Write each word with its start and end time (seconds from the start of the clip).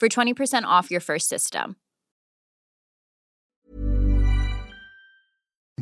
for 0.00 0.08
20% 0.08 0.80
off 0.80 0.90
your 0.90 1.00
first 1.00 1.28
system. 1.28 1.74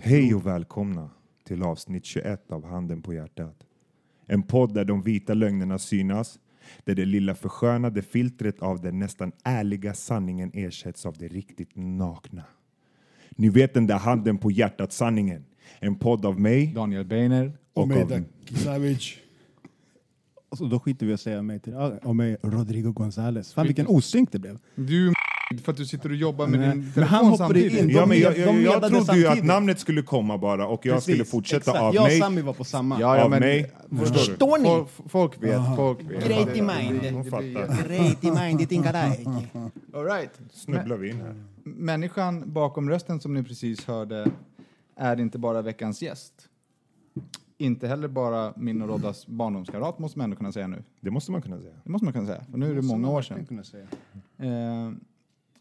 Hej 0.02 0.34
och 0.34 0.46
välkomna 0.46 1.10
till 1.44 1.62
avsnitt 1.62 2.04
21 2.04 2.52
av 2.52 2.64
Handen 2.66 3.02
på 3.02 3.14
hjärtat. 3.14 3.56
En 4.26 4.42
podd 4.42 4.74
där 4.74 4.84
de 4.84 5.02
vita 5.02 5.34
lögnerna 5.34 5.78
synas, 5.78 6.38
där 6.84 6.94
det 6.94 7.04
lilla 7.04 7.34
förskönade 7.34 8.02
filtret 8.02 8.62
av 8.62 8.80
den 8.80 8.98
nästan 8.98 9.32
ärliga 9.44 9.94
sanningen 9.94 10.50
ersätts 10.54 11.06
av 11.06 11.18
det 11.18 11.28
riktigt 11.28 11.70
nakna. 11.74 12.44
Ni 13.30 13.48
vet 13.48 13.74
den 13.74 13.86
där 13.86 13.98
Handen 13.98 14.38
på 14.38 14.50
hjärtat-sanningen. 14.50 15.44
En 15.78 15.98
podd 15.98 16.26
av 16.26 16.40
mig 16.40 16.66
Daniel 16.66 17.04
Beiner. 17.04 17.52
och 17.72 17.82
Och 17.82 17.88
mig 17.88 18.02
av... 18.02 18.24
Savage. 18.56 19.23
Så 20.56 20.64
då 20.64 20.80
skiter 20.80 21.06
vi 21.06 21.12
i 21.12 21.14
att 21.14 21.20
säga 21.20 21.42
mig 21.42 21.60
till 21.60 21.74
och 22.02 22.16
mig 22.16 22.36
Rodrigo 22.42 22.92
Gonzales. 22.92 23.52
Fan 23.52 23.66
vilken 23.66 23.86
osynk 23.86 24.32
det 24.32 24.38
blev. 24.38 24.58
Du 24.74 25.12
för 25.64 25.72
att 25.72 25.78
du 25.78 25.86
sitter 25.86 26.08
och 26.08 26.16
jobbar 26.16 26.46
med 26.46 26.60
Nej, 26.60 26.68
din 26.68 26.78
men 26.80 26.92
telefon 26.92 27.16
han 27.16 27.26
hoppade 27.26 27.60
samtidigt. 27.60 27.80
in. 27.82 27.90
Ja, 27.90 28.06
men 28.06 28.20
jag, 28.20 28.38
jag, 28.38 28.48
jag 28.48 28.54
medade 28.54 28.88
trodde 28.88 29.18
ju 29.18 29.26
att 29.26 29.44
namnet 29.44 29.80
skulle 29.80 30.02
komma 30.02 30.38
bara 30.38 30.66
och 30.66 30.86
jag 30.86 31.02
skulle 31.02 31.18
Precis, 31.18 31.30
fortsätta 31.30 31.56
exakt. 31.70 31.78
av 31.78 31.94
jag 31.94 32.02
mig. 32.02 32.18
och 32.18 32.24
Sami 32.24 32.42
var 32.42 32.52
på 32.52 32.64
samma. 32.64 33.00
Ja, 33.00 33.16
ja, 33.16 33.24
av 33.24 33.30
men, 33.30 33.40
mig. 33.40 33.72
Förstår? 33.98 34.14
Förstår 34.18 34.58
ni? 34.58 34.64
Folk, 34.64 34.88
folk 35.10 35.42
vet, 35.42 35.60
folk 35.76 35.98
vet. 36.10 36.26
Great 36.26 36.56
in 36.56 36.66
mind. 36.66 37.00
Great 37.86 38.24
in 38.24 38.34
mind, 38.34 38.72
in 38.72 38.82
garage. 38.82 39.18
All 39.94 40.04
right. 40.04 40.30
Snubblar 40.52 40.96
vi 40.96 41.10
in 41.10 41.20
här. 41.20 41.34
Människan 41.64 42.52
bakom 42.52 42.90
rösten 42.90 43.20
som 43.20 43.34
ni 43.34 43.42
precis 43.42 43.84
hörde 43.86 44.26
är 44.96 45.20
inte 45.20 45.38
bara 45.38 45.62
veckans 45.62 46.02
gäst. 46.02 46.32
Inte 47.64 47.88
heller 47.88 48.08
bara 48.08 48.52
min 48.56 48.82
och 48.82 48.88
Roddas 48.88 49.26
barndomskamrat 49.26 49.98
måste 49.98 50.18
man 50.18 50.24
ändå 50.24 50.36
kunna 50.36 50.52
säga 50.52 50.66
nu. 50.66 50.82
Det 51.00 51.10
måste 51.10 51.32
man 51.32 51.42
kunna 51.42 51.60
säga. 51.60 51.74
Det 51.84 51.90
måste 51.90 52.04
man 52.04 52.12
kunna 52.12 52.26
säga, 52.26 52.44
för 52.50 52.58
nu 52.58 52.70
är 52.70 52.74
det 52.74 52.82
många 52.82 53.10
år 53.10 53.22
sedan. 53.22 53.46
Kunna 53.46 53.64
säga. 53.64 53.86
Eh, 54.38 54.92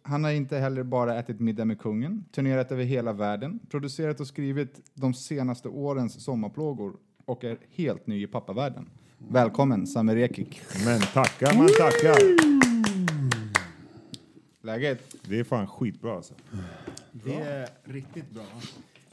han 0.01 0.23
har 0.23 0.31
inte 0.31 0.57
heller 0.57 0.83
bara 0.83 1.19
ätit 1.19 1.39
middag 1.39 1.65
med 1.65 1.79
kungen, 1.79 2.25
turnerat 2.31 2.71
över 2.71 2.83
hela 2.83 3.13
världen, 3.13 3.59
producerat 3.69 4.19
och 4.19 4.27
skrivit 4.27 4.91
de 4.93 5.13
senaste 5.13 5.69
årens 5.69 6.23
sommarplågor 6.23 6.93
och 7.25 7.43
är 7.43 7.57
helt 7.69 8.07
ny 8.07 8.23
i 8.23 8.27
pappavärlden. 8.27 8.89
Välkommen 9.17 9.87
Sami 9.87 10.15
Rekik. 10.15 10.61
Men 10.85 10.99
tackar 11.01 11.57
man 11.57 11.67
tackar. 11.79 12.17
Läget? 14.61 15.15
Det 15.27 15.39
är 15.39 15.43
fan 15.43 15.67
skitbra 15.67 16.15
alltså. 16.15 16.33
Det 17.11 17.35
är 17.35 17.69
riktigt 17.83 18.31
bra. 18.31 18.43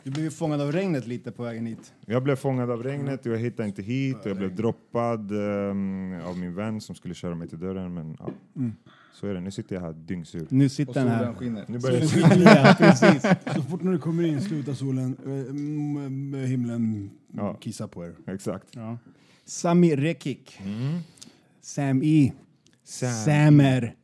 Du 0.05 0.11
blev 0.11 0.31
fångad 0.31 0.61
av 0.61 0.73
regnet 0.73 1.07
lite 1.07 1.31
på 1.33 1.43
vägen 1.43 1.67
hit. 1.67 1.93
Jag 2.07 2.23
blev 2.23 2.37
fångad 2.37 2.71
av 2.71 2.83
regnet 2.83 3.27
och 3.27 3.33
jag 3.33 3.39
hittade 3.39 3.69
inte 3.69 3.83
hit 3.83 4.17
och 4.21 4.27
jag 4.31 4.37
blev 4.37 4.55
droppad 4.55 5.31
ehm, 5.33 6.21
av 6.25 6.39
min 6.39 6.55
vän 6.55 6.81
som 6.81 6.95
skulle 6.95 7.15
köra 7.15 7.35
mig 7.35 7.49
till 7.49 7.59
dörren. 7.61 7.95
Men 7.95 8.17
ja, 8.19 8.31
så 9.15 9.27
är 9.27 9.35
det. 9.35 9.41
Nu 9.41 9.51
sitter 9.51 9.75
jag 9.75 9.83
här 9.83 9.93
dyngsur. 9.93 10.47
Nu 10.51 10.69
sitter 10.69 10.93
den 10.95 11.03
solen 11.03 11.25
här. 11.25 11.35
skiner. 11.35 11.65
Nu 11.69 11.79
börjar 11.79 12.01
det 12.37 12.69
ja, 12.69 12.75
precis. 12.79 13.23
Så 13.55 13.63
fort 13.63 13.83
när 13.83 13.93
du 13.93 13.99
kommer 13.99 14.23
in 14.27 14.41
slutar 14.41 14.73
solen, 14.75 15.17
mm, 15.25 16.35
eh, 16.35 16.41
himlen 16.41 17.11
Ja. 17.33 17.55
kissa 17.61 17.89
på 17.89 18.05
er. 18.05 18.15
Exakt. 18.27 18.67
Ja. 18.71 18.99
Sami 19.45 19.97
Rekik. 19.97 20.61
Mm. 20.65 20.99
Sam 21.61 22.01
E. 22.05 22.33
Sam. 22.85 23.11
Samer. 23.11 23.95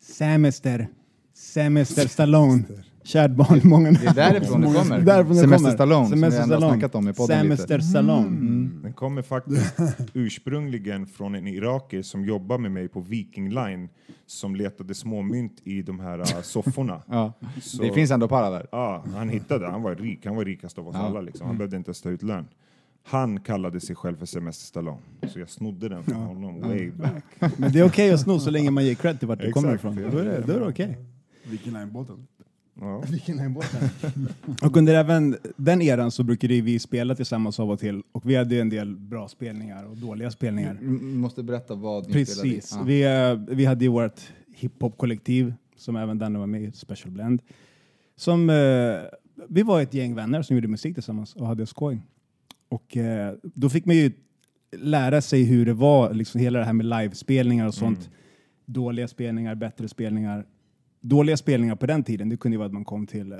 Semester. 0.00 0.88
Semester 1.34 2.08
Stallone. 2.08 2.64
Kärt 3.04 3.30
barn, 3.30 3.60
många 3.68 3.90
Det 3.90 4.06
är 4.06 4.14
därifrån 4.14 4.60
det 4.60 4.66
kommer. 4.66 5.00
Därifrån 5.00 5.36
det 5.36 5.40
Semester 5.40 5.58
kommer. 5.58 5.70
Stallone, 5.70 6.06
som 6.08 6.14
vi 6.14 6.20
Semester 6.20 6.42
ändå 6.42 6.54
har 6.66 6.72
snackat 6.72 6.94
om 6.94 7.08
i 7.08 7.12
podden 7.12 7.42
lite. 7.42 7.56
Semester 7.56 7.78
Stallone. 7.78 8.70
Den 8.82 8.92
kommer 8.92 9.22
faktiskt 9.22 9.74
ursprungligen 10.14 11.06
från 11.06 11.34
en 11.34 11.46
iraker 11.46 12.02
som 12.02 12.24
jobbar 12.24 12.58
med 12.58 12.70
mig 12.72 12.88
på 12.88 13.00
Viking 13.00 13.50
Line 13.50 13.88
som 14.26 14.56
letade 14.56 14.94
småmynt 14.94 15.60
i 15.64 15.82
de 15.82 16.00
här 16.00 16.18
uh, 16.18 16.42
sofforna. 16.42 17.02
Ja. 17.08 17.32
Så- 17.62 17.82
Det 17.82 17.92
finns 17.92 18.10
ändå 18.10 18.28
para 18.28 18.50
där. 18.50 18.66
Ja, 18.72 19.04
han 19.14 19.28
hittade, 19.28 19.66
han 19.70 19.82
var 19.82 19.94
rik, 19.94 20.26
han 20.26 20.36
var 20.36 20.44
rikast 20.44 20.78
av 20.78 20.88
oss 20.88 20.96
alla 20.96 21.20
liksom. 21.20 21.46
Han 21.46 21.56
behövde 21.58 21.76
inte 21.76 21.88
ens 21.88 22.00
ta 22.02 22.10
ut 22.10 22.22
lön. 22.22 22.44
Han 23.04 23.40
kallade 23.40 23.80
sig 23.80 23.96
själv 23.96 24.16
för 24.16 24.26
Semester 24.26 24.66
Stallone, 24.66 24.98
så 25.28 25.38
jag 25.38 25.50
snodde 25.50 25.88
den 25.88 26.02
från 26.02 26.16
honom 26.16 26.60
way 26.60 26.90
back. 26.90 27.24
Men 27.56 27.72
det 27.72 27.78
är 27.80 27.86
okej 27.86 28.12
att 28.12 28.20
sno 28.20 28.38
så 28.38 28.50
länge 28.50 28.70
man 28.70 28.84
ger 28.84 28.94
cred 28.94 29.18
till 29.18 29.28
vart 29.28 29.40
det 29.40 29.50
kommer 29.52 29.74
ifrån. 29.74 29.96
Då 30.12 30.18
är 30.18 30.24
det, 30.24 30.44
då 30.46 30.52
är 30.52 30.60
det 30.60 30.68
okej. 30.68 30.98
Vilken 31.44 31.72
linebåten? 31.72 32.26
Ja. 32.80 33.02
Vilken 33.10 33.38
är 33.38 33.48
båten? 33.48 33.88
och 34.62 34.76
under 34.76 34.94
även 34.94 35.36
den 35.56 35.82
eran 35.82 36.10
så 36.10 36.22
brukade 36.24 36.60
vi 36.60 36.78
spela 36.78 37.14
tillsammans 37.14 37.60
av 37.60 37.70
och 37.70 37.80
till 37.80 38.02
och 38.12 38.30
vi 38.30 38.36
hade 38.36 38.60
en 38.60 38.68
del 38.68 38.96
bra 38.96 39.28
spelningar 39.28 39.84
och 39.84 39.96
dåliga 39.96 40.30
spelningar. 40.30 40.78
M- 40.80 41.16
måste 41.16 41.42
berätta 41.42 41.74
vad 41.74 42.06
ni 42.06 42.12
Precis. 42.12 42.66
spelade 42.66 42.94
i. 42.94 43.02
Ja. 43.02 43.36
Vi, 43.36 43.48
eh, 43.50 43.56
vi 43.56 43.64
hade 43.64 43.84
ju 43.84 43.90
vårt 43.90 44.20
hiphop-kollektiv 44.56 45.54
som 45.76 45.96
även 45.96 46.18
Danne 46.18 46.38
var 46.38 46.46
med 46.46 46.62
i, 46.62 46.72
Special 46.72 47.10
Blend. 47.10 47.42
Som, 48.16 48.50
eh, 48.50 48.56
vi 49.48 49.62
var 49.62 49.80
ett 49.80 49.94
gäng 49.94 50.14
vänner 50.14 50.42
som 50.42 50.56
gjorde 50.56 50.68
musik 50.68 50.94
tillsammans 50.94 51.34
och 51.34 51.46
hade 51.46 51.66
skoj. 51.66 52.02
Och 52.68 52.96
eh, 52.96 53.34
då 53.42 53.68
fick 53.70 53.84
man 53.86 53.96
ju 53.96 54.12
lära 54.76 55.20
sig 55.22 55.42
hur 55.44 55.66
det 55.66 55.72
var, 55.74 56.14
liksom 56.14 56.40
hela 56.40 56.58
det 56.58 56.64
här 56.64 56.72
med 56.72 56.86
livespelningar 56.86 57.66
och 57.66 57.74
sånt. 57.74 58.10
Dåliga 58.66 59.08
spelningar, 59.08 59.54
bättre 59.54 59.88
spelningar. 59.88 60.44
Dåliga 61.02 61.36
spelningar 61.36 61.76
på 61.76 61.86
den 61.86 62.04
tiden, 62.04 62.28
det 62.28 62.36
kunde 62.36 62.54
ju 62.54 62.58
vara 62.58 62.66
att 62.66 62.72
man 62.72 62.84
kom 62.84 63.06
till 63.06 63.32
eh, 63.32 63.38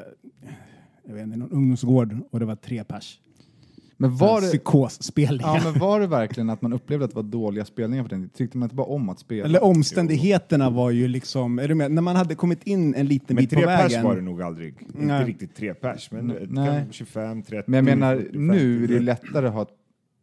jag 1.06 1.14
vet 1.14 1.23
inte, 1.25 1.37
någon 1.37 1.50
ungdomsgård 1.50 2.17
och 2.31 2.41
det 2.41 2.47
var 2.47 2.56
tre 2.56 2.85
pers. 2.85 3.19
Men 3.97 4.17
var 4.17 4.41
det, 4.41 4.47
Psykosspelningar. 4.47 5.56
ja, 5.56 5.70
men 5.70 5.81
var 5.81 6.00
det 6.00 6.06
verkligen 6.06 6.50
att 6.50 6.62
man 6.62 6.73
upplevde 6.73 7.05
att 7.05 7.11
det 7.11 7.17
var 7.17 7.23
dåliga 7.23 7.64
spelningar 7.64 8.03
på 8.03 8.09
den? 8.09 8.29
Tyckte 8.29 8.59
man 8.59 8.67
inte 8.67 8.76
bara 8.76 8.87
om 8.87 9.09
att 9.09 9.19
spela? 9.19 9.44
Eller 9.44 9.64
omständigheterna 9.64 10.70
var 10.70 10.91
ju 10.91 11.09
liksom, 11.09 11.59
är 11.59 11.69
du 11.69 11.75
med? 11.75 11.93
När 11.93 12.03
man 12.03 12.17
hade 12.17 12.35
kommit 12.35 12.62
in 12.67 12.94
en 12.94 13.06
liten 13.06 13.35
Men 13.35 13.43
bit 13.43 13.50
på 13.50 13.56
tre 13.56 13.67
pers 13.67 13.93
vägen. 13.93 14.05
var 14.05 14.17
det 14.17 14.23
nog 14.23 14.43
aldrig. 14.43 14.75
Nej. 14.81 15.03
Inte 15.03 15.25
riktigt 15.31 15.55
tre 15.56 15.75
pers, 15.75 16.11
men 16.11 16.26
Nej. 16.26 16.67
kan 16.82 16.93
25, 16.93 17.43
30, 17.43 17.70
Men 17.70 17.75
jag 17.79 17.85
menar, 17.99 18.17
40, 18.17 18.38
nu 18.38 18.76
är 18.76 18.81
det 18.81 18.94
50. 18.94 18.99
lättare 19.05 19.47
att 19.47 19.55
ha 19.55 19.62
ett 19.62 19.69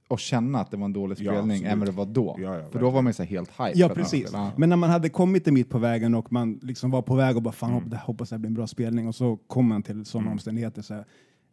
och 0.10 0.20
känna 0.20 0.60
att 0.60 0.72
det 0.72 0.78
var 0.78 0.86
en 0.86 0.94
dålig 0.94 1.18
Ja, 1.20 1.32
spelning 1.32 1.52
absolut. 1.58 1.72
än 1.72 1.80
vad 1.80 1.88
det 1.88 1.92
var 1.92 2.06
då. 2.06 2.36
Ja, 2.40 2.44
ja, 2.44 2.52
För 2.54 2.58
då 2.58 2.64
verkligen. 2.64 2.94
var 2.94 3.02
man 3.02 3.10
ju 3.10 3.14
så 3.14 3.24
här 3.24 3.30
helt 3.30 3.50
hype. 3.50 3.72
Ja, 3.76 3.90
precis. 3.90 4.30
Ja. 4.34 4.52
Men 4.58 4.70
när 4.70 4.76
man 4.76 4.90
hade 4.90 5.10
kommit 5.10 5.48
en 5.48 5.54
bit 5.54 5.70
på 5.70 5.78
vägen 5.80 6.16
och 6.16 6.32
man 6.32 6.60
liksom 6.62 6.92
var 6.92 7.02
på 7.02 7.16
väg 7.16 7.36
och 7.36 7.42
bara 7.42 7.52
fan 7.52 7.72
Mm. 7.74 7.98
hoppas 8.04 8.30
det 8.30 8.38
blir 8.40 8.48
en 8.48 8.54
bra 8.54 8.68
spelning 8.68 9.08
och 9.08 9.16
så 9.16 9.38
kom 9.48 9.68
man 9.68 9.84
till 9.84 10.06
sådana 10.06 10.32
omständigheter. 10.32 10.82
Så 10.82 10.94
här, 10.94 11.06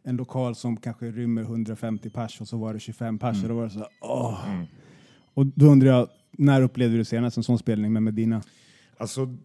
en 0.03 0.15
lokal 0.17 0.55
som 0.55 0.77
kanske 0.77 1.05
rymmer 1.11 1.41
150 1.41 2.09
pers 2.09 2.41
och 2.41 2.47
så 2.47 2.57
var 2.57 2.73
det 2.73 2.79
25 2.79 3.19
pers 3.19 3.43
och 3.43 3.49
då 3.49 3.55
var 3.55 3.63
det 3.63 3.69
så 3.69 3.79
här, 3.79 3.87
åh. 4.01 4.49
Mm. 4.49 4.65
Och 5.33 5.45
då 5.45 5.65
undrar 5.65 5.89
jag, 5.89 6.07
när 6.31 6.61
upplevde 6.61 6.97
du 6.97 7.05
senast 7.05 7.37
en 7.37 7.43
sån 7.43 7.57
spelning 7.57 7.93
med 7.93 8.03
Medina? 8.03 8.41
Alltså, 8.97 9.35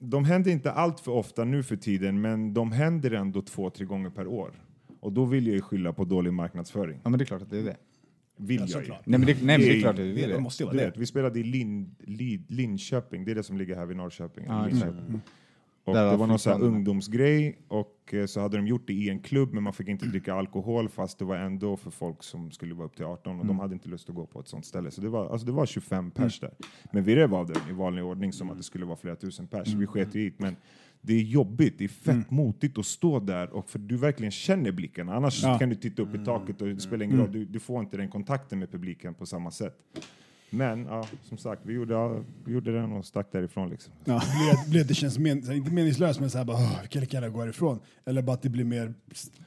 de 0.00 0.24
händer 0.24 0.50
inte 0.50 0.72
allt 0.72 1.00
för 1.00 1.12
ofta 1.12 1.44
nu 1.44 1.62
för 1.62 1.76
tiden, 1.76 2.20
men 2.20 2.54
de 2.54 2.72
händer 2.72 3.10
ändå 3.10 3.42
två, 3.42 3.70
tre 3.70 3.86
gånger 3.86 4.10
per 4.10 4.26
år. 4.26 4.50
Och 5.00 5.12
då 5.12 5.24
vill 5.24 5.46
jag 5.46 5.54
ju 5.54 5.60
skylla 5.62 5.92
på 5.92 6.04
dålig 6.04 6.32
marknadsföring. 6.32 7.00
ja, 7.04 7.10
men 7.10 7.18
det 7.18 7.22
är 7.22 7.26
klart 7.26 7.42
att 7.42 7.50
det 7.50 7.58
är 7.58 7.62
det. 7.62 7.76
Vill 8.36 8.60
Ja, 8.60 8.66
jag 8.68 8.82
ju. 8.84 8.88
Nej, 8.88 9.00
men 9.04 9.20
det, 9.20 9.26
nej, 9.26 9.34
men 9.42 9.60
det 9.60 9.68
är 9.70 9.74
Det- 9.74 9.80
klart 9.80 9.90
att 9.90 9.96
det 9.96 10.12
Det 10.12 10.26
det. 10.26 10.40
måste 10.40 10.62
ju 10.62 10.70
Du 10.70 10.76
vara 10.76 10.86
vet, 10.86 10.94
det. 10.94 11.00
vi 11.00 11.06
spelade 11.06 11.40
i 11.40 11.42
Lin, 11.42 11.94
Lin, 11.98 12.44
Linköping, 12.48 13.24
det 13.24 13.30
är 13.30 13.34
det 13.34 13.42
som 13.42 13.58
ligger 13.58 13.76
här 13.76 13.86
vid 13.86 13.96
Norrköping. 13.96 14.44
Linköping. 14.44 14.76
exakt. 14.76 15.28
Och 15.86 15.94
det 15.94 16.00
har 16.00 16.16
var 16.16 16.26
någon 16.26 16.38
sån 16.38 16.62
ungdomsgrej 16.62 17.58
och 17.68 18.14
eh, 18.14 18.26
så 18.26 18.40
hade 18.40 18.56
de 18.56 18.66
gjort 18.66 18.86
det 18.86 18.92
i 18.92 19.10
en 19.10 19.18
klubb 19.18 19.52
men 19.52 19.62
man 19.62 19.72
fick 19.72 19.88
inte 19.88 20.06
dricka 20.06 20.34
alkohol 20.34 20.88
fast 20.88 21.18
det 21.18 21.24
var 21.24 21.36
ändå 21.36 21.76
för 21.76 21.90
folk 21.90 22.22
som 22.22 22.50
skulle 22.50 22.74
vara 22.74 22.86
upp 22.86 22.96
till 22.96 23.04
18 23.04 23.30
och 23.32 23.34
Mm. 23.44 23.46
de 23.46 23.58
hade 23.58 23.74
inte 23.74 23.88
lust 23.88 24.08
att 24.08 24.14
gå 24.14 24.26
på 24.26 24.40
ett 24.40 24.48
sånt 24.48 24.66
ställe. 24.66 24.90
Så 24.90 25.00
det 25.00 25.08
var, 25.08 25.28
alltså 25.32 25.46
det 25.46 25.52
var 25.52 25.66
25 25.66 26.10
pers 26.10 26.40
där. 26.40 26.50
Men 26.92 27.04
vi 27.04 27.16
rev 27.16 27.34
av 27.34 27.46
det 27.46 27.54
i 27.70 27.72
vanlig 27.72 28.04
ordning 28.04 28.32
som 28.32 28.50
att 28.50 28.56
det 28.56 28.62
skulle 28.62 28.84
vara 28.84 28.96
flera 28.96 29.16
tusen 29.16 29.46
pers. 29.46 29.68
Mm. 29.68 29.80
Vi 29.80 29.86
sket 29.86 30.16
i 30.16 30.24
det. 30.30 30.34
Men 30.38 30.56
det 31.06 31.14
är 31.14 31.22
jobbigt, 31.22 31.74
det 31.78 31.84
är 31.84 31.88
fett 31.88 32.30
motigt 32.30 32.78
att 32.78 32.86
stå 32.86 33.20
där 33.20 33.50
och 33.50 33.70
för 33.70 33.78
du 33.78 33.96
verkligen 33.96 34.30
känner 34.30 34.72
blicken. 34.72 35.08
Annars 35.08 35.42
Ja. 35.42 35.58
kan 35.58 35.68
du 35.68 35.74
titta 35.74 36.02
upp 36.02 36.14
i 36.14 36.24
taket 36.24 36.62
och 36.62 36.68
det 36.68 36.80
spelar 36.80 37.04
ingen 37.04 37.18
roll. 37.18 37.32
Du, 37.32 37.44
du 37.44 37.60
får 37.60 37.80
inte 37.80 37.96
den 37.96 38.08
kontakten 38.08 38.58
med 38.58 38.70
publiken 38.72 39.14
på 39.14 39.26
samma 39.26 39.50
sätt. 39.50 39.76
Men 40.50 40.84
ja, 40.86 41.06
som 41.22 41.38
sagt, 41.38 41.60
vi 41.64 41.72
gjorde, 41.72 41.94
ja, 41.94 42.16
vi 42.44 42.52
gjorde 42.52 42.72
den 42.72 42.92
och 42.92 43.04
stack 43.04 43.32
därifrån. 43.32 43.70
Liksom. 43.70 43.92
Ja. 44.04 44.22
blir 44.70 44.80
att 44.80 44.88
det 44.88 44.94
känns 44.94 45.18
men, 45.18 45.42
så 45.42 45.48
här, 45.50 45.56
inte 45.56 45.70
meningslöst 45.72 46.20
men 46.20 46.30
såhär 46.30 46.44
bara 46.44 46.56
"Åh, 46.56 46.78
vi 46.82 46.88
kan 46.88 47.00
lika 47.00 47.16
gärna 47.16 47.28
gå 47.28 47.40
härifrån. 47.40 47.78
Eller 48.04 48.22
bara 48.22 48.32
att 48.32 48.42
det 48.42 48.48
blir 48.48 48.64
mer 48.64 48.94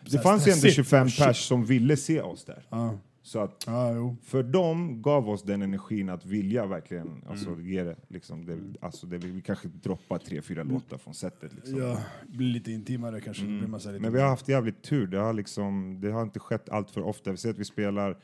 Det 0.04 0.10
så 0.12 0.18
här 0.18 0.24
fanns 0.24 0.48
ju 0.48 0.52
ändå 0.52 0.60
stressigt. 0.60 0.76
25 0.76 1.10
Shit. 1.10 1.26
pers 1.26 1.38
som 1.48 1.66
ville 1.66 1.98
se 1.98 2.22
oss 2.22 2.46
där. 2.46 2.66
Ja, 2.70 3.00
Så 3.28 3.40
att 3.40 3.66
jo. 3.68 4.16
för 4.24 4.44
dem 4.44 5.02
gav 5.02 5.30
oss 5.30 5.44
den 5.44 5.62
energin 5.62 6.10
att 6.10 6.26
vilja 6.26 6.66
verkligen 6.66 7.24
alltså, 7.30 7.50
Mm. 7.50 7.68
ge 7.68 7.84
det. 7.84 7.96
Liksom, 8.08 8.46
det, 8.46 8.58
alltså, 8.82 9.08
det 9.08 9.18
vi 9.18 9.42
kanske 9.42 9.68
droppar 9.68 10.18
tre, 10.18 10.42
fyra 10.42 10.64
låtar 10.64 10.98
från 10.98 11.14
setet. 11.14 11.54
Liksom. 11.54 11.80
Ja, 11.80 12.00
blir 12.28 12.48
lite 12.48 12.72
intimare 12.72 13.22
kanske. 13.22 13.44
Då 13.44 13.48
blir 13.48 13.78
lite 13.78 14.00
Men 14.00 14.14
vi 14.14 14.20
har 14.20 14.30
haft 14.30 14.48
jävligt 14.48 14.84
tur. 14.84 15.08
Det 15.08 15.18
har, 15.18 15.34
liksom, 15.34 16.02
det 16.02 16.12
har 16.12 16.24
inte 16.24 16.40
skett 16.40 16.70
allt 16.70 16.92
för 16.92 17.02
ofta. 17.02 17.32
Vi 17.32 17.38
ser 17.38 17.50
att 17.50 17.58
vi 17.58 17.66
spelar 17.66 18.18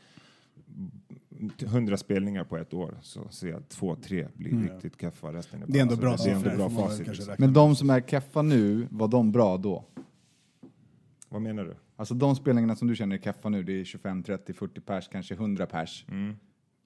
100 1.61 1.97
spelningar 1.97 2.43
på 2.43 2.57
ett 2.57 2.73
år. 2.73 2.97
Så 3.01 3.29
ser 3.29 3.47
jag 3.47 3.57
att 3.57 3.69
två, 3.69 3.95
tre 3.95 4.27
blir 4.33 4.69
riktigt 4.69 5.01
keffa. 5.01 5.33
Resten 5.33 5.63
är, 5.63 5.67
Det 5.67 5.77
är 5.77 5.81
ändå 5.81 5.93
alltså, 5.93 6.29
bra 6.29 6.41
det 6.41 6.47
är 6.47 6.53
ändå 6.53 6.69
bra 6.69 6.87
facit. 6.87 7.07
Liksom. 7.07 7.35
Men 7.37 7.53
de 7.53 7.75
som 7.75 7.89
är 7.89 8.01
keffa 8.01 8.41
nu, 8.41 8.87
var 8.91 9.07
de 9.07 9.31
bra 9.31 9.57
då? 9.57 9.85
Vad 11.29 11.41
menar 11.41 11.63
du? 11.63 11.75
Alltså 11.95 12.13
de 12.13 12.35
spelningarna 12.35 12.75
som 12.75 12.87
du 12.87 12.95
känner 12.95 13.15
är 13.17 13.21
keffa 13.21 13.49
nu, 13.49 13.63
det 13.63 13.79
är 13.81 13.83
25, 13.83 14.23
30, 14.23 14.53
40 14.53 14.81
pers, 14.81 15.07
kanske 15.11 15.33
100 15.33 15.65
pers. 15.65 16.05
Mm. 16.09 16.35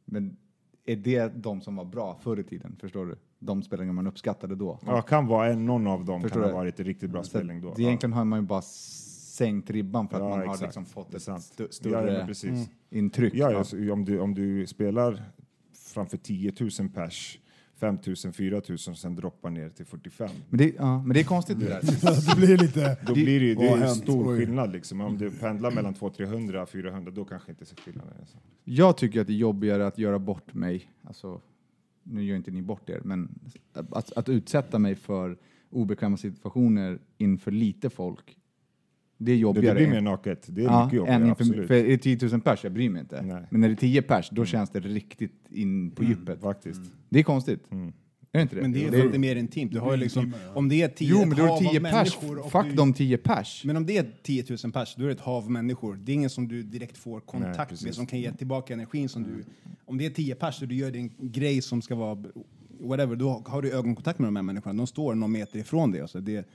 Men 0.05 0.37
är 0.85 0.95
det 0.95 1.27
de 1.43 1.61
som 1.61 1.75
var 1.75 1.85
bra 1.85 2.19
förr 2.21 2.39
i 2.39 2.43
tiden? 2.43 2.75
Förstår 2.79 3.05
du? 3.05 3.15
De 3.39 3.63
spelningar 3.63 3.93
man 3.93 4.07
uppskattade 4.07 4.55
då? 4.55 4.79
Ja, 4.85 5.01
kan 5.01 5.27
vara 5.27 5.47
en, 5.51 5.65
någon 5.65 5.87
av 5.87 6.05
dem 6.05 6.21
Förstår 6.21 6.35
kan 6.35 6.43
ha 6.43 6.49
du? 6.49 6.53
varit 6.55 6.79
en 6.79 6.85
riktigt 6.85 7.09
bra 7.09 7.23
Så 7.23 7.29
spelning 7.29 7.61
då. 7.61 7.73
det 7.73 7.81
Egentligen 7.83 8.13
har 8.13 8.25
man 8.25 8.39
ju 8.39 8.45
bara 8.45 8.61
sänkt 8.61 9.69
ribban 9.69 10.07
för 10.07 10.15
att 10.17 10.23
Ja, 10.23 10.29
man 10.29 10.37
har 10.39 10.45
exakt. 10.45 10.61
liksom 10.61 10.85
fått 10.85 11.13
ett 11.13 11.21
sant. 11.21 11.41
st 11.43 11.63
Ja, 11.63 11.67
större 11.71 12.11
ja, 12.11 12.17
men 12.17 12.27
precis. 12.27 12.69
intryck. 12.89 13.33
Ja, 13.35 13.45
av- 13.47 13.53
ja, 13.53 13.63
så 13.63 13.91
om, 13.93 14.05
du, 14.05 14.19
om 14.19 14.33
du 14.33 14.67
spelar 14.67 15.23
framför 15.93 16.17
10 16.17 16.53
000 16.79 16.89
pers, 16.89 17.39
5 17.79 17.97
000, 18.25 18.33
4 18.33 18.61
000 18.69 18.77
och 18.89 18.97
sen 18.97 19.15
droppar 19.15 19.49
ner 19.49 19.69
till 19.69 19.85
45. 19.85 20.29
Men, 20.49 20.57
det, 20.57 20.75
ja, 20.77 21.03
men 21.03 21.13
det 21.13 21.19
är 21.19 21.23
konstigt 21.23 21.59
det 21.59 21.65
där. 21.65 21.81
det 22.29 22.35
blir 22.35 22.57
lite... 22.57 22.97
Då 23.07 23.13
blir 23.13 23.39
det 23.39 23.45
ju 23.45 23.55
det 23.55 23.67
är 23.67 23.77
en 23.77 23.95
stor 23.95 24.37
skillnad. 24.37 24.71
Liksom. 24.71 25.01
Om 25.01 25.17
du 25.17 25.31
pendlar 25.31 25.71
mellan 25.71 25.93
200, 25.93 26.17
300, 26.17 26.65
400, 26.65 27.11
då 27.11 27.25
kanske 27.25 27.51
inte 27.51 27.65
så 27.65 27.75
skillnaden. 27.75 28.13
Jag 28.63 28.97
tycker 28.97 29.21
att 29.21 29.27
det 29.27 29.33
är 29.33 29.37
jobbigare 29.37 29.87
att 29.87 29.97
göra 29.97 30.19
bort 30.19 30.53
mig, 30.53 30.91
alltså, 31.03 31.41
nu 32.03 32.23
gör 32.23 32.35
inte 32.35 32.51
ni 32.51 32.61
bort 32.61 32.89
er, 32.89 33.01
men 33.03 33.39
att, 33.73 34.11
att 34.17 34.29
utsätta 34.29 34.79
mig 34.79 34.95
för 34.95 35.37
obekväma 35.69 36.17
situationer 36.17 36.99
inför 37.17 37.51
lite 37.51 37.89
folk, 37.89 38.37
det 39.17 39.31
är 39.31 39.35
jobbigare. 39.35 39.79
det 39.79 39.85
blir 39.85 39.93
mer 39.93 40.01
naket. 40.01 40.45
Det 40.47 40.61
är 40.61 40.65
ja, 40.65 40.85
mycket 40.85 40.97
jobbigare, 40.97 41.15
än 41.15 41.27
inför, 41.29 41.43
absolut. 41.43 41.67
för 41.67 41.73
är 41.73 41.87
det 41.87 41.97
10 41.97 42.29
000 42.31 42.41
pers, 42.41 42.63
jag 42.63 42.73
bryr 42.73 42.89
mig 42.89 43.01
inte. 43.01 43.21
Nej. 43.21 43.43
Men 43.49 43.61
när 43.61 43.67
det 43.67 43.73
är 43.73 43.75
10 43.75 44.01
pers, 44.01 44.29
då 44.31 44.45
känns 44.45 44.69
det 44.69 44.79
riktigt 44.79 45.45
in 45.49 45.91
på 45.91 46.03
djupet. 46.03 46.41
Faktiskt. 46.41 46.81
Det 47.09 47.19
är 47.19 47.23
konstigt. 47.23 47.71
Mm. 47.71 47.93
Är 48.31 48.39
det 48.39 48.41
inte 48.41 48.55
det? 48.55 48.61
Men 48.61 48.71
det 48.71 48.85
är 48.85 48.91
det 48.91 49.03
lite 49.03 49.19
mer 49.19 49.35
intimt. 49.35 49.71
Du 49.71 49.79
har 49.79 49.91
ju 49.91 49.97
liksom, 49.97 50.33
om 50.53 50.69
det 50.69 50.81
är 50.81 50.87
tio, 50.87 51.07
Jo, 51.11 51.19
men 51.25 51.29
då 51.29 51.43
är 51.43 51.47
det 51.47 51.53
av 51.53 51.59
10 51.59 51.69
pers. 51.79 51.81
människor 51.81 52.39
och 52.39 52.51
Fuck 52.51 52.65
du- 52.65 52.75
de 52.75 52.93
10 52.93 53.17
pers. 53.17 53.63
Men 53.65 53.77
om 53.77 53.85
det 53.85 53.97
är 53.97 54.05
10 54.23 54.43
000 54.63 54.71
pers, 54.71 54.95
då 54.97 55.03
är 55.03 55.07
det 55.07 55.13
ett 55.13 55.19
hav 55.19 55.43
av 55.43 55.51
människor. 55.51 55.99
Det 56.03 56.11
är 56.11 56.13
ingen 56.13 56.29
som 56.29 56.47
du 56.47 56.63
direkt 56.63 56.97
får 56.97 57.11
Nej, 57.13 57.21
kontakt 57.25 57.57
med, 57.57 57.67
precis. 57.69 57.95
som 57.95 58.05
kan 58.05 58.19
ge 58.19 58.31
tillbaka 58.31 58.73
energin 58.73 59.09
som 59.09 59.23
du... 59.23 59.43
Om 59.85 59.97
det 59.97 60.05
är 60.05 60.09
10 60.09 60.35
pers 60.35 60.61
och 60.61 60.67
du 60.67 60.75
gör 60.75 60.91
din 60.91 61.11
grej 61.19 61.61
som 61.61 61.81
ska 61.81 61.95
vara 61.95 62.23
whatever, 62.79 63.15
då 63.15 63.43
har 63.45 63.61
du 63.61 63.71
ögonkontakt 63.71 64.19
med 64.19 64.27
de 64.27 64.35
här 64.35 64.43
människorna. 64.43 64.73
De 64.73 64.87
står 64.87 65.15
någon 65.15 65.31
meter 65.31 65.59
ifrån 65.59 65.91
dig. 65.91 66.01
Alltså 66.01 66.19
det, 66.19 66.47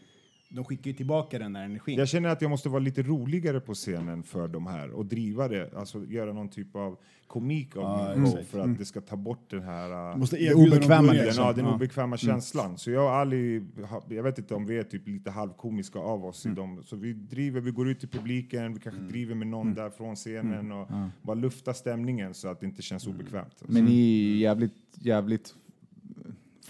de 0.54 0.64
skickar 0.64 0.90
ju 0.90 0.96
tillbaka 0.96 1.38
den 1.38 1.52
där 1.52 1.62
energin. 1.64 1.98
Jag 1.98 2.08
känner 2.08 2.28
att 2.28 2.42
jag 2.42 2.50
måste 2.50 2.68
vara 2.68 2.80
lite 2.80 3.02
roligare 3.02 3.60
på 3.60 3.74
scenen 3.74 4.22
för 4.22 4.48
de 4.48 4.66
här 4.66 4.90
och 4.90 5.06
driva 5.06 5.48
det, 5.48 5.74
alltså 5.76 6.04
göra 6.04 6.32
någon 6.32 6.48
typ 6.48 6.76
av 6.76 6.96
komik 7.26 7.76
av 7.76 7.82
Ja, 7.82 8.14
min 8.16 8.26
show 8.32 8.42
för 8.42 8.58
att 8.60 8.78
det 8.78 8.84
ska 8.84 9.00
ta 9.00 9.16
bort 9.16 9.50
den 9.50 9.62
här 9.62 10.08
uh, 10.08 10.14
Du 10.14 10.20
måste 10.20 10.36
dem 10.50 10.62
obekväma 10.62 11.12
den, 11.12 11.24
liksom. 11.24 11.44
ja, 11.44 11.52
den 11.52 11.66
obekväma 11.66 12.16
känslan. 12.16 12.78
Så 12.78 12.90
jag 12.90 13.06
aldrig, 13.12 13.66
ha- 13.88 14.02
jag 14.08 14.22
vet 14.22 14.38
inte 14.38 14.54
om 14.54 14.66
vi 14.66 14.78
är 14.78 14.82
typ 14.82 15.08
lite 15.08 15.30
halvkomiska 15.30 15.98
av 15.98 16.24
oss 16.24 16.46
i 16.46 16.48
dem. 16.48 16.82
Så 16.84 16.96
vi 16.96 17.12
driver, 17.12 17.60
vi 17.60 17.70
går 17.70 17.88
ut 17.88 18.00
till 18.00 18.08
publiken, 18.08 18.74
vi 18.74 18.80
kanske 18.80 19.00
driver 19.02 19.34
med 19.34 19.46
någon 19.46 19.74
där 19.74 19.90
från 19.90 20.16
scenen 20.16 20.72
och 20.72 20.88
bara 21.22 21.34
lufta 21.34 21.74
stämningen 21.74 22.34
så 22.34 22.48
att 22.48 22.60
det 22.60 22.66
inte 22.66 22.82
känns 22.82 23.06
obekvämt. 23.06 23.62
Men 23.66 23.84
ni 23.84 24.32
är 24.32 24.36
jävligt, 24.36 24.74
jävligt 25.00 25.54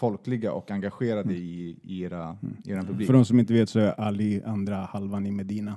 folkliga 0.03 0.53
och 0.53 0.71
engagerade 0.71 1.35
i, 1.35 1.77
i 1.83 2.03
era, 2.03 2.37
i 2.65 2.71
era 2.71 2.83
publik. 2.83 3.07
För 3.07 3.15
de 3.15 3.25
som 3.25 3.39
inte 3.41 3.53
vet 3.53 3.69
så 3.69 3.79
är 3.79 4.01
Ali 4.01 4.43
andra 4.47 4.77
halvan 4.77 5.27
i 5.27 5.31
Medina. 5.31 5.77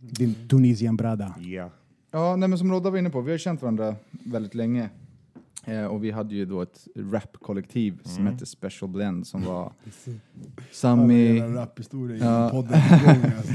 Din 0.00 0.34
Tunisian 0.48 0.96
brada. 0.96 1.34
Ja. 1.40 1.70
Ja, 2.10 2.36
nej, 2.36 2.48
men 2.48 2.58
som 2.58 2.72
Rodda 2.72 2.90
var 2.90 2.98
inne 2.98 3.10
på, 3.10 3.20
vi 3.20 3.30
har 3.30 3.38
känt 3.38 3.62
varandra 3.62 3.94
väldigt 4.10 4.54
länge. 4.54 4.90
Eh, 5.64 5.84
och 5.84 6.04
vi 6.04 6.10
hade 6.10 6.34
ju 6.34 6.44
då 6.44 6.62
ett 6.62 6.88
rapkollektiv 6.96 7.98
som 8.02 8.26
hette 8.26 8.46
Special 8.46 8.90
Blend 8.90 9.26
som 9.26 9.44
var 9.44 9.72
Sami... 10.72 11.38
En 11.38 11.54
raphistoria 11.54 12.24
Ja. 12.24 12.48
i 12.48 12.52
podden 12.52 12.80
igång. 13.00 13.32
Alltså, 13.38 13.52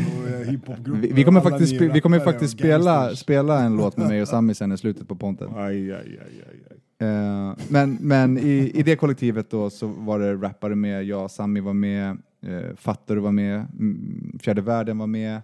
Vi, 1.01 1.11
vi 1.13 1.23
kommer 1.23 1.41
faktiskt, 1.41 1.73
vi 1.81 2.01
kommer 2.01 2.19
faktiskt 2.19 2.53
spela, 2.57 3.15
spela 3.15 3.61
en 3.63 3.77
låt 3.77 3.97
med 3.97 4.07
mig 4.07 4.21
och 4.21 4.27
Sami 4.27 4.53
sen 4.55 4.71
i 4.71 4.77
slutet 4.77 5.07
på 5.07 5.15
ponten. 5.15 5.49
Aj, 5.55 5.91
aj, 5.91 5.93
aj, 5.93 6.19
aj, 6.21 6.63
aj. 6.71 6.77
Eh, 7.01 7.53
men 7.69 7.97
men 8.01 8.37
i, 8.37 8.71
i 8.75 8.83
det 8.83 8.95
kollektivet 8.95 9.49
då 9.49 9.69
så 9.69 9.87
var 9.87 10.19
det 10.19 10.33
rappare 10.35 10.75
med, 10.75 11.03
jag, 11.03 11.23
och 11.23 11.31
Sami 11.31 11.59
var 11.59 11.73
med, 11.73 12.17
eh, 12.41 12.75
Fattor 12.75 13.17
var 13.17 13.31
med, 13.31 13.65
mm, 13.79 14.39
Fjärde 14.41 14.61
Världen 14.61 14.97
var 14.97 15.07
med, 15.07 15.41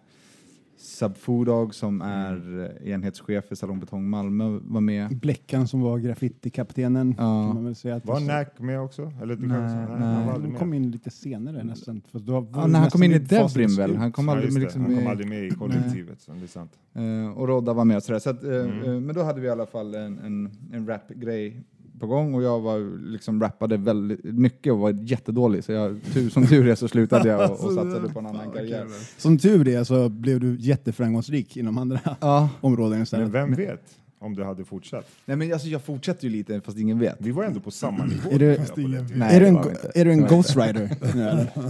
Subfoodog 0.77 1.75
som 1.75 2.01
är 2.01 2.59
eh, 2.83 2.91
enhetschef 2.91 3.45
för 3.45 3.55
Salong 3.55 3.79
Betong 3.79 4.09
Malmö 4.09 4.59
var 4.63 4.81
med. 4.81 5.17
Bläckan 5.19 5.67
som 5.67 5.81
var 5.81 5.97
graffitikaptenen. 5.99 7.15
Ja. 7.17 7.23
Kan 7.23 7.53
man 7.55 7.65
väl 7.65 7.75
säga 7.75 7.95
att 7.95 8.05
Var 8.05 8.19
Nack 8.19 8.59
med 8.59 8.81
också? 8.81 9.11
Eller 9.21 9.35
du 9.35 9.47
Nej, 9.47 9.57
kanske, 9.57 9.77
nej, 9.77 9.87
nej. 9.99 10.07
han 10.15 10.27
Han 10.27 10.41
med. 10.41 10.57
kom 10.59 10.73
in 10.73 10.91
lite 10.91 11.09
senare 11.11 11.63
nästan. 11.63 12.01
För 12.11 12.19
då 12.19 12.39
var 12.39 12.61
Ja, 12.61 12.67
när 12.67 12.79
han 12.79 12.89
kom 12.89 13.03
in 13.03 13.11
i 13.11 13.19
Devrim 13.19 13.75
väl? 13.75 13.95
Han 13.95 14.11
kom 14.11 14.25
Ja, 14.27 14.31
aldrig 14.33 14.53
med 14.53 14.61
liksom 14.61 14.81
han 14.81 14.93
kom 14.95 15.03
med- 15.03 15.11
aldrig 15.11 15.29
med 15.29 15.45
i 15.47 15.49
kollektivet, 15.49 16.21
så 16.21 16.31
det 16.31 16.43
är 16.43 16.47
sant. 16.47 16.71
Eh, 16.93 17.37
och 17.37 17.47
Rodda 17.47 17.73
var 17.73 17.85
med 17.85 17.97
och 17.97 18.03
sådär. 18.03 18.19
Så 18.19 18.29
att, 18.29 18.43
eh, 18.43 18.49
Mm. 18.51 18.83
eh, 18.83 18.99
men 18.99 19.15
då 19.15 19.23
hade 19.23 19.41
vi 19.41 19.47
i 19.47 19.49
alla 19.49 19.65
fall 19.65 19.95
en, 19.95 20.19
en, 20.19 20.49
en 20.73 20.87
rap-grej 20.87 21.63
på 21.99 22.07
gång 22.07 22.33
och 22.33 22.43
jag 22.43 22.59
var, 22.59 23.09
liksom 23.11 23.41
rappade 23.41 23.77
väldigt 23.77 24.23
mycket 24.23 24.73
och 24.73 24.79
var 24.79 24.91
jättedålig. 25.03 25.63
Så 25.63 25.71
jag, 25.71 25.99
tur, 26.13 26.29
som 26.29 26.47
tur 26.47 26.67
är 26.67 26.75
så 26.75 26.87
slutade 26.87 27.29
jag 27.29 27.51
och, 27.51 27.65
och 27.65 27.73
satsade 27.73 28.09
på 28.09 28.19
en 28.19 28.25
annan 28.25 28.51
karriär. 28.51 28.85
Som 29.17 29.37
tur 29.37 29.67
är 29.67 29.83
så 29.83 30.09
blev 30.09 30.39
du 30.39 30.55
jätteframgångsrik 30.59 31.57
inom 31.57 31.77
andra 31.77 31.99
Ja, 32.21 32.49
områden 32.61 32.91
Men 32.91 33.03
istället. 33.03 33.29
vem 33.29 33.53
vet 33.55 33.83
om 34.19 34.35
det 34.35 34.45
hade 34.45 34.65
fortsatt? 34.65 35.07
nej 35.25 35.37
men 35.37 35.53
alltså 35.53 35.67
jag 35.67 35.81
fortsätter 35.81 36.23
ju 36.23 36.29
lite 36.29 36.61
fast 36.61 36.77
ingen 36.77 36.99
vet. 36.99 37.15
Vi 37.19 37.31
var 37.31 37.43
ändå 37.43 37.59
på 37.59 37.71
samma 37.71 38.05
nivå. 38.05 38.29
Är 38.31 38.75
tiden. 38.75 39.07
Nej, 39.15 39.35
är 39.35 39.39
du 39.39 39.47
en, 39.47 39.57
är 39.95 40.05
du 40.05 40.11
en 40.11 40.17
Det 40.17 40.23
var 40.23 40.29
Ghost 40.29 40.55
Rider? 40.55 40.89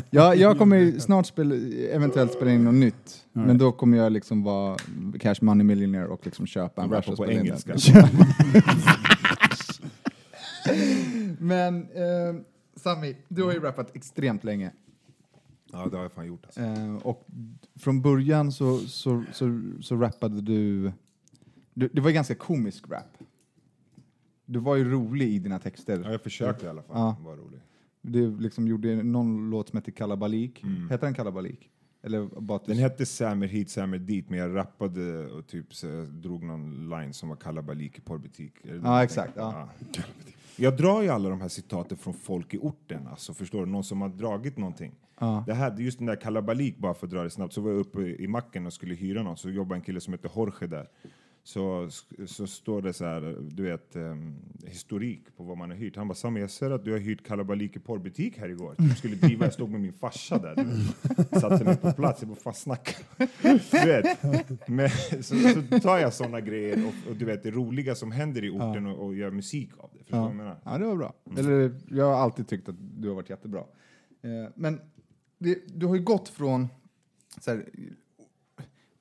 Ja, 0.09 0.35
jag 0.35 0.57
kommer 0.57 0.99
snart 0.99 1.25
spela, 1.25 1.55
eventuellt 1.91 2.33
spela 2.33 2.51
in 2.51 2.63
något 2.63 2.73
nytt. 2.73 3.23
Men 3.33 3.57
då 3.57 3.71
kommer 3.71 3.97
jag 3.97 4.11
liksom 4.11 4.43
vara 4.43 4.77
cash 5.19 5.35
money 5.41 5.63
millionaire 5.63 6.07
och 6.07 6.21
liksom 6.25 6.45
köpa 6.47 6.83
en 6.83 6.89
vers 6.89 7.07
och 7.07 7.17
på 7.17 7.23
spela 7.23 7.31
in 7.39 7.39
engelska. 7.47 7.73
den. 7.93 8.07
Men 11.39 11.81
eh, 11.89 12.35
Sami, 12.75 13.15
du 13.27 13.43
har 13.43 13.53
ju 13.53 13.59
rappat 13.59 13.95
extremt 13.95 14.43
länge. 14.43 14.71
Ja, 15.71 15.87
det 15.91 15.95
har 15.97 16.03
jag 16.03 16.11
fan 16.11 16.27
gjort. 16.27 16.45
Alltså. 16.45 16.61
Eh, 16.61 16.95
och 16.95 17.27
från 17.75 18.01
början 18.01 18.51
så, 18.51 18.77
så, 18.77 19.23
så, 19.33 19.61
så 19.81 19.95
rappade 19.95 20.41
du 20.41 20.91
Du, 21.73 21.89
det 21.93 22.01
var 22.01 22.09
ju 22.09 22.13
ganska 22.13 22.35
komisk 22.35 22.83
rap. 22.89 23.17
Du 24.45 24.59
var 24.59 24.75
ju 24.75 24.91
rolig 24.91 25.27
i 25.29 25.39
dina 25.39 25.59
texter. 25.59 26.01
Ja, 26.05 26.11
jag 26.11 26.21
försökte 26.21 26.65
i 26.65 26.69
alla 26.69 26.81
fall 26.83 26.95
Ja. 26.97 27.17
vara 27.23 27.35
rolig. 27.35 27.59
Du 28.01 28.39
liksom 28.39 28.67
gjorde 28.67 29.03
någon 29.03 29.49
låt 29.49 29.69
som 29.69 29.77
hette 29.77 29.91
Kalabalik. 29.91 30.63
Hette 30.89 31.05
den 31.05 31.13
Kalabalik? 31.13 31.69
Den 32.65 32.77
hette 32.77 33.05
Samer 33.05 33.47
hit, 33.47 33.69
Samer 33.69 33.97
dit, 33.97 34.29
men 34.29 34.39
jag 34.39 34.55
rappade 34.55 35.27
och 35.27 35.47
typ 35.47 35.73
så, 35.75 36.05
drog 36.09 36.43
någon 36.43 36.89
line 36.89 37.13
som 37.13 37.29
var 37.29 37.35
kalabalik 37.35 37.97
i 37.97 38.01
porrbutik. 38.01 38.53
Ja, 38.83 39.03
exakt, 39.03 39.33
tänker 39.35 39.51
på? 39.51 39.67
ja. 40.57 40.63
Jag 40.63 40.77
drar 40.77 41.01
ju 41.01 41.09
alla 41.09 41.29
de 41.29 41.41
här 41.41 41.47
citaten 41.47 41.97
från 41.97 42.13
folk 42.13 42.53
i 42.53 42.57
orten, 42.57 43.07
alltså, 43.07 43.33
förstår 43.33 43.65
du? 43.65 43.71
Någon 43.71 43.83
som 43.83 44.01
har 44.01 44.09
dragit 44.09 44.57
någonting. 44.57 44.91
Det 45.45 45.53
här, 45.53 45.77
just 45.79 45.97
den 45.97 46.07
där 46.07 46.15
kalabalik, 46.15 46.77
bara 46.77 46.93
för 46.93 47.07
att 47.07 47.11
dra 47.11 47.23
det 47.23 47.29
snabbt, 47.29 47.53
så 47.53 47.61
var 47.61 47.71
jag 47.71 47.79
uppe 47.79 48.01
i 48.01 48.27
macken 48.27 48.65
och 48.65 48.73
skulle 48.73 48.95
hyra 48.95 49.23
någon, 49.23 49.37
så 49.37 49.49
jobbade 49.49 49.77
en 49.77 49.81
kille 49.81 50.01
som 50.01 50.13
heter 50.13 50.31
Jorge 50.35 50.67
där. 50.67 50.87
Så, 51.47 51.89
så 52.25 52.47
står 52.47 52.81
det 52.81 52.93
så 52.93 53.05
här, 53.05 53.37
du 53.51 53.63
vet, 53.63 53.95
um, 53.95 54.35
historik 54.65 55.37
på 55.37 55.43
vad 55.43 55.57
man 55.57 55.69
har 55.69 55.77
hyrt. 55.77 55.95
Han 55.95 56.07
bara, 56.07 56.15
Sami 56.15 56.39
jag 56.39 56.51
ser 56.51 56.71
att 56.71 56.85
du 56.85 56.91
har 56.91 56.99
hyrt 56.99 57.27
kalabalik 57.27 57.75
i 57.75 57.79
porrbutik 57.79 58.37
här 58.37 58.49
igår. 58.49 58.75
Jag 58.77 58.97
skulle 58.97 59.15
driva, 59.15 59.45
jag 59.45 59.53
stod 59.53 59.69
med 59.69 59.81
min 59.81 59.93
farsa 59.93 60.37
där. 60.37 60.55
Du. 60.55 61.39
Satte 61.39 61.63
mig 61.63 61.77
på 61.77 61.91
plats, 61.91 62.21
jag 62.21 62.29
bara, 62.29 62.39
fan 62.39 62.53
snackar 62.53 62.95
du 63.71 63.85
vet. 63.85 64.67
Men, 64.67 64.89
så, 65.23 65.35
så 65.69 65.79
tar 65.79 65.97
jag 65.97 66.13
sådana 66.13 66.41
grejer 66.41 66.87
och, 66.87 67.11
och 67.11 67.15
du 67.15 67.25
vet 67.25 67.43
det 67.43 67.51
roliga 67.51 67.95
som 67.95 68.11
händer 68.11 68.45
i 68.45 68.49
orten 68.49 68.85
och, 68.85 69.05
och 69.05 69.15
gör 69.15 69.31
musik 69.31 69.69
av 69.77 69.89
det. 69.93 69.99
Förstår 69.99 70.17
du 70.17 70.21
vad 70.21 70.29
jag 70.29 70.35
menar? 70.35 70.57
Ja, 70.65 70.77
det 70.77 70.85
var 70.85 70.95
bra. 70.95 71.13
Eller, 71.37 71.75
jag 71.89 72.05
har 72.05 72.15
alltid 72.15 72.47
tyckt 72.47 72.69
att 72.69 72.75
du 72.79 73.07
har 73.07 73.15
varit 73.15 73.29
jättebra. 73.29 73.63
Eh, 74.21 74.51
men 74.55 74.81
det, 75.37 75.59
du 75.67 75.85
har 75.85 75.95
ju 75.95 76.03
gått 76.03 76.29
från 76.29 76.67
så 77.39 77.51
här, 77.51 77.65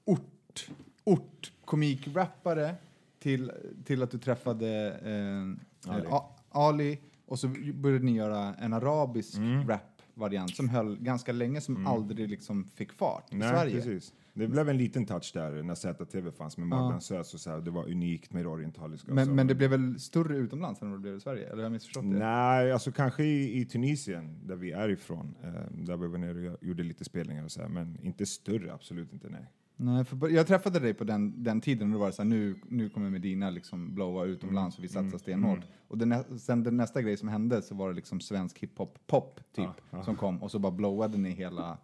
ort, 0.04 0.70
ort 1.04 1.52
komikrappare 1.66 2.74
till, 3.18 3.52
till 3.84 4.02
att 4.02 4.10
du 4.10 4.18
träffade 4.18 4.68
eh, 5.04 5.92
Ali. 5.92 6.06
Ali. 6.06 6.22
Ali 6.50 6.98
och 7.26 7.38
så 7.38 7.48
började 7.74 8.04
ni 8.04 8.12
göra 8.16 8.54
en 8.54 8.72
arabisk 8.72 9.36
Mm. 9.36 9.68
rap-variant 9.68 10.56
som 10.56 10.68
höll 10.68 10.96
ganska 10.98 11.32
länge, 11.32 11.60
som 11.60 11.86
aldrig 11.86 12.28
liksom 12.28 12.64
fick 12.64 12.92
fart 12.92 13.32
i 13.32 13.36
Nej, 13.36 13.48
Sverige. 13.48 13.74
precis. 13.74 14.12
Det 14.34 14.46
blev 14.48 14.68
en 14.68 14.76
liten 14.78 15.06
touch 15.06 15.30
där 15.34 15.62
när 15.62 15.74
ZTV 15.74 16.30
fanns 16.32 16.56
med 16.56 16.66
Morgan 16.68 17.00
Sös 17.00 17.34
och 17.34 17.40
så 17.40 17.50
här, 17.50 17.60
det 17.60 17.70
var 17.70 17.90
unikt 17.90 18.32
med 18.32 18.44
det 18.44 18.48
orientaliska. 18.48 19.14
Men, 19.14 19.34
men 19.34 19.46
det 19.46 19.54
blev 19.54 19.70
väl 19.70 20.00
större 20.00 20.36
utomlands 20.36 20.82
än 20.82 20.90
vad 20.90 20.98
det 20.98 21.02
blev 21.02 21.16
i 21.16 21.20
Sverige? 21.20 21.44
Eller 21.46 21.56
har 21.56 21.62
jag 21.62 21.72
missförstått 21.72 22.02
det? 22.02 22.18
Nej, 22.18 22.72
alltså 22.72 22.92
kanske 22.92 23.24
i, 23.24 23.60
i 23.60 23.64
Tunisien, 23.64 24.38
där 24.46 24.56
vi 24.56 24.72
är 24.72 24.88
ifrån. 24.88 25.34
Eh, 25.42 25.50
där 25.84 25.96
vi 25.96 26.06
var 26.06 26.18
nere 26.18 26.50
och 26.50 26.64
gjorde 26.64 26.82
lite 26.82 27.04
spelningar 27.04 27.44
och 27.44 27.50
så 27.52 27.60
här, 27.62 27.68
men 27.68 27.98
inte 28.02 28.26
större, 28.26 28.72
absolut 28.74 29.12
inte, 29.12 29.28
nej. 29.28 29.46
Nej, 29.76 30.04
för 30.04 30.28
jag 30.28 30.46
träffade 30.46 30.78
dig 30.80 30.94
på 30.94 31.04
den, 31.04 31.42
den 31.42 31.60
tiden 31.60 31.88
och 31.88 31.92
då 31.92 31.98
var 31.98 32.06
det 32.06 32.12
så 32.12 32.22
här, 32.22 32.28
nu, 32.28 32.56
nu 32.68 32.88
kommer 32.88 33.10
Medina 33.10 33.50
liksom 33.50 33.94
blowa 33.94 34.24
utomlands 34.24 34.78
och 34.78 34.84
vi 34.84 34.88
satsar 34.88 35.18
stenhårt. 35.18 35.60
Och 35.88 35.98
den, 35.98 36.08
nä- 36.08 36.38
sen 36.38 36.62
den 36.62 36.76
nästa 36.76 37.02
grej 37.02 37.16
som 37.16 37.28
hände 37.28 37.62
så 37.62 37.74
var 37.74 37.88
det 37.88 37.94
liksom 37.94 38.20
svensk 38.20 38.58
hiphop, 38.58 38.98
pop 39.06 39.40
typ, 39.52 39.68
som 40.04 40.16
kom 40.16 40.42
och 40.42 40.50
så 40.50 40.58
bara 40.58 40.72
blowade 40.72 41.18
ni 41.18 41.30
hela, 41.30 41.78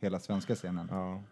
hela 0.00 0.20
svenska 0.20 0.54
scenen. 0.54 0.86
Ja. 0.90 1.22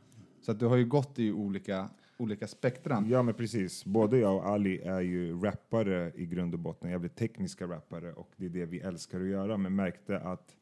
Så 0.40 0.52
att 0.52 0.58
du 0.58 0.66
har 0.66 0.76
ju 0.76 0.84
gått 0.86 1.18
i 1.18 1.32
olika, 1.32 1.88
olika 2.16 2.46
spektran. 2.46 3.08
Ja 3.08 3.22
men 3.22 3.34
precis, 3.34 3.84
både 3.84 4.18
jag 4.18 4.36
och 4.36 4.46
Ali 4.46 4.78
är 4.78 5.00
ju 5.00 5.40
rappare 5.40 6.12
i 6.14 6.26
grund 6.26 6.54
och 6.54 6.60
botten, 6.60 6.90
jävligt 6.90 7.16
tekniska 7.16 7.66
rappare 7.66 8.12
och 8.12 8.30
det 8.36 8.46
är 8.46 8.50
det 8.50 8.66
vi 8.66 8.80
älskar 8.80 9.20
att 9.20 9.26
göra 9.26 9.56
men 9.56 9.74
märkte 9.76 10.18
att 10.18 10.56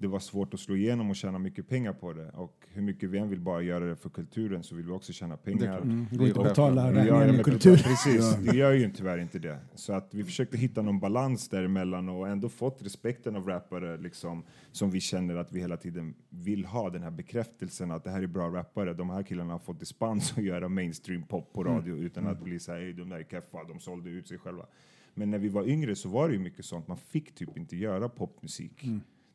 det 0.00 0.08
var 0.08 0.18
svårt 0.18 0.54
att 0.54 0.60
slå 0.60 0.76
igenom 0.76 1.10
och 1.10 1.16
tjäna 1.16 1.38
mycket 1.38 1.68
pengar 1.68 1.92
på 1.92 2.12
det 2.12 2.30
och 2.30 2.66
hur 2.72 2.82
mycket 2.82 3.10
vi 3.10 3.18
än 3.18 3.28
vill 3.28 3.40
bara 3.40 3.62
göra 3.62 3.84
det 3.84 3.96
för 3.96 4.10
kulturen 4.10 4.62
så 4.62 4.74
vill 4.74 4.86
vi 4.86 4.92
också 4.92 5.12
tjäna 5.12 5.36
pengar. 5.36 5.78
Mm, 5.78 6.06
det 6.10 6.16
går 6.16 6.24
är 6.24 6.28
inte 6.28 6.40
att 6.40 6.46
betala 6.46 6.92
räkningen 6.92 7.18
men 7.18 7.36
med 7.36 7.44
kultur. 7.44 7.76
Precis, 7.84 8.36
det 8.36 8.56
gör 8.56 8.72
ju 8.72 8.90
tyvärr 8.90 9.18
inte 9.18 9.38
det. 9.38 9.58
Så 9.74 9.92
att 9.92 10.14
vi 10.14 10.24
försökte 10.24 10.56
hitta 10.56 10.82
någon 10.82 11.00
balans 11.00 11.48
däremellan 11.48 12.08
och 12.08 12.28
ändå 12.28 12.48
fått 12.48 12.82
respekten 12.82 13.36
av 13.36 13.46
rappare 13.46 13.96
liksom, 13.96 14.44
som 14.72 14.90
vi 14.90 15.00
känner 15.00 15.36
att 15.36 15.52
vi 15.52 15.60
hela 15.60 15.76
tiden 15.76 16.14
vill 16.28 16.64
ha 16.64 16.90
den 16.90 17.02
här 17.02 17.10
bekräftelsen 17.10 17.90
att 17.90 18.04
det 18.04 18.10
här 18.10 18.22
är 18.22 18.26
bra 18.26 18.48
rappare. 18.48 18.94
De 18.94 19.10
här 19.10 19.22
killarna 19.22 19.52
har 19.52 19.58
fått 19.58 19.80
dispens 19.80 20.32
att 20.36 20.44
göra 20.44 20.68
mainstream 20.68 21.22
pop 21.22 21.52
på 21.52 21.64
radio 21.64 21.96
utan 21.96 22.26
att 22.26 22.44
bli 22.44 22.58
så 22.58 22.72
här, 22.72 22.80
"Ey, 22.80 22.92
de 22.92 23.08
där 23.08 23.18
är 23.18 23.24
keffa, 23.24 23.64
de 23.68 23.80
sålde 23.80 24.10
ut 24.10 24.28
sig 24.28 24.38
själva. 24.38 24.66
Men 25.14 25.30
när 25.30 25.38
vi 25.38 25.48
var 25.48 25.68
yngre 25.68 25.96
så 25.96 26.08
var 26.08 26.28
det 26.28 26.34
ju 26.34 26.40
mycket 26.40 26.64
sånt, 26.64 26.88
man 26.88 26.96
fick 26.96 27.34
typ 27.34 27.56
inte 27.56 27.76
göra 27.76 28.08
popmusik. 28.08 28.84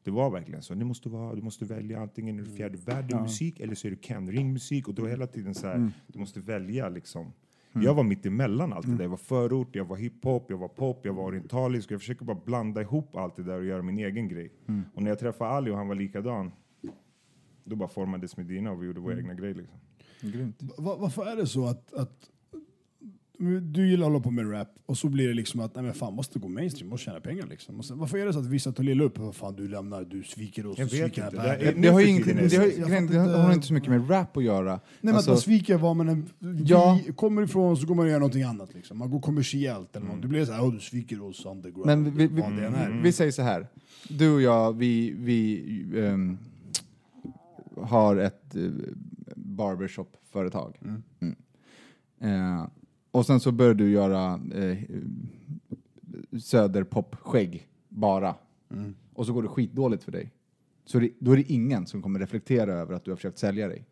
Det 0.06 0.12
var 0.12 0.30
verkligen 0.30 0.62
så. 0.62 0.74
Du 0.74 0.86
måste, 0.86 1.10
vara, 1.10 1.36
du 1.36 1.42
måste 1.42 1.66
välja 1.66 2.00
antingen 2.02 2.40
är 2.40 2.44
du 2.44 2.52
fjärde 2.52 2.78
världen 2.78 3.22
musik 3.22 3.60
eller 3.60 3.76
så 3.76 3.88
är 3.88 3.92
du 3.92 3.98
Ken 3.98 4.32
Ring 4.32 4.54
musik 4.54 4.88
och 4.88 5.00
var 5.00 5.10
hela 5.10 5.28
tiden 5.28 5.56
så 5.56 5.68
här, 5.68 5.92
du 6.08 6.20
måste 6.20 6.40
välja 6.40 6.90
liksom. 6.90 7.32
Jag 7.84 7.94
var 7.94 8.04
mitt 8.04 8.26
emellan 8.26 8.74
allt 8.74 8.86
det 8.86 8.96
där. 8.96 9.04
Jag 9.04 9.10
var 9.10 9.18
förort, 9.18 9.76
jag 9.76 9.86
var 9.86 9.96
hiphop, 9.98 10.46
jag 10.50 10.58
var 10.58 10.68
pop, 10.68 11.00
jag 11.06 11.14
var 11.14 11.24
orientalisk. 11.24 11.92
Jag 11.92 12.00
försöker 12.00 12.26
bara 12.26 12.40
blanda 12.46 12.82
ihop 12.82 13.16
allt 13.16 13.36
det 13.36 13.44
där 13.44 13.58
och 13.58 13.66
göra 13.66 13.82
min 13.82 13.98
egen 14.00 14.28
grej. 14.28 14.52
Och 14.94 15.02
när 15.04 15.10
jag 15.12 15.20
träffade 15.20 15.50
Ali 15.52 15.72
och 15.72 15.78
han 15.78 15.88
var 15.88 15.96
likadan, 15.96 16.52
då 17.64 17.76
bara 17.76 17.90
formades 17.90 18.38
Medina 18.38 18.72
och 18.72 18.82
vi 18.82 18.88
gjorde 18.88 19.00
vår 19.00 19.18
egna 19.20 19.34
grej 19.34 19.54
liksom. 19.54 19.78
Grymt. 20.22 20.62
Va- 20.78 20.98
varför 21.00 21.26
är 21.26 21.36
det 21.36 21.48
så 21.48 21.66
att, 21.66 21.94
att 21.94 22.30
du 23.62 23.90
gillar 23.90 24.06
att 24.08 24.12
hålla 24.12 24.24
på 24.24 24.32
med 24.32 24.52
rap 24.52 24.68
och 24.86 24.98
så 24.98 25.10
blir 25.10 25.28
det 25.28 25.34
liksom 25.34 25.60
att 25.60 25.76
nej 25.76 25.84
men 25.84 25.94
fan 25.94 26.14
måste 26.14 26.40
gå 26.40 26.48
mainstream 26.48 26.94
och 26.94 27.00
tjäna 27.00 27.20
pengar 27.20 27.48
liksom. 27.48 27.80
Och 27.80 27.86
sen, 27.86 27.98
varför 27.98 28.18
är 28.18 28.26
det 28.26 28.34
så 28.34 28.40
att 28.40 28.46
vissa 28.46 28.72
tar 28.72 28.84
lilla 28.84 29.04
upp 29.04 29.18
vad 29.18 29.36
fan 29.36 29.56
du 29.56 29.68
lämnar, 29.68 30.04
du 30.04 30.24
sviker 30.24 30.66
oss, 30.68 30.78
du 30.78 30.88
sviker 30.90 31.06
inte. 31.26 31.30
Det. 31.30 31.72
Det 31.82 31.88
har 31.90 32.00
ju 32.00 32.24
det, 32.24 32.58
har, 32.58 32.90
det 32.90 32.98
inte- 32.98 33.18
har 33.20 33.54
inte 33.54 33.68
så 33.68 33.74
mycket 33.74 33.90
med 33.90 34.10
rap 34.12 34.38
att 34.38 34.44
göra. 34.44 34.72
Nej 34.72 34.80
men 35.02 35.16
Alltså- 35.16 35.32
att 35.32 35.36
man 35.36 35.42
sviker 35.42 35.78
vad 35.78 35.96
man 35.96 36.10
än, 36.10 36.26
Ja. 36.66 37.00
kommer 37.16 37.42
ifrån 37.42 37.78
så 37.78 37.88
går 37.88 37.96
man 37.96 38.06
och 38.06 38.12
gör 38.12 38.20
någonting 38.20 38.44
annat 38.44 38.74
liksom. 38.74 38.98
Man 38.98 39.10
går 39.10 39.20
kommersiellt 39.20 39.96
eller 39.96 40.08
något. 40.08 40.22
Det 40.22 40.28
blir 40.28 40.46
så 40.46 40.52
här, 40.52 40.62
oh, 40.62 40.74
du 40.74 40.80
sviker 40.80 41.22
oss 41.22 41.46
underground. 41.46 41.86
Men 41.86 42.18
vi, 42.18 42.28
vi, 42.28 42.42
är. 42.42 43.02
vi 43.04 43.12
säger 43.12 43.32
så 43.32 43.42
här. 43.42 43.68
Du 44.10 44.34
och 44.34 44.42
jag, 44.42 44.74
vi, 44.78 45.16
vi 45.18 45.64
ehm, 45.96 46.38
har 47.82 48.16
ett 48.18 48.56
uh, 48.56 48.72
barbershop-företag. 49.36 50.78
Mm. 51.20 51.36
Eh, 52.22 52.68
och 53.16 53.26
sen 53.26 53.40
så 53.40 53.52
började 53.52 53.84
du 53.84 53.92
göra 53.92 54.40
uh, 54.56 54.78
söderpop-skägg 56.40 57.68
bara. 57.90 58.36
Och 59.14 59.26
så 59.26 59.34
går 59.34 59.42
det 59.44 59.48
skitdåligt 59.50 60.04
för 60.04 60.12
dig. 60.12 60.32
Så 60.86 61.00
det, 61.00 61.10
då 61.20 61.32
är 61.32 61.36
det 61.38 61.52
ingen 61.52 61.86
som 61.88 62.02
kommer 62.02 62.20
reflektera 62.20 62.74
över 62.74 62.94
att 62.94 63.06
du 63.06 63.12
har 63.12 63.16
försökt 63.16 63.38
sälja 63.38 63.68
dig. 63.68 63.86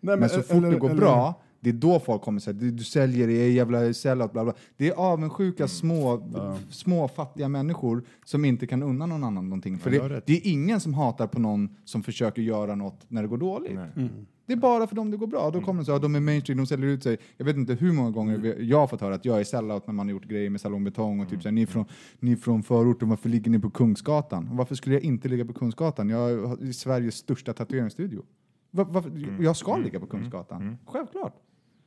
Nej, 0.00 0.16
Men 0.16 0.28
så 0.28 0.42
fort 0.42 0.56
eller- 0.56 0.70
det 0.70 0.78
går 0.78 0.90
eller- 0.90 1.00
bra, 1.00 1.40
det 1.60 1.68
är 1.70 1.74
då 1.74 2.00
folk 2.00 2.22
kommer 2.22 2.40
säga 2.40 2.54
du, 2.54 2.70
du 2.70 2.84
säljer, 2.84 3.26
det 3.26 3.32
är 3.32 3.50
jävla 3.50 3.94
sellout, 3.94 4.32
bla 4.32 4.44
bla. 4.44 4.54
Det 4.76 4.88
är 4.88 4.92
avundsjuka 4.94 5.62
Mm. 5.62 5.68
små, 5.68 6.28
små 6.70 7.08
fattiga 7.08 7.48
människor 7.48 8.02
som 8.24 8.44
inte 8.44 8.66
kan 8.66 8.82
unna 8.82 9.06
någon 9.06 9.24
annan 9.24 9.44
någonting. 9.48 9.78
För 9.78 9.90
Ja, 9.92 10.08
det, 10.08 10.22
det 10.26 10.32
är 10.32 10.52
ingen 10.52 10.80
som 10.80 10.94
hatar 10.94 11.26
på 11.26 11.40
någon 11.40 11.76
som 11.84 12.02
försöker 12.02 12.42
göra 12.42 12.74
något 12.74 13.04
när 13.08 13.22
det 13.22 13.28
går 13.28 13.38
dåligt. 13.38 13.74
Nej. 13.74 13.88
Mm. 13.96 14.26
Det 14.48 14.52
är 14.54 14.56
bara 14.56 14.86
för 14.86 14.96
dem 14.96 15.10
det 15.10 15.16
går 15.16 15.26
bra. 15.26 15.50
Då 15.50 15.60
kommer 15.60 15.80
de 15.80 15.84
säga 15.84 15.96
att 15.96 16.02
de 16.02 16.14
är 16.14 16.20
mainstream, 16.20 16.56
de 16.58 16.66
säljer 16.66 16.88
ut 16.88 17.02
sig. 17.02 17.16
Jag 17.36 17.44
vet 17.44 17.56
inte 17.56 17.74
hur 17.74 17.92
många 17.92 18.10
gånger 18.10 18.38
vi- 18.38 18.64
jag 18.68 18.78
har 18.78 18.86
fått 18.86 19.00
höra 19.00 19.14
att 19.14 19.24
jag 19.24 19.40
är 19.40 19.44
sellout 19.44 19.86
när 19.86 19.94
man 19.94 20.06
har 20.06 20.10
gjort 20.12 20.24
grejer 20.24 20.50
med 20.50 20.60
salongbetong 20.60 21.20
och 21.20 21.28
typ 21.28 21.42
såhär, 21.42 21.52
ni 21.52 21.62
är 21.62 21.66
från, 21.66 21.84
ni 22.20 22.32
är 22.32 22.36
från 22.36 22.62
förorten, 22.62 23.08
varför 23.08 23.28
ligger 23.28 23.50
ni 23.50 23.58
på 23.58 23.70
Kungsgatan? 23.70 24.48
Och 24.48 24.56
varför 24.56 24.74
skulle 24.74 24.94
jag 24.94 25.02
inte 25.04 25.28
ligga 25.28 25.44
på 25.44 25.52
Kungsgatan? 25.52 26.08
Jag 26.08 26.18
har 26.46 26.72
Sveriges 26.72 27.14
största 27.14 27.52
tatueringsstudio. 27.52 28.24
Var, 28.70 28.84
varför, 28.84 29.36
Jag 29.40 29.56
ska 29.56 29.76
ligga 29.76 30.00
på 30.00 30.06
Kungsgatan. 30.06 30.78
Självklart. 30.86 31.34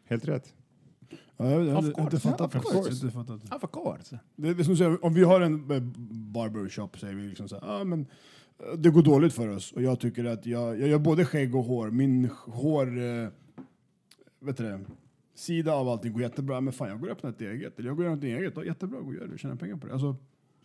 Helt 0.10 0.28
rätt. 0.28 0.54
Ja, 1.38 1.50
jag, 1.52 1.66
jag, 1.66 1.78
Of 1.78 1.96
course, 1.96 2.20
fattat 2.20 2.56
of 2.56 2.64
course. 2.72 2.90
Inte 3.06 3.12
fattat. 3.12 3.64
Of 3.64 3.72
course. 3.72 4.20
Det, 4.36 4.54
det 4.54 4.62
är 4.62 4.64
som 4.64 4.78
säger, 4.78 5.06
om 5.06 5.14
vi 5.14 5.24
har 5.24 5.42
en 5.42 5.72
eh, 5.72 5.80
barbershop 6.34 7.00
säger 7.00 7.16
vi 7.16 7.28
liksom 7.28 7.48
så 7.50 7.56
här, 7.60 7.82
ah, 7.82 7.84
men 7.84 8.06
det 8.78 8.90
går 8.90 9.02
dåligt 9.02 9.34
för 9.34 9.48
oss 9.48 9.72
och 9.72 9.82
jag 9.82 10.00
tycker 10.00 10.26
att 10.26 10.46
jag, 10.46 10.80
jag 10.80 10.90
gör 10.90 11.00
både 11.00 11.26
skägg 11.26 11.56
och 11.56 11.64
hår. 11.64 11.90
Min 11.92 12.30
hår, 12.46 12.88
eh, 13.02 13.28
vet 14.40 14.58
du 14.58 14.64
det, 14.64 14.80
sida 15.36 15.74
av 15.74 15.90
allting 15.90 16.14
går 16.14 16.22
jättebra. 16.22 16.62
Men 16.62 16.74
fan 16.74 16.90
jag 16.90 17.00
går 17.00 17.08
och 17.08 17.12
öppnar 17.12 17.30
ett 17.30 17.42
eget. 17.42 17.80
Eller 17.80 17.90
jag 17.90 17.98
går 17.98 18.04
och 18.04 18.10
gör 18.10 18.16
något 18.16 18.24
eget. 18.24 18.54
Ja, 18.56 18.64
jättebra, 18.64 19.00
gå 19.00 19.08
och 19.08 19.14
gör 19.14 19.28
det. 19.28 19.38
Tjäna 19.38 19.56
pengar 19.56 19.76
på 19.76 19.88
det. 19.88 19.94
Alltså, 19.94 20.16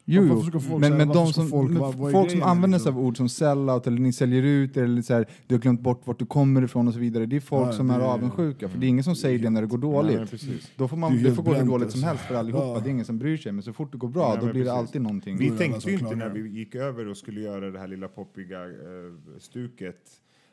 Jo, 0.09 0.23
jo. 0.29 0.43
folk 0.43 0.55
men, 0.55 0.81
säga- 0.81 0.97
men 0.97 1.09
de 1.09 1.33
som, 1.33 1.49
folk- 1.49 1.71
men 1.71 1.81
vad- 1.81 1.95
vad 1.95 2.09
är 2.09 2.13
folk 2.13 2.31
som 2.31 2.43
använder 2.43 2.79
liksom? 2.79 2.93
sig 2.93 3.01
av 3.01 3.07
ord 3.07 3.17
som 3.17 3.29
sellout 3.29 3.87
eller 3.87 3.99
ni 4.01 4.13
säljer 4.13 4.43
ut 4.43 4.77
er, 4.77 4.83
eller 4.85 5.03
så 5.03 5.15
här, 5.15 5.27
du 5.47 5.55
har 5.55 5.61
glömt 5.63 5.81
bort 5.81 6.01
vart 6.07 6.19
du 6.19 6.27
kommer 6.27 6.63
ifrån 6.65 6.89
och 6.89 6.95
så 6.95 7.01
vidare. 7.01 7.27
Det 7.27 7.37
är 7.37 7.41
folk 7.41 7.69
Ja, 7.69 7.73
som 7.73 7.91
är 7.91 7.99
det- 7.99 8.05
avundsjuka. 8.05 8.69
För 8.69 8.79
det 8.79 8.87
är 8.87 8.89
ingen 8.89 9.05
som 9.05 9.17
säger 9.17 9.39
det 9.39 9.51
när 9.51 9.61
det 9.61 9.67
går 9.67 9.79
dåligt. 9.79 10.17
Nej. 10.43 10.61
Då 10.77 10.89
får 10.89 10.97
Det 10.97 11.01
man, 11.01 11.19
är 11.19 11.23
det 11.25 11.35
får 11.35 11.43
gå 11.43 11.55
hur 11.55 11.67
dåligt 11.67 11.91
som 11.91 11.99
alltså. 11.99 12.07
helst 12.07 12.25
för 12.25 12.35
allihopa. 12.35 12.65
Ja. 12.67 12.81
Det 12.81 12.89
är 12.89 12.91
ingen 12.91 13.05
som 13.05 13.19
bryr 13.19 13.37
sig. 13.37 13.53
Men 13.53 13.63
så 13.63 13.73
fort 13.73 13.93
det 13.93 13.99
går 13.99 14.09
bra, 14.09 14.29
Nej, 14.29 14.37
då 14.37 14.43
blir 14.53 14.53
det 14.53 14.59
precis. 14.71 14.79
alltid 14.79 15.03
någonting. 15.03 15.37
Vi 15.37 15.51
tänkte 15.51 15.91
ju 15.91 15.99
inte 15.99 16.15
när 16.17 16.29
vi 16.29 16.49
gick 16.49 16.75
över 16.75 17.09
och 17.09 17.17
skulle 17.17 17.41
göra 17.41 17.71
det 17.71 17.79
här 17.79 17.89
lilla 17.89 18.09
poppiga 18.09 18.65
eh, 18.65 19.39
stuket 19.39 20.01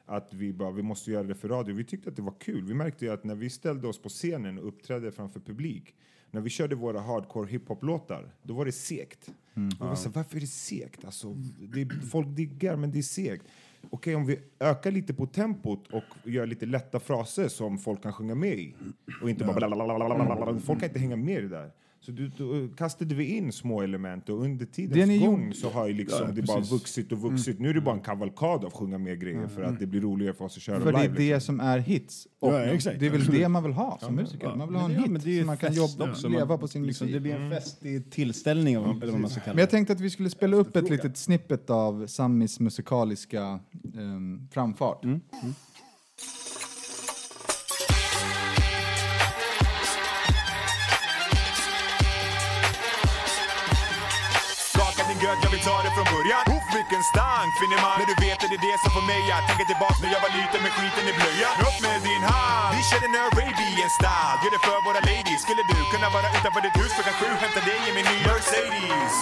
att 0.06 0.34
vi 0.34 0.54
bara, 0.54 0.72
vi 0.72 0.82
måste 0.84 1.12
göra 1.12 1.24
det 1.24 1.36
för 1.36 1.48
radio. 1.50 1.76
Vi 1.76 1.84
tyckte 1.84 2.10
att 2.10 2.16
det 2.16 2.22
var 2.22 2.34
kul. 2.40 2.64
Vi 2.66 2.74
märkte 2.74 3.06
ju 3.06 3.12
att 3.14 3.24
när 3.24 3.36
vi 3.36 3.50
ställde 3.50 3.88
oss 3.88 4.02
på 4.02 4.10
scenen 4.10 4.58
och 4.60 4.68
uppträdde 4.68 5.12
framför 5.12 5.40
publik, 5.40 5.94
när 6.34 6.42
vi 6.42 6.50
körde 6.50 6.76
våra 6.76 7.00
hardcore 7.00 7.52
hiphop-låtar, 7.52 8.34
då 8.44 8.54
var 8.54 8.66
det 8.66 8.72
segt. 8.72 9.30
Mm. 9.54 9.70
Var 9.80 9.96
så, 9.96 10.10
varför 10.10 10.36
är 10.38 10.42
det 10.42 10.48
segt? 10.48 11.06
Alltså, 11.06 11.34
det 11.74 11.82
är, 11.82 12.08
folk 12.10 12.28
diggar, 12.28 12.76
men 12.76 12.92
det 12.92 12.98
är 12.98 13.02
segt. 13.04 13.44
okej 13.90 14.16
om 14.16 14.26
vi 14.26 14.40
ökar 14.60 14.92
lite 14.92 15.14
på 15.14 15.26
tempot 15.26 15.88
och 15.88 16.04
gör 16.24 16.46
lite 16.46 16.66
lätta 16.66 17.00
fraser 17.00 17.48
som 17.48 17.78
folk 17.78 18.04
kan 18.04 18.14
sjunga 18.14 18.36
med 18.36 18.54
i. 18.54 18.76
Och 19.22 19.30
inte 19.30 19.46
bara 19.46 19.56
blablabla. 19.56 20.60
Folk 20.60 20.80
kan 20.80 20.90
inte 20.90 21.00
hänga 21.00 21.16
med 21.16 21.38
i 21.38 21.42
det 21.42 21.48
där. 21.48 21.72
Så 22.06 22.12
du, 22.12 22.28
då 22.38 22.68
kastade 22.78 23.16
vi 23.16 23.26
in 23.38 23.52
små 23.52 23.82
element 23.82 24.30
och 24.30 24.42
under 24.42 24.66
tidens 24.66 25.22
gång 25.22 25.42
gjorde- 25.44 25.56
så 25.56 25.70
har 25.70 25.88
ju 25.88 25.94
liksom 25.94 26.28
Ja, 26.28 26.34
det 26.34 26.42
bara 26.42 26.60
vuxit 26.60 27.12
och 27.12 27.18
vuxit. 27.22 27.60
Nu 27.60 27.70
är 27.70 27.74
det 27.74 27.82
bara 27.82 27.96
en 27.96 28.02
kavalkad 28.02 28.66
av 28.66 28.72
sjunga 28.74 28.98
med 28.98 29.22
grejer 29.22 29.48
för 29.48 29.62
att 29.64 29.80
det 29.80 29.86
blir 29.88 30.02
roligare 30.02 30.34
för 30.34 30.46
oss 30.46 30.58
att 30.58 30.64
köra 30.64 30.80
För 30.82 30.92
det 30.92 30.98
är 30.98 31.02
live. 31.02 31.14
det 31.18 31.34
liksom. 31.34 31.58
som 31.58 31.66
är 31.66 31.80
hits. 31.80 32.28
Och 32.40 32.54
Ja, 32.54 32.60
exakt. 32.60 33.00
det 33.00 33.06
är 33.06 33.10
väl 33.10 33.26
det 33.26 33.48
man 33.50 33.64
vill 33.64 33.74
ha 33.74 33.98
som 34.02 34.16
musiker. 34.16 34.56
Man 34.56 34.68
vill 34.68 34.78
ha 34.78 34.86
en 34.86 34.92
Men 34.92 34.96
ja, 34.96 35.04
hit 35.04 35.12
men 35.12 35.22
det 35.22 35.38
som 35.40 35.48
man 35.48 35.58
kan 35.58 35.74
jobba, 35.74 36.10
också. 36.12 36.28
leva 36.28 36.46
Man- 36.46 36.60
på 36.60 36.68
sin 36.68 36.86
liksom, 36.86 37.06
musik. 37.08 37.16
Det 37.16 37.20
blir 37.22 37.36
en 37.36 37.52
festig 37.52 38.12
tillställning, 38.12 38.74
eller 38.76 39.12
vad 39.12 39.20
man 39.20 39.30
ska 39.30 39.40
kalla 39.40 39.48
Men 39.52 39.56
det. 39.56 39.62
jag 39.62 39.70
tänkte 39.70 39.94
att 39.94 40.00
vi 40.02 40.10
skulle 40.10 40.30
spela 40.30 40.58
upp 40.58 40.76
ett 40.76 40.90
litet 40.90 41.18
snippet 41.18 41.70
av 41.70 42.08
Sammis 42.08 42.60
musikaliska 42.60 43.60
ehm, 43.98 44.48
framfart. 44.52 45.00
Skaka 45.02 45.54
göt, 55.24 55.40
jag 55.46 55.52
vill 55.56 55.64
ta 55.70 55.76
det 55.86 55.92
från 55.98 56.08
början. 56.16 56.44
Uff, 56.56 56.68
vilken 56.80 57.04
stank 57.12 57.50
finner 57.60 57.80
man. 57.86 57.96
När 58.00 58.08
du 58.12 58.18
vet 58.26 58.40
att 58.44 58.50
det 58.52 58.58
är 58.62 58.66
det 58.70 58.78
som 58.84 58.90
får 58.96 59.06
mig 59.14 59.24
att 59.36 59.44
tänka 59.50 59.66
tillbaks. 59.72 59.98
När 60.04 60.12
jag 60.16 60.22
var 60.26 60.34
liten 60.40 60.60
med 60.66 60.72
skiten 60.78 61.04
i 61.12 61.14
blöjan. 61.20 61.54
Upp 61.68 61.78
med 61.86 62.00
din 62.10 62.24
hand. 62.32 62.70
Vi 62.76 62.82
kör 62.90 63.02
den 63.06 63.14
Arabian 63.24 63.92
style. 63.98 64.38
Gör 64.44 64.52
det 64.56 64.62
för 64.68 64.80
våra 64.88 65.02
ladies. 65.10 65.40
Skulle 65.46 65.64
du 65.72 65.78
kunna 65.94 66.08
vara 66.16 66.28
utanför 66.36 66.62
ditt 66.66 66.78
hus? 66.82 66.92
Klockan 66.96 67.16
sju 67.20 67.30
Hämta 67.44 67.62
dig 67.70 67.80
i 67.90 67.92
min 67.98 68.06
nya 68.12 68.28
Mercedes 68.34 69.16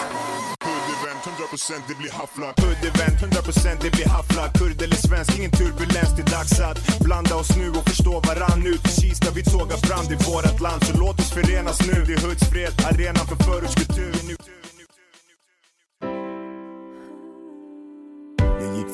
Hoodevent, 0.65 1.21
100% 1.25 1.81
det 1.89 1.95
blir 2.01 2.11
hafflak 2.19 2.53
Hoodevent, 2.63 3.17
100% 3.21 3.77
det 3.83 3.91
blir 3.97 4.09
hafflak 4.15 4.51
Kurd 4.59 4.81
eller 4.85 4.99
svensk, 5.07 5.29
ingen 5.37 5.53
turbulens 5.59 6.11
Det 6.17 6.23
är 6.27 6.31
dags 6.37 6.59
att 6.69 6.79
blanda 7.07 7.33
oss 7.41 7.51
nu 7.61 7.67
och 7.77 7.85
förstå 7.91 8.13
varann. 8.27 8.61
Ut 8.73 8.85
i 8.91 8.93
Kista, 9.01 9.27
vi 9.37 9.43
tågar 9.43 9.77
fram 9.87 10.05
till 10.09 10.19
vårat 10.27 10.59
land 10.65 10.81
Så 10.87 10.93
låt 11.03 11.19
oss 11.19 11.31
förenas 11.37 11.79
nu. 11.89 11.97
Det 12.07 12.13
är 12.13 12.21
Hudsfred, 12.27 12.73
arenan 12.89 13.25
för 13.29 13.37
förortskultur 13.45 14.15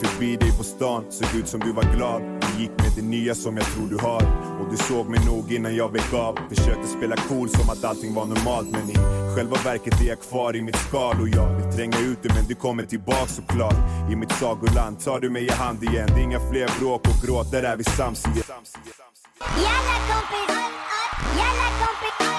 förbi 0.04 0.36
dig 0.36 0.52
på 0.58 0.64
stan, 0.64 1.04
såg 1.10 1.40
ut 1.40 1.48
som 1.48 1.60
du 1.60 1.72
var 1.72 1.84
glad. 1.96 2.22
Du 2.22 2.62
gick 2.62 2.72
med 2.72 2.92
det 2.96 3.02
nya 3.02 3.36
som 3.36 3.58
jag 3.58 3.66
tror 3.66 3.88
du 3.88 3.98
har. 3.98 4.24
Och 4.62 4.72
du 4.72 4.78
såg 4.78 5.10
mig 5.10 5.26
nog 5.26 5.52
innan 5.52 5.76
jag 5.76 5.92
vek 5.92 6.14
av. 6.14 6.40
Försökte 6.50 6.88
spela 6.88 7.16
cool 7.16 7.50
som 7.50 7.70
att 7.70 7.84
allting 7.84 8.14
var 8.14 8.26
normalt. 8.26 8.70
Men 8.72 8.90
i 8.90 8.96
själva 9.36 9.58
verket 9.64 10.02
är 10.02 10.06
jag 10.06 10.22
kvar 10.22 10.56
i 10.56 10.62
mitt 10.62 10.78
skal. 10.78 11.22
Och 11.22 11.30
jag 11.30 11.56
vill 11.56 11.76
tränga 11.76 12.00
ut 12.00 12.24
dig 12.24 12.32
men 12.36 12.46
du 12.48 12.56
kommer 12.56 12.84
tillbaks 12.84 13.36
såklart. 13.36 13.78
I 14.12 14.16
mitt 14.16 14.32
sagoland 14.32 15.00
tar 15.00 15.20
du 15.20 15.30
mig 15.30 15.46
i 15.46 15.52
hand 15.52 15.84
igen. 15.84 16.10
Det 16.14 16.22
är 16.22 16.24
inga 16.24 16.40
fler 16.40 16.80
bråk 16.80 17.02
och 17.02 17.28
gråt, 17.28 17.52
där 17.52 17.64
är 17.64 17.78
vi 17.78 17.84
sams 17.84 18.26
igen 18.26 18.44
Jalla 19.40 19.98
kompis, 20.10 20.56
yalla 21.38 21.70
kompis, 21.80 22.37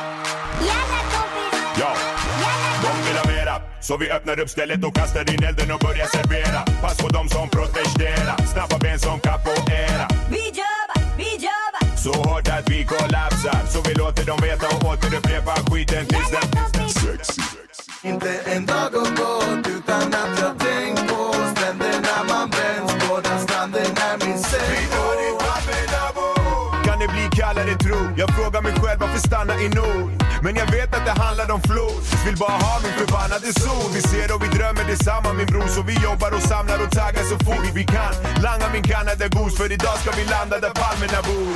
Så 3.80 3.96
vi 3.96 4.10
öppnar 4.10 4.40
upp 4.40 4.50
stället 4.50 4.84
och 4.84 4.94
kastar 4.94 5.32
in 5.34 5.44
elden 5.44 5.70
och 5.70 5.80
börjar 5.80 6.06
servera 6.06 6.60
Pass 6.82 6.96
på 6.96 7.08
dem 7.08 7.28
som 7.28 7.48
protesterar 7.48 8.36
Snabba 8.52 8.78
ben 8.78 8.98
som 8.98 9.20
capoeira 9.20 10.08
Vi 10.30 10.44
jobbar, 10.60 11.00
vi 11.16 11.30
jobbar. 11.46 11.96
Så 12.04 12.12
hårt 12.12 12.48
att 12.48 12.70
vi 12.70 12.84
kollapsar 12.84 13.60
Så 13.72 13.78
vi 13.88 13.94
låter 13.94 14.24
dem 14.26 14.38
veta 14.42 14.66
och 14.76 14.84
återupprepa 14.90 15.54
skiten 15.70 16.06
tills 16.06 16.30
den 16.30 16.88
Sexy 16.88 17.42
Inte 18.02 18.30
en 18.44 18.66
dag 18.66 18.74
har 18.74 19.10
gått 19.20 19.66
utan 19.68 20.02
att 20.20 20.40
jag 20.40 20.58
tänkt 20.58 21.08
på 21.08 21.34
stränderna 21.52 22.14
man 22.28 22.50
bränns 22.50 22.92
på 23.08 23.20
den 23.20 23.40
stranden 23.40 23.92
är 24.08 24.26
min 24.26 24.38
säng. 24.38 24.88
Kan 26.84 26.98
det 26.98 27.08
bli 27.08 27.28
kallare 27.40 27.74
tro? 27.74 27.96
Jag 28.16 28.30
frågar 28.36 28.62
mig 28.62 28.72
själv 28.72 29.00
varför 29.00 29.18
stanna 29.18 29.54
i 29.60 29.68
nord? 29.68 30.27
Men 30.42 30.56
jag 30.56 30.66
vet 30.76 30.96
att 30.96 31.04
det 31.04 31.16
handlar 31.24 31.50
om 31.56 31.60
flod. 31.60 32.02
Vill 32.26 32.36
bara 32.36 32.58
ha 32.66 32.80
min 32.84 32.92
förbannade 32.92 33.48
sol 33.60 33.88
Vi 33.94 34.00
ser 34.10 34.34
och 34.34 34.42
vi 34.44 34.48
drömmer 34.58 34.84
detsamma 34.84 35.32
min 35.32 35.46
bror. 35.46 35.68
Så 35.76 35.82
vi 35.82 35.94
jobbar 36.08 36.30
och 36.36 36.42
samlar 36.42 36.78
och 36.84 36.90
taggar 36.90 37.24
så 37.32 37.36
fort 37.46 37.70
vi 37.74 37.84
kan. 37.84 38.12
Langa 38.44 38.66
min 38.72 38.82
Canada 38.82 39.28
Goose 39.28 39.56
För 39.56 39.72
idag 39.72 39.96
ska 39.98 40.10
vi 40.18 40.24
landa 40.34 40.56
där 40.64 40.72
palmerna 40.80 41.20
bor. 41.28 41.54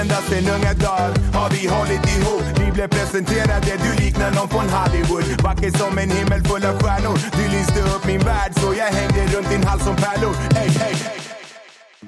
Ända 0.00 0.16
sen 0.28 0.48
unga 0.56 0.74
dagar 0.74 1.10
har 1.34 1.48
vi 1.50 1.66
hållit 1.66 2.04
ihop. 2.16 2.42
Vi 2.60 2.72
blev 2.72 2.88
presenterade, 2.88 3.72
du 3.84 4.04
liknar 4.04 4.30
någon 4.30 4.48
från 4.48 4.68
Hollywood. 4.68 5.42
Vacker 5.42 5.70
som 5.78 5.98
en 5.98 6.10
himmel 6.10 6.42
full 6.44 6.64
av 6.64 6.82
stjärnor. 6.82 7.18
Du 7.36 7.44
lyste 7.56 7.80
upp 7.94 8.04
min 8.06 8.20
värld 8.20 8.52
så 8.60 8.74
jag 8.74 8.86
hängde 8.86 9.36
runt 9.36 9.48
din 9.48 9.64
hals 9.64 9.84
som 9.84 9.96
pärlor. 9.96 10.34
Hey, 10.54 10.68
hey, 10.68 10.94
hey. 10.94 11.21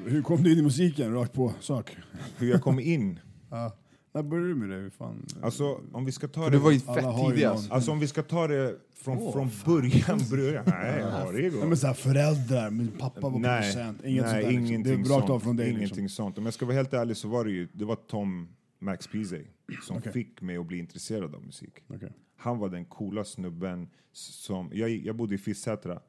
Hur 0.06 0.22
kom 0.22 0.42
du 0.42 0.52
in 0.52 0.58
i 0.58 0.62
musiken? 0.62 1.12
Rakt 1.14 1.32
på 1.32 1.52
sak. 1.60 1.96
Hur 2.38 2.50
jag 2.50 2.62
kom 2.62 2.80
in. 2.80 3.20
Ja. 3.50 3.76
När 4.14 4.22
började 4.22 4.48
du 4.48 4.54
med 4.54 4.68
det? 4.68 4.74
Hur 4.76 4.90
Fan. 4.90 5.26
Alltså 5.42 5.80
om 5.92 6.04
vi 6.04 6.12
ska 6.12 6.28
ta 6.28 6.44
det... 6.44 6.50
du 6.50 6.58
var 6.58 6.70
ju 6.70 6.80
Alla 6.86 7.02
fett 7.02 7.30
tidig 7.30 7.44
alltså. 7.44 7.72
Alltså 7.72 7.90
om 7.90 7.98
vi 7.98 8.06
ska 8.08 8.22
ta 8.22 8.46
det 8.48 8.76
från, 8.94 9.32
från 9.32 9.50
början, 9.64 10.20
början. 10.30 10.64
Nej, 10.66 10.98
jag 11.00 11.10
har 11.10 11.32
det 11.32 11.46
igång. 11.46 11.68
men 11.68 11.76
så 11.76 11.86
här, 11.86 11.94
föräldrar, 11.94 12.70
min 12.70 12.88
pappa 12.88 13.20
var 13.28 13.38
Nej, 13.38 13.60
producent. 13.72 14.04
Inget 14.04 14.22
nej 14.24 14.32
sånt 14.32 14.42
där, 14.44 14.50
liksom. 14.50 14.66
ingenting 14.66 15.02
Det 15.02 15.08
är 15.10 15.16
rakt 15.18 15.24
av 15.24 15.26
sånt. 15.28 15.42
från 15.42 15.56
dig. 15.56 15.66
Ingenting 15.70 16.02
Liksom. 16.04 16.08
sånt. 16.24 16.38
Om 16.38 16.44
jag 16.44 16.54
ska 16.54 16.66
vara 16.66 16.76
helt 16.76 16.92
ärlig 16.94 17.16
så 17.16 17.28
var 17.28 17.44
det 17.44 17.50
ju, 17.50 17.68
det 17.72 17.84
var 17.84 17.96
Tom 17.96 18.48
Max 18.80 19.06
Peasy 19.06 19.42
som 19.82 19.96
Okej. 19.96 20.12
fick 20.12 20.40
mig 20.42 20.56
att 20.56 20.66
bli 20.66 20.78
intresserad 20.78 21.34
av 21.34 21.42
musik. 21.46 21.74
Okej. 21.88 22.12
Han 22.36 22.58
var 22.58 22.68
den 22.68 22.84
coola 22.84 23.24
snubben 23.24 23.88
som, 24.12 24.70
jag, 24.72 24.90
jag 24.90 25.16
bodde 25.16 25.34
i 25.34 25.38
Fisksätra, 25.38 26.00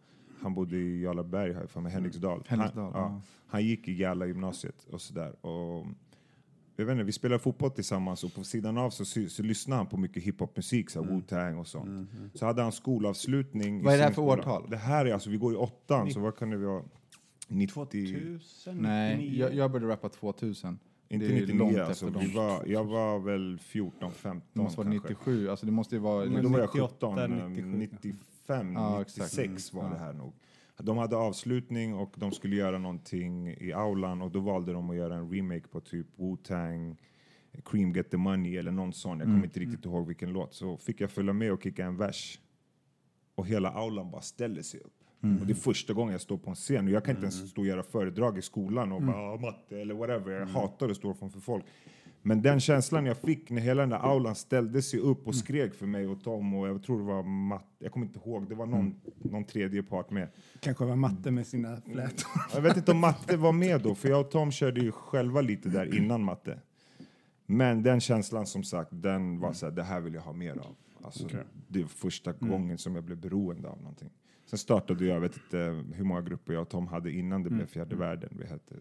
han 0.45 0.53
bodde 0.53 0.77
i 0.77 1.01
Jarlaberg 1.01 1.53
här 1.53 1.67
för 1.67 1.81
mig, 1.81 1.91
Henriksdal. 1.91 2.43
Henriksdal, 2.47 2.93
han, 2.93 3.01
ja. 3.01 3.21
han 3.47 3.65
gick 3.65 3.87
i 3.87 3.93
Gälla 3.93 4.25
gymnasiet 4.25 4.85
och 4.91 5.01
sådär. 5.01 5.45
Och, 5.45 5.85
jag 6.75 6.85
vet 6.85 6.93
inte, 6.93 7.03
vi 7.03 7.11
spelade 7.11 7.39
fotboll 7.39 7.71
tillsammans 7.71 8.23
och 8.23 8.33
på 8.33 8.43
sidan 8.43 8.77
av 8.77 8.89
så, 8.89 9.05
så, 9.05 9.29
så 9.29 9.43
lyssnade 9.43 9.77
han 9.79 9.87
på 9.87 9.97
mycket 9.97 10.23
hiphopmusik, 10.23 10.89
så 10.89 11.03
Mm. 11.03 11.15
Wu-Tang 11.15 11.59
och 11.59 11.67
sånt. 11.67 12.09
Så 12.33 12.45
hade 12.45 12.61
han 12.61 12.71
skolavslutning. 12.71 13.83
Vad 13.83 13.93
är 13.93 13.97
det 13.97 14.03
här 14.03 14.11
för 14.11 14.21
årtal? 14.21 14.67
Det 14.69 14.77
här 14.77 15.05
är 15.05 15.13
alltså, 15.13 15.29
vi 15.29 15.37
går 15.37 15.53
i 15.53 15.55
åttan, 15.55 16.11
så 16.11 16.19
vad 16.19 16.37
kan 16.37 16.49
det 16.49 16.57
vara? 16.57 16.83
90... 17.47 18.39
Nej, 18.73 19.39
jag, 19.39 19.55
jag 19.55 19.71
började 19.71 19.93
rappa 19.93 20.09
2000. 20.09 20.79
Inte 21.09 21.27
Det 21.27 21.33
är 21.33 21.41
99 21.41 21.59
långt 21.59 21.77
alltså. 21.77 22.07
efter 22.07 22.19
Vi 22.19 22.33
var, 22.33 22.65
jag 22.65 22.83
var 22.83 23.19
väl 23.19 23.59
14, 23.59 24.11
15 24.11 24.41
Det 24.53 24.61
måste 24.61 24.77
vara 24.77 24.91
kanske. 24.91 25.09
97, 25.09 25.49
alltså 25.49 25.65
det 25.65 25.71
måste 25.71 25.95
ju 25.95 26.01
vara... 26.01 26.25
Men 26.25 26.43
då 26.43 26.49
var 26.49 26.59
jag 26.59 26.67
98, 26.67 27.15
17, 27.15 27.53
97. 27.53 27.77
95, 27.77 28.17
Ja, 28.47 29.01
exakt. 29.01 29.37
96 29.37 29.73
var 29.73 29.81
Mm. 29.81 29.93
det 29.93 29.99
här 29.99 30.13
nog. 30.13 30.33
De 30.77 30.97
hade 30.97 31.15
avslutning 31.17 31.93
och 31.95 32.13
de 32.17 32.31
skulle 32.31 32.55
göra 32.55 32.77
någonting 32.77 33.47
i 33.47 33.73
aulan 33.73 34.21
och 34.21 34.31
då 34.31 34.39
valde 34.39 34.73
de 34.73 34.89
att 34.89 34.95
göra 34.95 35.15
en 35.15 35.29
remake 35.31 35.67
på 35.67 35.79
typ 35.81 36.07
Wu-Tang, 36.17 36.95
Cream 37.65 37.93
Get 37.93 38.09
The 38.11 38.17
Money 38.17 38.57
eller 38.57 38.71
någon 38.71 38.93
sån. 38.93 39.11
Jag 39.17 39.25
kommer 39.25 39.33
Mm. 39.35 39.43
inte 39.45 39.59
riktigt 39.59 39.85
ihåg 39.85 40.07
vilken 40.07 40.29
låt. 40.33 40.53
Så 40.53 40.77
fick 40.77 41.01
jag 41.01 41.11
följa 41.11 41.33
med 41.33 41.51
och 41.53 41.63
kicka 41.63 41.85
en 41.85 41.97
vers. 41.97 42.39
Och 43.35 43.47
hela 43.47 43.69
aulan 43.71 44.11
bara 44.11 44.21
ställer 44.21 44.61
sig 44.61 44.79
upp. 44.79 44.93
Mm. 45.23 45.39
Och 45.39 45.45
det 45.47 45.53
är 45.53 45.55
första 45.55 45.93
gången 45.93 46.11
jag 46.11 46.21
står 46.21 46.37
på 46.37 46.49
en 46.49 46.55
scen 46.55 46.85
och 46.85 46.91
jag 46.91 47.03
kan 47.05 47.11
inte 47.15 47.21
ens 47.25 47.49
stå 47.49 47.61
och 47.61 47.67
göra 47.67 47.83
föredrag 47.83 48.37
i 48.37 48.41
skolan 48.41 48.91
och 48.91 49.01
bara 49.01 49.15
"Ah, 49.33 49.37
matte 49.37 49.79
eller 49.81 49.93
whatever. 49.93 50.31
Jag 50.31 50.47
hatar 50.47 50.89
att 50.89 50.97
stå 50.97 51.13
framför 51.13 51.39
folk. 51.39 51.65
Men 52.27 52.41
den 52.41 52.59
känslan 52.59 53.05
jag 53.05 53.17
fick 53.17 53.49
när 53.49 53.61
hela 53.61 53.81
den 53.81 53.89
där 53.89 53.97
aulan 53.97 54.35
ställde 54.35 54.81
sig 54.81 54.99
upp 54.99 55.27
och 55.27 55.35
skrek 55.35 55.73
för 55.73 55.85
mig 55.85 56.07
och 56.07 56.23
Tom 56.23 56.53
och 56.53 56.67
jag 56.67 56.83
tror 56.83 56.97
det 56.97 57.03
var 57.03 57.23
matte, 57.23 57.65
jag 57.79 57.91
kommer 57.91 58.05
inte 58.05 58.19
ihåg, 58.19 58.49
det 58.49 58.55
var 58.55 58.65
någon, 58.65 58.95
någon 59.15 59.43
tredje 59.43 59.83
part 59.83 60.11
med. 60.11 60.27
Kanske 60.59 60.85
var 60.85 60.95
matte 60.95 61.31
med 61.31 61.47
sina 61.47 61.81
flätor. 61.81 62.29
Jag 62.53 62.61
vet 62.61 62.77
inte 62.77 62.91
om 62.91 62.99
matte 62.99 63.37
var 63.37 63.51
med 63.51 63.81
då, 63.81 63.95
för 63.95 64.09
jag 64.09 64.19
och 64.19 64.31
Tom 64.31 64.51
körde 64.51 64.81
ju 64.81 64.91
själva 64.91 65.41
lite 65.41 65.69
där 65.69 65.95
innan 65.97 66.23
matte. 66.23 66.59
Men 67.45 67.83
den 67.83 67.99
känslan 67.99 68.45
som 68.45 68.63
sagt, 68.63 68.89
den 68.93 69.39
var 69.39 69.53
så 69.53 69.65
här, 69.65 69.73
det 69.73 69.83
här 69.83 70.01
vill 70.01 70.13
jag 70.13 70.21
ha 70.21 70.33
mer 70.33 70.51
av. 70.51 70.75
Alltså, 71.01 71.25
Okej. 71.25 71.43
Det 71.67 71.81
är 71.81 71.85
första 71.85 72.31
gången 72.31 72.77
som 72.77 72.95
jag 72.95 73.03
blev 73.03 73.17
beroende 73.17 73.69
av 73.69 73.77
någonting. 73.77 74.09
Sen 74.45 74.59
startade 74.59 75.05
jag, 75.05 75.15
jag 75.15 75.21
vet 75.21 75.37
inte 75.37 75.83
hur 75.93 76.03
många 76.03 76.21
grupper 76.21 76.53
jag 76.53 76.61
och 76.61 76.69
Tom 76.69 76.87
hade 76.87 77.11
innan 77.11 77.43
det 77.43 77.49
blev 77.49 77.65
fjärde 77.65 77.95
världen. 77.95 78.29
Vi 78.39 78.47
hette 78.47 78.75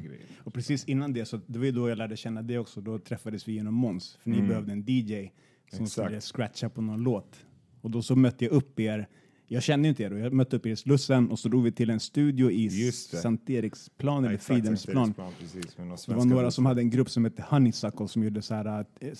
grejer. 0.00 0.26
Och 0.44 0.54
precis 0.54 0.84
innan 0.84 1.12
det, 1.12 1.24
så 1.24 1.40
det 1.46 1.58
var 1.58 1.66
ju 1.66 1.72
då 1.72 1.88
jag 1.88 1.98
lärde 1.98 2.16
känna 2.16 2.42
dig 2.42 2.58
också, 2.58 2.80
då 2.80 2.98
träffades 2.98 3.48
vi 3.48 3.52
genom 3.52 3.74
Måns. 3.74 4.16
För 4.20 4.30
ni 4.30 4.42
behövde 4.42 4.72
en 4.72 4.84
DJ 4.86 5.30
som 5.70 5.84
Exakt. 5.84 5.90
skulle 5.90 6.20
scratcha 6.20 6.68
på 6.68 6.82
någon 6.82 7.02
låt. 7.02 7.46
Och 7.80 7.90
då 7.90 8.02
så 8.02 8.16
mötte 8.16 8.44
jag 8.44 8.52
upp 8.52 8.80
er, 8.80 9.08
jag 9.46 9.62
kände 9.62 9.88
inte 9.88 10.02
er 10.02 10.10
då, 10.10 10.18
jag 10.18 10.32
mötte 10.32 10.56
upp 10.56 10.66
er 10.66 10.70
i 10.70 10.76
Slussen 10.76 11.30
och 11.30 11.38
så 11.38 11.48
drog 11.48 11.62
vi 11.64 11.72
till 11.72 11.90
en 11.90 12.00
studio 12.00 12.50
i. 12.50 12.92
Sankt 12.92 13.50
Eriksplan 13.50 14.24
eller 14.24 14.36
Fridhemsplan. 14.38 15.14
Precis, 15.40 15.74
Det 16.06 16.14
var 16.14 16.24
några 16.24 16.50
som 16.50 16.66
hade 16.66 16.80
en 16.80 16.90
grupp 16.90 17.10
som 17.10 17.24
hette 17.24 17.44
Honeysuckle 17.48 18.08
som 18.08 18.24
gjorde 18.24 18.42
så 18.42 18.54
här 18.54 18.86
eh, 19.00 19.10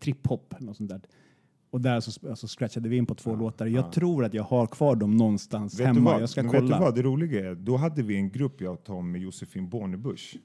trip-hop, 0.00 0.60
något 0.60 0.76
sånt 0.76 0.90
där. 0.90 1.00
Och 1.74 1.80
där 1.80 2.00
så 2.00 2.28
alltså, 2.30 2.48
scratchade 2.48 2.88
vi 2.88 2.96
in 2.96 3.06
på 3.06 3.14
två 3.14 3.36
låtar. 3.36 3.66
Jag 3.66 3.92
tror 3.92 4.24
att 4.24 4.34
jag 4.34 4.42
har 4.42 4.66
kvar 4.66 4.96
dem 4.96 5.16
någonstans 5.16 5.80
Vet 5.80 5.86
hemma. 5.86 6.20
Jag 6.20 6.28
ska 6.28 6.42
kolla. 6.42 6.60
Vet 6.60 6.68
du 6.70 6.78
vad 6.78 6.94
det 6.94 7.02
roliga 7.02 7.50
är? 7.50 7.54
Då 7.54 7.76
hade 7.76 8.02
vi 8.02 8.16
en 8.16 8.30
grupp 8.30 8.60
jag 8.60 8.72
och 8.72 8.84
Tom 8.84 9.12
med 9.12 9.20
Josefin 9.20 9.68
Bornebusch. 9.68 10.36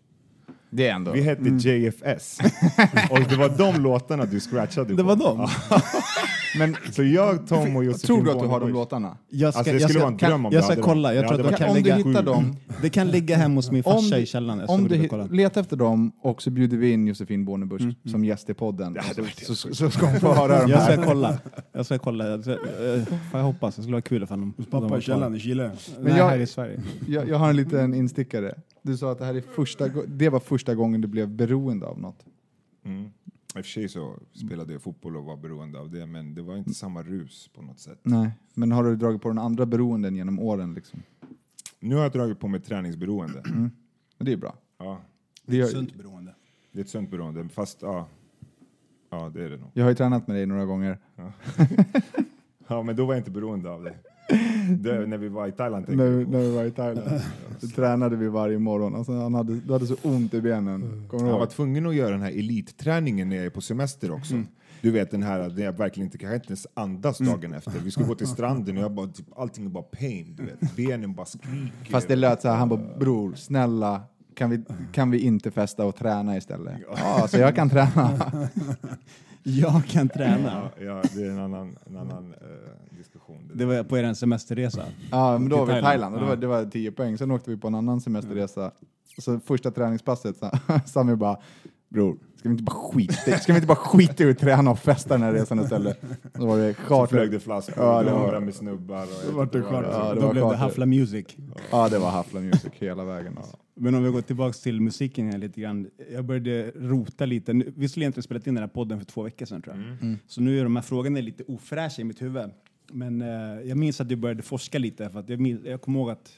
Det 0.69 0.87
är 0.87 0.93
ändå... 0.93 1.11
Vi 1.11 1.21
hette 1.21 1.49
JFS. 1.49 2.39
och 3.11 3.19
det 3.29 3.35
var 3.35 3.57
de 3.57 3.81
låtarna 3.81 4.25
du 4.25 4.39
scratchade 4.39 4.95
Det 4.95 5.03
på. 5.03 5.03
var 5.03 5.15
dem? 5.15 5.37
Men 6.59 6.75
Så 6.91 7.03
jag, 7.03 7.47
Tom 7.47 7.75
och 7.75 7.83
Josefin 7.85 8.07
tror 8.07 8.23
du 8.25 8.31
att 8.31 8.39
du 8.39 8.47
har 8.47 8.59
de 8.59 8.69
låtarna? 8.69 9.17
Jag 9.29 9.53
ska, 9.53 9.59
Alltså, 9.59 9.73
det 9.73 9.79
jag 9.79 9.89
skulle 9.89 9.99
ska, 9.99 10.05
vara 10.05 10.11
en 10.11 10.17
kan, 10.17 10.29
dröm 10.29 10.45
om 10.45 10.51
jag 10.53 10.59
du 10.61 10.63
ska 10.63 10.71
hade 10.71 10.81
kolla. 10.81 11.07
dem. 11.09 11.15
Jag 11.15 11.23
Ja, 11.25 11.27
tror 11.29 11.45
att 11.45 11.51
de 11.51 11.57
kan 11.57 11.69
Om 11.69 11.75
du 11.75 11.81
ligga, 11.81 11.95
hittar 11.95 12.23
dem, 12.23 12.55
det 12.81 12.89
kan 12.89 13.07
ligga 13.07 13.35
hemma 13.35 13.55
hos 13.55 13.71
min 13.71 13.83
farsa 13.83 14.17
i 14.19 14.25
källaren. 14.25 14.59
Jag 14.59 14.69
om 14.69 14.87
du 14.87 15.27
letar 15.35 15.61
efter 15.61 15.75
dem 15.77 16.11
och 16.21 16.41
så 16.41 16.49
bjuder 16.49 16.77
vi 16.77 16.91
in 16.91 17.07
Josefin 17.07 17.45
Bornebusch 17.45 17.81
Mm. 17.81 17.95
som 18.11 18.25
gäst 18.25 18.49
i 18.49 18.53
podden. 18.53 18.97
så, 19.45 19.55
så, 19.55 19.75
så 19.75 19.89
ska 19.89 20.05
hon 20.05 20.19
få 20.19 20.33
höra 20.33 20.61
de 20.65 20.71
Jag 20.71 20.77
här. 20.77 20.93
ska 20.93 21.03
kolla. 21.05 21.39
Jag 21.71 21.85
ska 21.85 21.97
kolla. 21.97 22.27
Jag, 22.27 22.41
ska, 22.41 22.51
eh, 22.51 22.57
får 23.31 23.39
jag 23.39 23.43
hoppas. 23.43 23.75
Det 23.75 23.81
skulle 23.81 23.93
vara 23.95 24.01
kul 24.01 24.23
ifall 24.23 24.39
de... 24.39 24.53
Hos 24.57 24.65
de 24.65 24.71
pappa 24.81 24.97
i 24.97 25.01
källaren 25.01 25.35
i 25.35 25.39
Chile. 25.39 25.71
Nej, 25.99 26.13
jag- 26.17 26.29
här 26.29 26.37
i 26.39 26.47
Sverige. 26.47 26.81
Jag, 27.07 27.29
jag 27.29 27.37
har 27.37 27.49
en 27.49 27.55
liten 27.55 27.93
instickare. 27.93 28.53
Du 28.81 28.97
sa 28.97 29.11
att 29.11 29.19
det 29.19 29.25
här 29.25 29.33
är 29.35 29.43
första, 29.55 29.87
det 30.07 30.29
var 30.29 30.39
första 30.39 30.75
gången 30.75 31.01
du 31.01 31.07
blev 31.07 31.29
beroende 31.29 31.85
av 31.85 31.99
något. 31.99 32.19
Mm. 32.85 33.09
I 33.55 33.59
och 33.59 33.65
för 33.65 33.71
sig 33.71 33.89
så 33.89 34.19
spelade 34.33 34.73
jag 34.73 34.81
fotboll 34.81 35.17
och 35.17 35.23
var 35.25 35.37
beroende 35.37 35.79
av 35.79 35.91
det, 35.91 36.05
men 36.05 36.33
det 36.35 36.41
var 36.41 36.57
inte 36.57 36.73
samma 36.73 37.03
rus 37.03 37.47
på 37.55 37.61
något 37.61 37.79
sätt. 37.79 37.99
Nej, 38.03 38.31
men 38.53 38.71
har 38.71 38.83
du 38.83 38.95
dragit 38.95 39.21
på 39.21 39.27
den 39.29 39.37
andra 39.39 39.65
beroenden 39.65 40.15
genom 40.15 40.39
åren? 40.39 40.73
Liksom? 40.73 40.99
Nu 41.79 41.95
har 41.95 42.01
jag 42.03 42.11
dragit 42.11 42.39
på 42.39 42.47
mig 42.47 42.59
träningsberoende. 42.61 43.41
Men 43.45 43.71
det 44.17 44.31
är 44.33 44.37
bra. 44.37 44.55
Ja, 44.77 45.01
Det 45.45 45.55
gör, 45.55 45.67
Sunt 45.67 45.95
beroende. 45.95 46.35
det 46.71 46.79
är 46.79 46.83
ett 46.83 46.89
sunt 46.89 47.11
beroende, 47.11 47.49
fast 47.49 47.81
ja, 47.81 48.07
ja 49.09 49.29
det 49.33 49.43
är 49.43 49.49
det 49.49 49.57
nog. 49.57 49.69
jag 49.73 49.83
har 49.83 49.89
ju 49.89 49.95
tränat 49.95 50.27
med 50.27 50.35
dig 50.37 50.45
några 50.45 50.65
gånger. 50.65 50.97
Ja, 52.67 52.83
men 52.83 52.95
då 52.95 53.05
var 53.05 53.13
jag 53.13 53.19
inte 53.19 53.31
beroende 53.31 53.69
av 53.69 53.83
det. 53.83 53.95
det 54.83 55.05
när 55.05 55.17
vi 55.17 55.27
var 55.29 55.47
i 55.47 55.51
Thailand 55.51 55.85
När, 55.87 56.05
vi- 56.05 56.25
när 56.25 56.39
vi 56.39 56.55
var 56.55 56.63
i 56.63 56.71
Thailand. 56.71 57.21
Då 57.61 57.67
tränade 57.67 58.15
vi 58.15 58.27
varje 58.27 58.59
morgon. 58.59 58.95
Alltså, 58.95 59.11
han 59.11 59.33
hade, 59.33 59.55
du 59.59 59.73
hade 59.73 59.87
så 59.87 59.95
ont 60.01 60.33
i 60.33 60.41
benen. 60.41 61.07
Kommer 61.09 61.23
du 61.23 61.29
Jag 61.29 61.39
var 61.39 61.45
tvungen 61.45 61.85
att 61.87 61.95
göra 61.95 62.11
den 62.11 62.21
här 62.21 62.31
elitträningen 62.31 63.29
när 63.29 63.35
jag 63.35 63.45
är 63.45 63.49
på 63.49 63.61
semester 63.61 64.11
också. 64.11 64.33
Mm. 64.33 64.47
Du 64.81 64.91
vet 64.91 65.11
den 65.11 65.23
här, 65.23 65.49
där 65.49 65.63
jag 65.63 65.77
verkligen 65.77 66.07
inte 66.07 66.17
kan 66.17 66.33
inte 66.33 66.47
ens 66.47 66.67
andas 66.73 67.17
dagen 67.17 67.53
efter. 67.53 67.71
Vi 67.83 67.91
skulle 67.91 68.07
gå 68.07 68.15
till 68.15 68.27
stranden 68.27 68.77
och 68.77 68.83
jag 68.83 68.91
bara, 68.91 69.07
typ, 69.07 69.25
allting 69.39 69.65
är 69.65 69.69
bara 69.69 69.83
pain. 69.83 70.35
Du 70.37 70.43
vet. 70.45 70.75
Benen 70.75 71.13
bara 71.13 71.25
skriker. 71.25 71.91
Fast 71.91 72.07
det 72.07 72.15
lät 72.15 72.41
så 72.41 72.49
här, 72.49 72.55
han 72.55 72.69
bara 72.69 72.81
bror, 72.99 73.33
snälla, 73.35 74.01
kan 74.35 74.49
vi, 74.49 74.63
kan 74.91 75.11
vi 75.11 75.19
inte 75.19 75.51
festa 75.51 75.85
och 75.85 75.95
träna 75.95 76.37
istället? 76.37 76.73
Ja, 76.97 77.27
så 77.27 77.37
jag 77.37 77.55
kan 77.55 77.69
träna. 77.69 78.19
Jag 79.43 79.85
kan 79.87 80.09
träna. 80.09 80.69
Ja, 80.79 80.83
ja, 80.85 81.01
det 81.15 81.21
är 81.25 81.29
en 81.31 81.39
annan, 81.39 81.75
en 81.85 81.97
annan 81.97 82.33
eh, 82.41 82.97
diskussion. 82.97 83.47
Det 83.47 83.57
Det 83.59 83.65
var 83.65 83.83
på 83.83 83.97
er 83.97 84.13
semesterresa. 84.13 84.83
Ja, 85.11 85.37
men 85.37 85.49
då 85.49 85.57
var 85.57 85.65
vi 85.65 85.79
i 85.79 85.81
Thailand 85.81 86.15
och 86.15 86.21
det 86.21 86.27
var, 86.27 86.35
det 86.35 86.47
var 86.47 86.65
10 86.65 86.91
poäng. 86.91 87.17
Sen 87.17 87.31
åkte 87.31 87.49
vi 87.51 87.57
på 87.57 87.67
en 87.67 87.75
annan 87.75 88.01
semesterresa. 88.01 88.71
Så 89.19 89.39
första 89.39 89.71
träningspasset 89.71 90.37
sa 90.39 90.51
Sami 90.85 91.15
bara, 91.15 91.37
bror, 91.89 92.17
ska 92.35 92.49
vi 92.49 92.53
inte 92.53 92.63
bara 92.63 92.75
skita 92.75 93.31
i- 93.31 93.39
ska 93.39 93.53
vi 93.53 93.57
inte 93.57 93.67
bara 93.67 93.75
skita 93.77 94.23
i 94.23 94.31
att 94.31 94.39
träna 94.39 94.71
och 94.71 94.79
festa 94.79 95.13
den 95.13 95.23
här 95.23 95.33
resan 95.33 95.59
istället? 95.59 96.01
Så 96.37 96.45
var 96.47 96.57
det 96.57 96.73
så 96.73 96.81
charter. 96.81 97.07
flög 97.15 97.31
det 97.31 97.39
flaskor 97.39 97.83
Ja, 97.83 98.03
det 98.03 98.11
var- 98.11 98.39
med 98.39 98.55
snubbar. 98.55 99.03
Och 99.03 99.09
jag 99.27 99.39
vet 99.39 99.51
det 99.51 99.57
inte 99.57 99.71
vad 99.71 99.83
charter. 99.83 99.99
Ja, 99.99 100.13
det 100.13 100.19
Då 100.19 100.25
var 100.25 100.31
blev 100.33 100.43
det 100.43 100.49
charter. 100.49 100.63
Hafla 100.63 100.85
Music. 100.85 101.25
Ja, 101.71 101.89
det 101.89 101.99
var 101.99 102.09
Hafla 102.11 102.39
Music 102.39 102.71
hela 102.73 103.03
vägen. 103.03 103.37
Alltså. 103.37 103.57
Men 103.81 103.95
om 103.95 104.03
vi 104.03 104.09
går 104.09 104.21
tillbaka 104.21 104.53
till 104.53 104.81
musiken 104.81 105.27
igen 105.27 105.39
lite 105.39 105.61
grann. 105.61 105.89
Jag 106.11 106.25
började 106.25 106.71
rota 106.71 107.25
lite. 107.25 107.53
Nu- 107.53 107.73
Vi 107.75 107.89
skulle 107.89 108.03
egentligen 108.03 108.23
spelat 108.23 108.47
in 108.47 108.53
den 108.55 108.61
här 108.63 108.67
podden 108.69 108.99
för 108.99 109.05
två 109.05 109.23
veckor 109.23 109.45
sedan 109.45 109.61
tror 109.61 109.75
jag. 110.01 110.15
Så 110.27 110.41
nu 110.41 110.59
är 110.59 110.63
de 110.63 110.75
här 110.75 110.83
frågorna 110.83 111.19
lite 111.19 111.43
ofräscha 111.43 112.01
i 112.01 112.05
mitt 112.05 112.21
huvud. 112.21 112.49
Men 112.91 113.21
eh, 113.21 113.27
jag 113.67 113.77
minns 113.77 114.01
att 114.01 114.09
du 114.09 114.15
började 114.15 114.41
forska 114.43 114.79
lite. 114.79 115.09
För 115.09 115.19
att 115.19 115.29
jag, 115.29 115.39
minns, 115.39 115.61
jag 115.65 115.81
kommer 115.81 115.99
ihåg 115.99 116.09
att, 116.09 116.31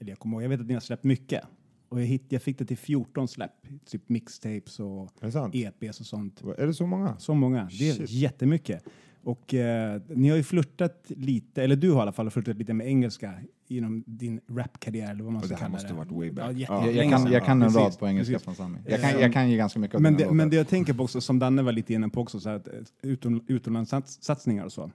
eller 0.00 0.10
jag 0.10 0.18
kommer 0.18 0.36
ihåg, 0.36 0.42
jag 0.42 0.48
vet 0.48 0.60
att 0.60 0.66
ni 0.66 0.74
har 0.74 0.80
släppt 0.80 1.04
mycket. 1.04 1.44
Och 1.88 2.00
jag, 2.00 2.06
hitt, 2.06 2.24
jag 2.28 2.42
fick 2.42 2.58
det 2.58 2.64
till 2.64 2.78
14 2.78 3.28
släpp. 3.28 3.50
Typ 3.86 4.08
mixtapes 4.08 4.80
och 4.80 5.10
Är 5.20 5.26
det 5.26 5.32
sant? 5.32 5.54
EPs 5.54 6.00
och 6.00 6.06
sånt. 6.06 6.42
Är 6.58 6.66
det 6.66 6.74
så 6.74 6.86
många? 6.86 7.16
Så 7.18 7.34
många. 7.34 7.68
Det 7.78 7.88
är 7.90 7.94
Shit. 7.94 8.10
jättemycket. 8.10 8.84
Och 9.24 9.54
eh, 9.54 10.00
ni 10.08 10.28
har 10.28 10.36
ju 10.36 10.42
flörtat 10.42 11.04
lite, 11.08 11.62
eller 11.62 11.76
du 11.76 11.90
har 11.90 11.98
i 11.98 12.02
alla 12.02 12.12
fall 12.12 12.30
flörtat 12.30 12.56
lite 12.56 12.74
med 12.74 12.86
engelska 12.86 13.32
inom 13.68 14.04
din 14.06 14.40
rapkarriär 14.48 15.10
eller 15.10 15.24
vad 15.24 15.32
man 15.32 15.42
Och 15.42 15.46
ska 15.46 15.54
det 15.54 15.60
här 15.60 15.66
kalla 15.66 15.72
måste 15.72 15.88
det. 15.88 15.94
varit 15.94 16.10
way 16.10 16.30
back. 16.30 16.56
Ja, 16.56 16.66
Ja. 16.84 16.90
Jag, 16.90 17.10
kan, 17.10 17.32
jag 17.32 17.44
kan 17.44 17.62
en 17.62 17.68
Precis, 17.68 17.80
rad 17.82 17.98
på 17.98 18.08
engelska 18.08 18.32
precis. 18.32 18.44
från 18.44 18.54
Sami. 18.54 18.78
Jag 18.86 19.00
kan, 19.00 19.20
jag 19.20 19.32
kan 19.32 19.50
ge 19.50 19.56
ganska 19.56 19.78
mycket 19.78 20.00
Men 20.00 20.16
det, 20.16 20.30
men 20.30 20.50
det 20.50 20.56
jag 20.56 20.68
tänker 20.68 20.92
på 20.94 21.02
också, 21.02 21.20
som 21.20 21.38
Danne 21.38 21.62
var 21.62 21.72
lite 21.72 21.94
inne 21.94 22.08
på 22.08 22.20
också, 22.20 22.40
så 22.40 22.48
här, 22.48 22.56
att 22.56 22.68
eh, 22.68 22.72
utom, 23.02 23.44
utomlandssatsningar 23.48 24.64
och 24.64 24.72
så. 24.72 24.90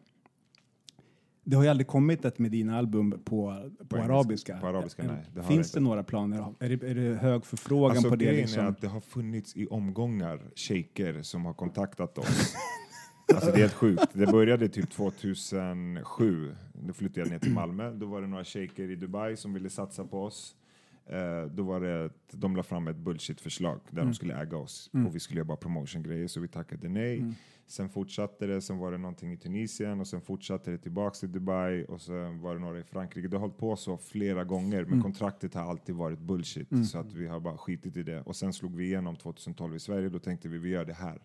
Det 1.44 1.56
har 1.56 1.63
ju 1.63 1.70
aldrig 1.70 1.88
kommit 1.88 2.26
ett 2.26 2.39
Medina-album 2.39 3.12
på, 3.12 3.18
på, 3.89 3.98
engelska. 3.98 4.13
arabiska. 4.13 4.58
På 4.58 4.68
arabiska, 4.68 5.04
nej, 5.04 5.26
det 5.34 5.42
har 5.42 5.48
Finns 5.48 5.72
det 5.72 5.80
det 5.80 5.84
några 5.84 6.04
planer? 6.04 6.54
Är 6.60 6.70
det, 6.70 6.89
är 6.89 6.96
det 6.96 7.15
hög 7.15 7.46
förfrågan 7.46 7.92
Alltså 7.98 8.10
på 8.10 8.15
det? 8.15 8.32
Liksom? 8.32 8.63
är 8.65 8.68
att 8.70 8.82
det 8.82 8.88
har 8.88 9.02
funnits 9.02 9.56
i 9.56 9.68
omgångar 9.68 10.42
shejker 10.56 11.22
som 11.22 11.46
har 11.46 11.54
kontaktat 11.54 12.18
oss. 12.18 12.56
alltså 13.34 13.52
det 13.52 13.58
är 13.58 13.62
helt 13.62 13.74
sjukt. 13.74 14.08
Det 14.13 14.26
började 14.28 14.70
typ 14.70 14.89
2007. 14.89 16.56
Då 16.74 16.94
flyttade 16.94 17.20
jag 17.22 17.30
ner 17.30 17.39
till 17.39 17.54
Malmö. 17.54 17.92
Då 17.92 18.06
var 18.06 18.22
det 18.22 18.28
några 18.28 18.44
shejker 18.44 18.92
i 18.92 18.96
Dubai 18.96 19.36
som 19.38 19.54
ville 19.54 19.70
satsa 19.70 20.06
på 20.06 20.24
oss. 20.24 20.56
Eh, 21.06 21.52
då 21.52 21.63
var 21.63 21.80
det, 21.80 22.10
de 22.32 22.56
la 22.56 22.63
fram 22.63 22.88
ett 22.88 22.98
bullshit-förslag 22.98 23.80
där 23.89 24.02
de 24.02 24.13
skulle 24.13 24.42
äga 24.42 24.58
oss 24.58 24.89
och 25.08 25.15
vi 25.15 25.20
skulle 25.20 25.38
göra 25.39 25.48
bara 25.48 25.58
promotion-grejer 25.58 26.28
så 26.28 26.39
vi 26.39 26.48
tackade 26.48 26.89
nej. 26.89 27.20
Sen 27.68 27.89
fortsatte 27.89 28.46
det, 28.48 28.62
sen 28.62 28.78
var 28.78 28.92
det 28.92 28.98
någonting 28.98 29.34
i 29.34 29.38
Tunisien 29.38 30.00
och 30.00 30.08
sen 30.08 30.22
fortsatte 30.22 30.72
det 30.72 30.78
tillbaks 30.78 31.20
till 31.20 31.32
Dubai 31.32 31.86
och 31.86 32.02
sen 32.02 32.42
var 32.42 32.54
det 32.54 32.60
några 32.60 32.80
i 32.80 32.84
Frankrike. 32.84 33.28
Det 33.28 33.38
har 33.38 33.42
hållit 33.42 33.58
på 33.58 33.76
så 33.76 33.98
flera 33.98 34.44
gånger 34.44 34.86
men 34.86 35.02
kontraktet 35.04 35.54
har 35.54 35.62
alltid 35.62 35.96
varit 35.96 36.20
bullshit 36.20 36.68
så 36.86 36.98
att 37.00 37.13
vi 37.13 37.28
har 37.28 37.39
bara 37.39 37.58
skitit 37.58 37.98
i 37.98 38.04
det. 38.04 38.22
Och 38.22 38.36
sen 38.36 38.54
slog 38.54 38.76
vi 38.76 38.86
igenom 38.86 39.15
2012 39.15 39.76
i 39.76 39.80
Sverige, 39.80 40.10
då 40.10 40.20
tänkte 40.20 40.50
vi 40.50 40.58
vi 40.58 40.70
gör 40.70 40.86
det 40.86 40.94
här. 40.94 41.22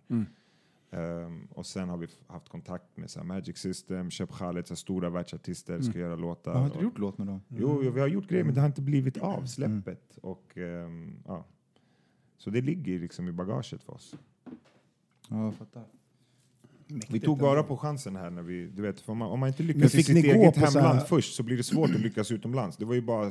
Ehm, 0.90 1.46
och 1.50 1.66
sen 1.66 1.88
har 1.88 1.96
vi 1.96 2.06
haft 2.26 2.48
kontakt 2.48 2.96
med 2.96 3.10
så 3.10 3.24
Magic 3.24 3.58
System, 3.58 4.10
Shep 4.10 4.30
Khaled, 4.32 4.66
så 4.66 4.76
stora 4.76 5.10
världsartister, 5.10 5.80
ska 5.80 5.98
göra 5.98 6.16
låtar. 6.16 6.54
Har 6.54 6.64
inte 6.64 6.76
och- 6.78 6.82
gjort 6.84 6.98
låt 6.98 7.18
med 7.18 7.26
dem? 7.26 7.40
Jo, 7.48 7.80
jo, 7.84 7.90
vi 7.90 8.00
har 8.00 8.08
gjort 8.08 8.28
grejer 8.28 8.44
men 8.44 8.54
det 8.54 8.60
har 8.60 8.66
inte 8.68 8.82
blivit 8.82 9.18
av 9.18 9.46
släppet. 9.46 10.18
Och, 10.22 10.58
ehm, 10.58 11.16
ja. 11.26 11.44
Så 12.36 12.50
det 12.50 12.60
ligger 12.60 12.98
liksom 12.98 13.28
i 13.28 13.32
bagaget 13.32 13.82
för 13.82 13.92
oss. 13.92 14.14
Ja, 15.28 15.44
jag 15.44 15.54
fattar. 15.54 15.84
Vi 17.08 17.20
tog 17.20 17.38
bara 17.38 17.62
på 17.62 17.76
chansen 17.76 18.16
här 18.16 18.30
när 18.30 18.42
vi, 18.42 18.66
du 18.66 18.82
vet, 18.82 19.00
för 19.00 19.12
om 19.12 19.18
man, 19.18 19.30
om 19.30 19.40
man 19.40 19.48
inte 19.48 19.62
lyckas 19.62 19.94
i 19.94 20.02
sitt 20.02 20.16
eget 20.16 20.56
hemland 20.56 20.98
här- 20.98 21.04
först 21.04 21.34
så 21.34 21.42
blir 21.42 21.56
det 21.56 21.62
svårt 21.62 21.90
att 21.90 22.00
lyckas 22.00 22.32
utomlands. 22.32 22.76
Det 22.76 22.84
var 22.84 22.94
ju 22.94 23.00
bara, 23.02 23.30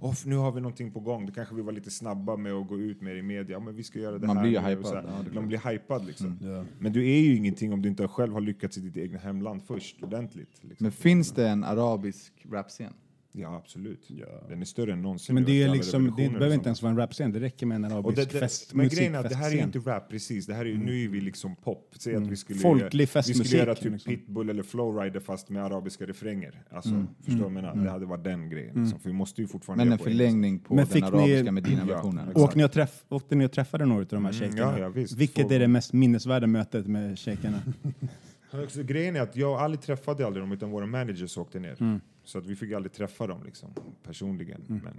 oh, 0.00 0.14
nu 0.24 0.36
har 0.36 0.52
vi 0.52 0.60
någonting 0.60 0.92
på 0.92 1.00
gång, 1.00 1.26
då 1.26 1.32
kanske 1.32 1.54
vi 1.54 1.62
var 1.62 1.72
lite 1.72 1.90
snabba 1.90 2.36
med 2.36 2.52
att 2.52 2.68
gå 2.68 2.78
ut 2.78 3.00
med 3.00 3.14
det 3.14 3.18
i 3.18 3.22
media, 3.22 3.60
men 3.60 3.76
vi 3.76 3.82
ska 3.82 3.98
göra 3.98 4.18
det 4.18 4.26
Man 4.26 4.36
här. 4.36 4.44
blir 4.44 4.60
hypad, 4.60 4.86
så 4.86 4.94
här. 4.94 5.02
ja, 5.06 5.24
Man 5.34 5.48
blir 5.48 5.70
hypad 5.70 6.06
liksom. 6.06 6.38
Ja. 6.42 6.64
Men 6.78 6.92
du 6.92 7.08
är 7.10 7.20
ju 7.20 7.36
ingenting 7.36 7.72
om 7.72 7.82
du 7.82 7.88
inte 7.88 8.08
själv 8.08 8.32
har 8.32 8.40
lyckats 8.40 8.78
i 8.78 8.80
ditt 8.80 8.96
egna 8.96 9.18
hemland 9.18 9.62
först 9.66 10.02
ordentligt. 10.02 10.50
Liksom. 10.60 10.84
Men 10.84 10.92
finns 10.92 11.32
det 11.32 11.48
en 11.48 11.64
arabisk 11.64 12.32
rapscen? 12.50 12.92
Ja, 13.36 13.56
absolut. 13.56 14.08
Den 14.48 14.60
är 14.60 14.64
större 14.64 14.92
än 14.92 15.02
någonsin. 15.02 15.34
Men 15.34 15.44
det, 15.44 15.62
är 15.62 15.64
alla 15.64 15.74
liksom, 15.74 16.14
det 16.16 16.28
behöver 16.28 16.54
inte 16.54 16.68
ens 16.68 16.82
vara 16.82 16.90
en 16.90 16.96
rapscen, 16.98 17.32
det 17.32 17.40
räcker 17.40 17.66
med 17.66 17.76
en 17.76 17.84
arabisk 17.84 18.16
det, 18.16 18.32
det, 18.32 18.38
fest, 18.38 18.74
men 18.74 18.88
grejen 18.88 19.14
är 19.14 19.18
att 19.18 19.28
det 19.28 19.34
här 19.36 19.54
är 19.54 19.62
inte 19.62 19.78
rap 19.78 20.08
precis, 20.10 20.46
det 20.46 20.54
här 20.54 20.60
är 20.64 20.68
ju, 20.68 20.78
nu 20.78 21.04
är 21.04 21.08
vi 21.08 21.20
liksom 21.20 21.56
pop. 21.56 21.94
Säg 21.98 22.16
att 22.16 22.26
vi 22.26 22.36
skulle, 22.36 22.58
Folklig 22.58 22.82
göra, 22.82 22.90
vi 22.98 23.06
festmusik, 23.06 23.46
skulle 23.46 23.62
göra 23.62 23.74
typ 23.74 23.92
liksom. 23.92 24.12
Pitbull 24.12 24.50
eller 24.50 24.62
Flowrider 24.62 25.20
fast 25.20 25.50
med 25.50 25.64
arabiska 25.64 26.06
refränger. 26.06 26.62
Alltså, 26.70 27.06
förstår 27.16 27.38
du 27.38 27.42
jag 27.42 27.52
menar? 27.52 27.76
Det 27.76 27.90
hade 27.90 28.06
varit 28.06 28.24
den 28.24 28.50
grejen. 28.50 28.74
Liksom. 28.82 29.00
För 29.00 29.08
vi 29.08 29.14
måste 29.14 29.40
ju 29.40 29.46
fortfarande 29.48 29.84
Men 29.84 29.92
en 29.92 29.98
förlängning 29.98 30.58
på 30.58 30.74
Men 30.74 30.86
den 30.92 31.04
arabiska 31.04 31.52
Medina-versionen? 31.52 32.28
Ja, 32.34 32.44
Åkte 32.44 32.58
ni, 32.58 32.68
träff, 32.68 33.04
åkte 33.08 33.34
ni 33.34 33.46
och 33.46 33.52
träffade 33.52 33.86
några 33.86 34.00
av 34.00 34.06
de 34.06 34.24
här 34.24 34.32
Mm, 34.32 34.40
shejkerna? 34.40 34.78
ja, 34.78 34.78
ja, 34.78 34.88
visst. 34.88 35.16
Vilket 35.16 35.50
är 35.50 35.58
det 35.58 35.68
mest 35.68 35.92
minnesvärda 35.92 36.46
mötet 36.46 36.86
med 36.86 37.18
shejkerna? 37.18 37.62
engelska. 38.58 38.80
Så 38.80 38.86
grejen 38.86 39.16
är 39.16 39.20
att 39.20 39.36
jag 39.36 39.60
aldrig 39.60 39.80
träffade 39.80 40.26
aldrig 40.26 40.42
dem 40.42 40.52
utan 40.52 40.70
våra 40.70 40.86
managers 40.86 41.38
åkte 41.38 41.58
ner. 41.60 41.82
Mm. 41.82 42.00
Så 42.24 42.38
att 42.38 42.46
vi 42.46 42.56
fick 42.56 42.72
aldrig 42.72 42.92
träffa 42.92 43.26
dem 43.26 43.44
liksom, 43.44 43.70
personligen. 44.02 44.64
Men, 44.68 44.94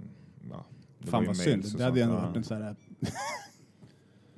ja, 0.50 0.66
det 0.98 1.06
Fan 1.10 1.26
vad 1.26 1.36
synd. 1.36 1.64
Det 1.76 1.84
hade 1.84 1.98
ju 1.98 2.02
ändå 2.02 2.16
varit 2.16 2.36
en 2.36 2.44
sån 2.44 2.62
här... 2.62 2.76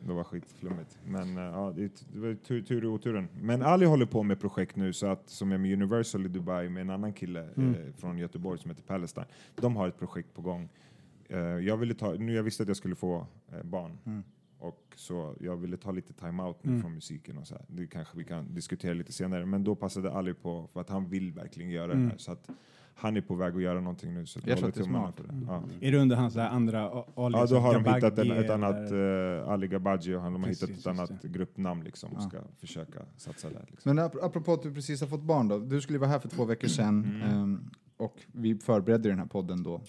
Det 0.06 0.12
var 0.14 0.24
skitflummigt. 0.24 0.98
Men 1.06 1.36
eh, 1.36 1.42
ja, 1.42 1.72
det, 1.76 2.04
det 2.12 2.18
var 2.20 2.34
tur, 2.34 2.62
tur 2.62 2.84
i 2.84 2.86
oturen. 2.86 3.28
Men 3.40 3.62
Ali 3.62 3.86
håller 3.86 4.06
på 4.06 4.22
med 4.22 4.40
projekt 4.40 4.76
nu 4.76 4.92
så 4.92 5.06
att, 5.06 5.28
som 5.28 5.52
är 5.52 5.58
med 5.58 5.72
Universal 5.72 6.26
i 6.26 6.28
Dubai 6.28 6.68
med 6.68 6.80
en 6.80 6.90
annan 6.90 7.12
kille 7.12 7.48
Mm. 7.56 7.74
eh, 7.74 7.92
från 7.96 8.18
Göteborg 8.18 8.58
som 8.58 8.70
heter 8.70 8.82
Palestine. 8.82 9.26
De 9.54 9.76
har 9.76 9.88
ett 9.88 9.98
projekt 9.98 10.34
på 10.34 10.42
gång. 10.42 10.68
Eh, 11.28 11.38
jag, 11.38 11.76
ville 11.76 11.94
ta, 11.94 12.12
nu 12.12 12.32
jag 12.34 12.42
visste 12.42 12.62
att 12.62 12.68
jag 12.68 12.76
skulle 12.76 12.94
få 12.94 13.26
eh, 13.52 13.62
barn. 13.62 14.22
Mm. 14.60 14.68
Och 14.68 14.94
så 14.96 15.34
jag 15.40 15.56
ville 15.56 15.76
ta 15.76 15.90
lite 15.90 16.12
time-out 16.12 16.56
nu 16.64 16.80
från 16.80 16.94
musiken 16.94 17.38
och 17.38 17.46
så 17.46 17.54
här. 17.54 17.64
Det 17.68 17.86
kanske 17.86 18.18
vi 18.18 18.24
kan 18.24 18.54
diskutera 18.54 18.94
lite 18.94 19.12
senare. 19.12 19.46
Men 19.46 19.64
då 19.64 19.74
passade 19.74 20.12
Ali 20.12 20.34
på 20.34 20.68
för 20.72 20.80
att 20.80 20.88
han 20.90 21.08
vill 21.08 21.32
verkligen 21.32 21.70
göra 21.70 21.92
Mm. 21.92 22.04
det 22.04 22.10
här. 22.10 22.18
Så 22.18 22.32
att 22.32 22.48
han 22.94 23.16
är 23.16 23.20
på 23.20 23.34
väg 23.34 23.54
att 23.56 23.62
göra 23.62 23.80
någonting 23.80 24.14
nu. 24.14 24.26
Så 24.26 24.40
Jag 24.44 24.58
tror 24.58 24.68
att 24.68 24.74
det 24.74 24.80
är 24.80 24.84
smart. 24.84 25.16
för 25.16 25.24
det. 25.28 25.40
Ja. 25.46 25.62
Är 25.80 25.92
det 25.92 25.98
under 25.98 26.16
hans 26.16 26.36
andra 26.36 26.84
a- 26.90 27.04
alias? 27.16 27.50
Ja, 27.50 27.56
då 27.56 27.62
har 27.62 27.74
de 27.80 27.94
hittat 27.94 28.18
en, 28.18 28.30
ett 28.30 28.50
annat, 28.50 28.92
uh, 28.92 29.48
Ali 29.48 29.68
Gabaji 29.68 30.14
och 30.14 30.20
han, 30.22 30.32
de 30.32 30.42
har 30.42 30.48
Precis, 30.48 30.68
hittat 30.68 30.80
ett 30.80 30.86
annat 30.86 31.22
gruppnamn 31.22 31.84
liksom 31.84 32.10
och 32.12 32.22
Ja. 32.22 32.28
ska 32.28 32.38
försöka 32.60 33.00
satsa 33.16 33.50
där. 33.50 33.66
Liksom. 33.70 33.94
Men 33.96 34.04
ap- 34.04 34.18
apropå 34.22 34.52
att 34.52 34.62
du 34.62 34.74
precis 34.74 35.00
har 35.00 35.08
fått 35.08 35.22
barn 35.22 35.48
då. 35.48 35.58
Du 35.58 35.80
skulle 35.80 35.98
vara 35.98 36.10
här 36.10 36.18
för 36.18 36.28
två 36.28 36.44
veckor 36.44 36.68
sedan. 36.68 37.04
Mm. 37.04 37.22
Ehm, 37.22 37.70
och 37.96 38.16
vi 38.32 38.54
förberedde 38.58 39.08
den 39.08 39.18
här 39.18 39.26
podden 39.26 39.62
då. 39.62 39.80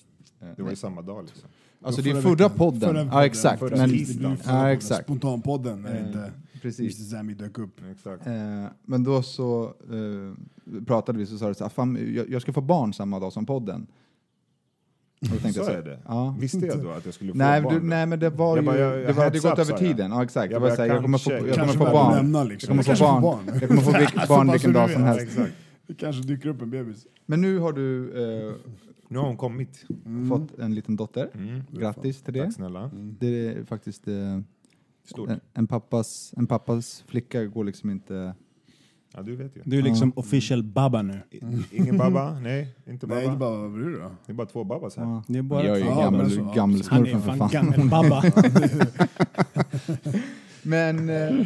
Det 0.56 0.62
var 0.62 0.70
ju 0.70 0.76
samma 0.76 1.02
dag 1.02 1.24
liksom. 1.26 1.50
Alltså 1.82 2.02
det 2.02 2.10
är 2.10 2.14
Förra 2.14 2.22
förra 2.22 2.32
veckan. 2.36 2.58
podden. 2.58 2.80
Förra 2.90 3.00
ja 3.00 3.06
podden. 3.12 3.26
exakt. 3.26 3.60
Förra 3.60 3.78
Men, 3.78 3.90
tisdagen. 3.90 4.38
ja, 4.46 4.72
exakt. 4.72 5.04
Spontanpodden 5.04 5.82
när 5.82 5.96
Eh, 5.96 6.08
inte 6.08 6.18
Mr 6.20 6.32
Precis. 6.62 7.10
Sammy 7.10 7.34
dök 7.34 7.58
upp. 7.60 7.80
Exakt. 7.92 8.28
Eh, 8.28 8.34
men 8.86 9.04
då 9.04 9.24
så 9.24 9.64
eh, 9.64 10.84
pratade 10.86 11.20
vi 11.20 11.26
så 11.26 11.38
sa 11.38 11.48
det 11.48 11.56
så 11.56 11.64
här, 11.64 11.70
fan, 11.70 12.14
jag, 12.16 12.30
jag 12.30 12.42
ska 12.42 12.54
få 12.54 12.62
barn 12.62 12.94
samma 12.94 13.20
dag 13.20 13.34
som 13.34 13.46
podden. 13.46 13.88
Och 15.22 15.28
Så 15.28 15.34
jag 15.48 15.54
så 15.66 15.72
är 15.72 15.82
det? 15.82 16.00
Ja. 16.08 16.36
Visste 16.40 16.66
jag 16.66 16.84
då 16.84 16.90
att 16.92 17.06
jag 17.06 17.14
skulle 17.14 17.32
få 17.32 17.38
Nej, 17.38 17.62
barn? 17.62 17.74
du, 17.74 17.82
nej, 17.88 18.06
men 18.06 18.20
det 18.20 18.30
var 18.30 18.48
Jag 18.58 18.58
ju, 18.58 18.66
bara, 18.66 18.78
jag- 18.80 19.08
det 19.08 19.14
var, 19.14 19.24
hade 19.24 19.40
gått 19.40 19.60
över 19.60 19.72
jag. 19.72 19.80
tiden. 19.80 20.12
Ja, 20.12 20.24
exakt. 20.24 20.52
Jag 20.52 20.62
Jag, 20.64 20.70
bara, 20.70 20.76
här, 20.76 20.86
jag 20.94 21.02
kommer 21.02 21.18
få, 21.18 21.32
jag 21.32 21.56
kommer 21.56 21.74
få 21.74 21.80
barn. 21.84 22.12
att 22.14 22.16
nämna 22.24 22.44
liksom. 22.44 22.76
Jag 22.76 22.86
kommer 22.86 22.96
få 22.96 23.04
barn. 23.06 23.22
barn. 23.22 23.60
Jag 23.60 23.70
kommer 23.70 23.82
få 23.82 23.92
barn 24.28 24.52
vilken 24.52 24.74
du 24.74 24.80
dag 24.80 24.90
som 24.92 25.04
helst. 25.04 25.38
Det 25.88 25.94
kanske 25.94 26.22
dyker 26.22 26.50
upp 26.50 26.62
en 26.62 26.70
bebis. 26.70 27.08
Men 27.26 27.42
nu 27.42 27.58
har 27.60 27.74
du 27.74 28.12
eh, 28.48 28.54
Nu 29.12 29.18
har 29.18 29.28
hon 29.28 29.38
kommit. 29.38 29.86
fått 30.30 30.60
en 30.60 30.76
liten 30.76 30.96
dotter. 30.96 31.30
Mm. 31.34 31.62
Grattis 31.72 32.22
till 32.22 32.34
det. 32.34 32.44
Tack 32.46 32.54
snälla. 32.54 32.92
Det 33.20 33.48
är 33.48 33.64
faktiskt 33.64 34.08
eh, 34.08 34.40
Stort. 35.04 35.30
en, 35.30 35.40
en, 35.54 35.68
pappas, 35.68 36.34
en 36.38 36.48
pappas 36.48 37.04
flicka 37.08 37.46
går 37.46 37.64
liksom 37.64 37.90
inte... 37.90 38.34
Ja, 39.14 39.22
du 39.22 39.36
vet 39.36 39.58
ju. 39.58 39.62
Du 39.66 39.78
är 39.78 39.82
liksom 39.82 40.14
official 40.16 40.64
babba 40.64 41.02
nu. 41.02 41.20
I- 41.32 41.40
Ingen 41.72 41.98
baba? 41.98 42.40
Nej, 42.44 42.76
inte 42.88 43.08
baba. 43.08 43.22
Nej, 43.22 43.38
bara, 43.38 43.58
vad 43.58 43.72
blir 43.74 43.86
det 43.90 44.00
då? 44.00 44.12
Det 44.26 44.32
är 44.32 44.34
bara 44.36 44.48
två 44.48 44.64
babas 44.64 44.98
här. 44.98 45.04
Ja. 45.04 45.24
Det 45.28 45.38
är 45.40 45.42
bara 45.44 45.66
jag 45.66 45.76
är 45.78 45.80
ju. 45.82 45.86
Ja, 45.86 46.02
gammal, 46.02 46.22
men 46.22 46.30
så- 46.30 46.42
Han 46.42 46.50
är 46.52 46.56
gammelsmurfen 46.56 47.22
för 47.22 47.28
fan 47.36 47.38
fan. 47.38 47.50
gammelbabba. 47.52 48.24
Men 50.64 51.10
eh, 51.10 51.46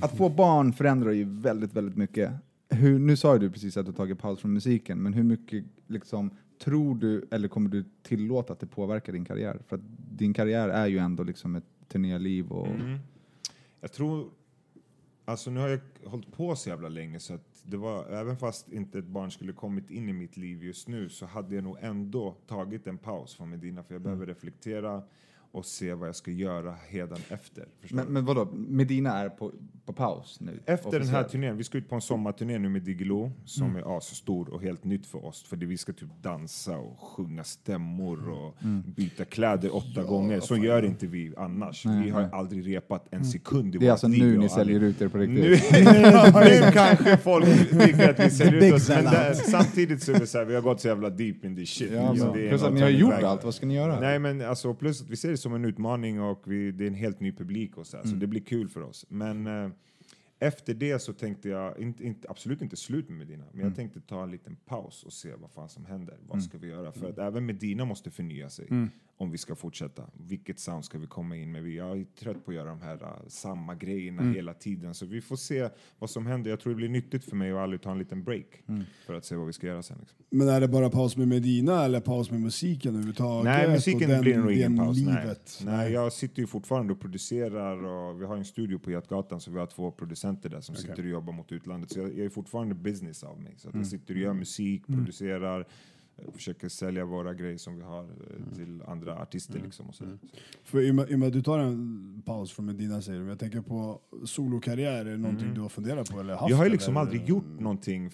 att 0.00 0.16
få 0.16 0.28
barn 0.28 0.72
förändrar 0.72 1.10
ju 1.12 1.24
väldigt, 1.24 1.74
väldigt 1.74 1.96
mycket. 1.96 2.32
Hur, 2.68 2.98
nu 2.98 3.16
sa 3.16 3.32
ju 3.32 3.38
du 3.38 3.50
precis 3.50 3.76
att 3.76 3.86
du 3.86 3.92
tagit 3.92 4.18
paus 4.18 4.40
från 4.40 4.52
musiken, 4.52 5.02
men 5.02 5.14
hur 5.14 5.22
mycket 5.22 5.64
liksom, 5.86 6.30
tror 6.58 6.94
du, 6.94 7.28
eller 7.30 7.48
kommer 7.48 7.70
du 7.70 7.84
tillåta 8.02 8.52
att 8.52 8.60
det 8.60 8.66
påverkar 8.66 9.12
din 9.12 9.24
karriär? 9.24 9.58
För 9.66 9.76
att 9.76 9.82
din 10.10 10.34
karriär 10.34 10.68
är 10.68 10.86
ju 10.86 10.98
ändå 10.98 11.22
liksom 11.22 11.56
ett 11.56 11.64
turnéliv 11.88 12.52
och... 12.52 12.66
Mm. 12.66 12.98
Jag 13.80 13.92
tror... 13.92 14.30
Alltså 15.24 15.50
nu 15.50 15.60
har 15.60 15.68
jag 15.68 15.80
hållit 16.04 16.32
på 16.32 16.56
så 16.56 16.68
jävla 16.68 16.88
länge 16.88 17.20
så 17.20 17.34
att 17.34 17.62
det 17.62 17.76
var, 17.76 18.06
även 18.10 18.36
fast 18.36 18.72
inte 18.72 18.98
ett 18.98 19.06
barn 19.06 19.30
skulle 19.30 19.52
kommit 19.52 19.90
in 19.90 20.08
i 20.08 20.12
mitt 20.12 20.36
liv 20.36 20.64
just 20.64 20.88
nu 20.88 21.08
så 21.08 21.26
hade 21.26 21.54
jag 21.54 21.64
nog 21.64 21.76
ändå 21.80 22.36
tagit 22.46 22.86
en 22.86 22.98
paus 22.98 23.34
från 23.34 23.50
Medina 23.50 23.82
för 23.82 23.94
jag 23.94 24.02
behöver 24.02 24.26
reflektera 24.26 25.02
och 25.58 25.66
se 25.66 25.94
vad 25.94 26.08
jag 26.08 26.16
ska 26.16 26.30
göra 26.30 26.74
hedan 26.88 27.18
efter. 27.28 27.64
Men, 27.90 28.06
men 28.06 28.24
vadå, 28.24 28.48
Medina 28.52 29.18
är 29.18 29.28
på, 29.28 29.52
på 29.86 29.92
paus 29.92 30.40
nu? 30.40 30.60
Efter 30.66 30.90
den 30.90 30.92
här 30.92 31.00
officiellt? 31.00 31.28
turnén, 31.28 31.56
vi 31.56 31.64
ska 31.64 31.78
ut 31.78 31.88
på 31.88 31.94
en 31.94 32.00
sommarturné 32.00 32.58
nu 32.58 32.68
med 32.68 32.82
Diggiloo 32.82 33.32
som 33.44 33.76
är 33.76 33.96
asstor 33.96 34.48
och 34.48 34.62
helt 34.62 34.84
nytt 34.84 35.06
för 35.06 35.24
oss. 35.26 35.42
För 35.42 35.56
det, 35.56 35.66
vi 35.66 35.76
ska 35.76 35.92
typ 35.92 36.08
dansa 36.22 36.78
och 36.78 37.00
sjunga 37.00 37.44
stämmor 37.44 38.28
och 38.28 38.54
byta 38.96 39.24
kläder 39.24 39.76
åtta 39.76 40.02
gånger. 40.02 40.40
Så 40.40 40.56
gör 40.56 40.84
inte 40.84 41.06
vi 41.06 41.32
annars. 41.36 41.86
vi 41.86 42.10
har 42.10 42.28
aldrig 42.32 42.66
repat 42.66 43.06
en 43.10 43.24
sekund 43.24 43.74
i 43.74 43.78
Det 43.78 43.86
är 43.86 43.90
alltså 43.90 44.08
nu 44.08 44.38
ni 44.38 44.48
säljer 44.48 44.80
ut 44.80 45.02
er 45.02 45.08
på 45.08 45.18
nu, 45.18 45.26
riktigt? 45.54 45.84
nu 45.84 46.72
kanske 46.72 47.16
folk 47.16 47.70
tycker 47.70 48.10
att 48.10 48.20
vi 48.26 48.30
säljer 48.30 48.64
ut 48.64 48.74
oss, 48.74 48.88
men 48.88 49.04
där, 49.04 49.34
samtidigt 49.34 50.02
så 50.02 50.12
är 50.12 50.18
det 50.18 50.26
så 50.26 50.38
här, 50.38 50.44
vi 50.44 50.54
har 50.54 50.62
gått 50.62 50.80
så 50.80 50.88
jävla 50.88 51.10
deep 51.10 51.44
in 51.44 51.56
this 51.56 51.68
shit. 51.68 51.90
Ja, 51.92 52.12
är 52.12 52.48
plus 52.48 52.62
att 52.62 52.74
ni 52.74 52.80
har 52.80 52.88
gjort 52.88 53.22
allt, 53.22 53.44
vad 53.44 53.54
ska 53.54 53.66
ni 53.66 53.74
göra? 53.74 54.00
Nej 54.00 54.18
men 54.18 54.40
alltså 54.40 54.74
plus 54.74 55.02
att 55.02 55.10
vi 55.10 55.16
ser 55.16 55.30
det 55.30 55.36
som 55.48 55.54
en 55.54 55.64
utmaning 55.64 56.20
och 56.20 56.42
vi, 56.52 56.72
det 56.72 56.84
är 56.84 56.88
en 56.88 56.94
helt 56.94 57.20
ny 57.20 57.32
publik 57.32 57.76
och 57.78 57.86
så, 57.86 57.96
här, 57.96 58.04
så 58.04 58.16
det 58.16 58.26
blir 58.26 58.40
kul 58.40 58.68
för 58.68 58.80
oss. 58.80 59.06
Men 59.08 59.46
eh, 59.46 59.70
efter 60.38 60.74
det 60.74 60.98
så 60.98 61.12
tänkte 61.12 61.48
jag, 61.48 61.78
inte, 61.78 62.04
inte, 62.04 62.30
absolut 62.30 62.62
inte 62.62 62.76
slut 62.76 63.08
med 63.08 63.18
Medina, 63.18 63.44
men 63.52 63.64
jag 63.64 63.76
tänkte 63.76 64.00
ta 64.00 64.22
en 64.22 64.30
liten 64.30 64.56
paus 64.56 65.04
och 65.04 65.12
se 65.12 65.34
vad 65.34 65.50
fan 65.50 65.68
som 65.68 65.86
händer. 65.86 66.16
Vad 66.28 66.42
ska 66.42 66.58
vi 66.58 66.66
göra? 66.68 66.92
För 66.92 67.10
att 67.10 67.18
även 67.18 67.46
Medina 67.46 67.84
måste 67.84 68.10
förnya 68.10 68.50
sig 68.50 68.66
om 69.18 69.30
vi 69.30 69.38
ska 69.38 69.54
fortsätta. 69.54 70.02
Vilket 70.16 70.58
sound 70.58 70.84
ska 70.84 70.98
vi 70.98 71.06
komma 71.06 71.36
in 71.36 71.52
med? 71.52 71.68
Jag 71.68 71.98
är 72.00 72.04
trött 72.04 72.44
på 72.44 72.50
att 72.50 72.54
göra 72.54 72.68
de 72.68 72.80
här 72.80 72.94
uh, 72.94 73.08
samma 73.28 73.74
grejerna 73.74 74.22
hela 74.32 74.54
tiden. 74.54 74.94
Så 74.94 75.06
vi 75.06 75.20
får 75.20 75.36
se 75.36 75.68
vad 75.98 76.10
som 76.10 76.26
händer. 76.26 76.50
Jag 76.50 76.60
tror 76.60 76.70
det 76.72 76.76
blir 76.76 76.88
nyttigt 76.88 77.24
för 77.24 77.36
mig 77.36 77.52
att 77.52 77.58
aldrig 77.58 77.82
ta 77.82 77.90
en 77.92 77.98
liten 77.98 78.24
break 78.24 78.46
för 79.06 79.14
att 79.14 79.24
se 79.24 79.36
vad 79.36 79.46
vi 79.46 79.52
ska 79.52 79.66
göra 79.66 79.82
sen. 79.82 79.96
Liksom. 80.00 80.18
Men 80.30 80.48
är 80.48 80.60
det 80.60 80.68
bara 80.68 80.90
paus 80.90 81.16
med 81.16 81.28
Medina 81.28 81.84
eller 81.84 82.00
paus 82.00 82.30
med 82.30 82.40
musiken 82.40 82.90
överhuvudtaget? 82.90 83.44
Nej, 83.44 83.68
musiken 83.68 84.10
den- 84.10 84.20
blir 84.20 84.38
nog 84.38 84.52
ingen 84.52 84.76
paus. 84.76 85.00
Nej. 85.00 85.34
Nej, 85.64 85.92
jag 85.92 86.12
sitter 86.12 86.40
ju 86.40 86.46
fortfarande 86.46 86.92
och 86.92 87.00
producerar 87.00 87.84
och 87.84 88.20
vi 88.20 88.24
har 88.26 88.36
en 88.36 88.44
studio 88.44 88.78
på 88.78 88.90
Götgatan 88.90 89.40
så 89.40 89.50
vi 89.50 89.58
har 89.58 89.66
två 89.66 89.90
producenter 89.90 90.48
där 90.48 90.60
som 90.60 90.74
sitter 90.74 90.98
och 91.02 91.08
jobbar 91.08 91.32
mot 91.32 91.52
utlandet. 91.52 91.90
Så 91.92 91.98
jag, 91.98 92.08
jag 92.08 92.26
är 92.26 92.28
fortfarande 92.30 92.74
business 92.74 93.24
av 93.24 93.40
mig. 93.40 93.54
Så 93.56 93.68
att 93.68 93.74
jag 93.74 93.86
sitter 93.86 94.14
och 94.14 94.20
gör 94.20 94.32
musik, 94.32 94.86
producerar, 94.86 95.60
eh, 95.60 95.66
försöker 96.34 96.68
sälja 96.68 97.04
våra 97.04 97.34
grejer 97.34 97.56
som 97.56 97.76
vi 97.76 97.82
har 97.82 98.02
eh, 98.02 98.56
till 98.56 98.82
andra 98.86 99.18
artister 99.18 99.60
liksom 99.64 99.88
och 99.88 99.94
så. 99.94 100.04
För 100.64 100.80
i 100.80 100.90
och, 100.90 100.94
med, 100.94 101.10
I 101.10 101.14
och 101.14 101.18
med 101.18 101.26
att 101.26 101.32
du 101.32 101.42
tar 101.42 101.58
en 101.58 102.22
paus 102.26 102.52
från 102.52 102.66
Medina 102.66 103.02
säger 103.02 103.20
du, 103.20 103.28
jag 103.28 103.38
tänker 103.38 103.60
på 103.60 104.00
solokarriär, 104.24 105.04
är 105.04 105.04
det 105.04 105.16
någonting 105.16 105.54
du 105.54 105.60
har 105.60 105.68
funderat 105.68 106.10
på 106.10 106.20
eller 106.20 106.34
haft? 106.34 106.50
Jag 106.50 106.56
har 106.56 106.64
ju 106.64 106.70
liksom 106.70 106.96
eller? 106.96 107.00
aldrig 107.00 107.28
gjort 107.28 107.60
någonting 107.60 108.10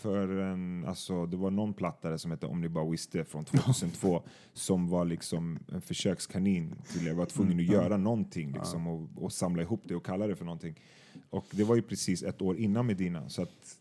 förrän, 0.00 0.84
alltså 0.84 1.26
det 1.26 1.36
var 1.36 1.50
någon 1.50 1.74
plattare 1.74 2.18
som 2.18 2.30
hette 2.30 2.46
Om 2.46 2.60
ni 2.60 2.68
bara 2.68 2.90
visste 2.90 3.24
från 3.24 3.44
2002 3.44 4.22
som 4.52 4.88
var 4.88 5.04
liksom 5.04 5.58
en 5.72 5.80
försökskanin 5.80 6.74
till 6.92 7.06
jag 7.06 7.14
var 7.14 7.26
tvungen 7.26 7.58
att 7.58 7.66
göra 7.66 7.96
någonting 7.96 8.52
liksom 8.52 8.86
och, 8.86 9.08
och 9.16 9.32
samla 9.32 9.62
ihop 9.62 9.82
det 9.84 9.94
och 9.94 10.06
kalla 10.06 10.26
det 10.26 10.36
för 10.36 10.44
någonting. 10.44 10.74
Och 11.30 11.46
det 11.50 11.64
var 11.64 11.76
ju 11.76 11.82
precis 11.82 12.22
ett 12.22 12.42
år 12.42 12.56
innan 12.56 12.86
Medina 12.86 13.28
så 13.28 13.42
att 13.42 13.78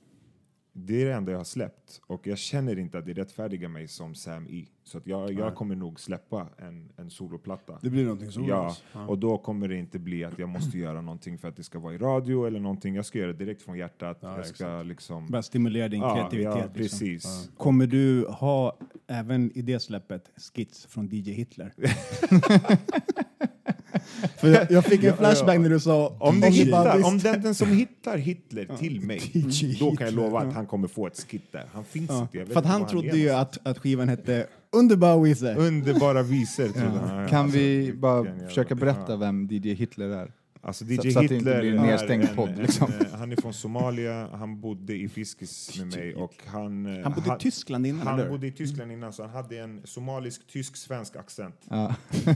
det 0.80 1.02
är 1.02 1.06
det 1.06 1.13
enda 1.13 1.32
jag 1.32 1.40
har 1.40 1.44
släppt 1.46 2.02
och 2.08 2.28
jag 2.28 2.38
känner 2.38 2.80
inte 2.80 2.98
att 2.98 3.06
det 3.06 3.13
rättfärdigar 3.13 3.70
mig 3.70 3.88
som 3.88 4.16
Sam 4.16 4.48
E. 4.50 4.66
Så 4.84 4.98
att 4.98 5.08
jag, 5.08 5.34
jag 5.34 5.56
kommer 5.56 5.76
nog 5.76 6.00
släppa 6.00 6.48
en, 6.58 6.90
en 6.98 7.10
soloplatta. 7.10 7.80
Det 7.82 7.90
blir 7.90 8.04
någonting 8.04 8.32
så? 8.32 8.46
Ja, 8.48 8.66
alltså. 8.66 8.84
och 9.08 9.18
då 9.20 9.38
kommer 9.38 9.68
det 9.68 9.76
inte 9.76 10.00
bli 10.00 10.24
att 10.24 10.40
jag 10.40 10.50
måste 10.50 10.78
göra 10.88 11.02
någonting 11.02 11.38
för 11.38 11.48
att 11.48 11.56
det 11.56 11.63
ska 11.63 11.80
vara 11.80 11.94
i 11.94 11.98
radio 11.98 12.48
eller 12.48 12.60
någonting. 12.60 12.96
Jag 12.96 13.06
ska 13.06 13.20
göra 13.20 13.34
det 13.34 13.38
direkt 13.46 13.62
från 13.62 13.78
hjärtat. 13.78 14.18
jag 14.22 14.46
ska 14.46 14.84
liksom... 14.84 15.28
Bara 15.28 15.44
stimulera 15.44 15.88
din 15.88 16.00
Ja, 16.02 16.16
kreativitet. 16.16 16.54
ja, 16.54 16.58
liksom. 16.58 16.74
precis. 16.74 17.50
Kommer 17.58 17.88
du 17.88 18.28
ha, 18.28 18.78
även 19.08 19.52
i 19.58 19.62
det 19.62 19.80
släppet, 19.80 20.32
skits 20.54 20.86
från 20.86 21.08
DJ 21.12 21.32
Hitler? 21.32 21.74
För 24.38 24.47
jag, 24.47 24.71
jag 24.71 24.86
fick 24.86 25.03
en 25.03 25.17
flashback 25.17 25.60
när 25.60 25.69
du 25.69 25.80
sa 25.80 26.17
Om, 26.19 26.41
du 26.41 26.47
hittar, 26.47 27.03
om 27.06 27.17
den, 27.19 27.41
den 27.41 27.56
som 27.56 27.71
hittar 27.71 28.17
Hitler 28.17 28.77
till 28.80 29.01
mig, 29.01 29.21
DJ 29.34 29.80
då 29.80 29.86
kan 29.86 29.95
jag 29.99 30.06
Hitler, 30.06 30.12
lova 30.12 30.39
att 30.39 30.53
han 30.53 30.65
kommer 30.65 30.88
få 30.88 31.08
ett 31.08 31.25
skit 31.30 31.51
där. 31.51 31.65
Han 31.73 31.84
finns 31.86 32.10
Ja. 32.10 32.21
inte. 32.21 32.38
Jag 32.38 32.45
vet 32.45 32.53
För 32.53 32.60
att 32.60 32.65
han 32.65 32.88
trodde 32.88 33.10
är 33.10 33.13
ju 33.15 33.30
att, 33.30 33.58
att 33.67 33.80
skivan 33.80 34.10
hette 34.10 34.47
Underbar 34.71 35.19
Wizzy. 35.23 35.45
Underbara 35.47 36.23
visor 36.23 36.67
trodde 36.67 36.89
han. 36.99 37.21
Ja, 37.21 37.27
Kan 37.27 37.43
alltså, 37.45 37.58
vi 37.60 37.93
bara 37.93 38.25
försöka 38.47 38.75
berätta 38.75 39.15
vem 39.15 39.47
DJ 39.51 39.73
Hitler 39.73 40.10
är? 40.10 40.32
Alltså 40.62 40.86
Så- 40.86 40.91
DJ 40.91 40.95
så 41.12 41.19
att 41.19 41.27
det 41.27 41.36
inte 41.36 41.36
Hitler 41.36 41.60
blir 41.62 41.73
en 41.73 41.80
är 41.80 41.84
nedstängd 41.88 42.23
en, 42.30 42.36
podd, 42.36 42.49
en, 42.49 42.56
liksom. 42.62 42.91
eh, 42.99 43.08
han 43.19 43.32
är 43.32 43.36
från 43.36 43.53
Somalia, 43.53 44.27
han 44.34 44.62
bodde 44.62 44.93
i 44.95 45.10
Fiskis 45.10 45.77
med 45.77 45.88
mig 45.88 46.15
och 46.15 46.34
han... 46.45 46.86
eh, 46.86 47.03
Han 47.03 47.12
bodde 47.13 47.30
i 47.36 47.39
Tyskland 47.39 47.88
innan, 47.88 48.08
Han 48.08 48.19
eller 48.19 48.30
bodde 48.30 48.47
i 48.47 48.51
Tyskland 48.51 48.91
innan 48.91 49.13
så 49.13 49.21
han 49.23 49.32
hade 49.32 49.58
en 49.60 49.82
somalisk, 49.84 50.47
tysk, 50.47 50.75
svensk 50.77 51.15
accent. 51.15 51.56
Ja. 51.69 51.95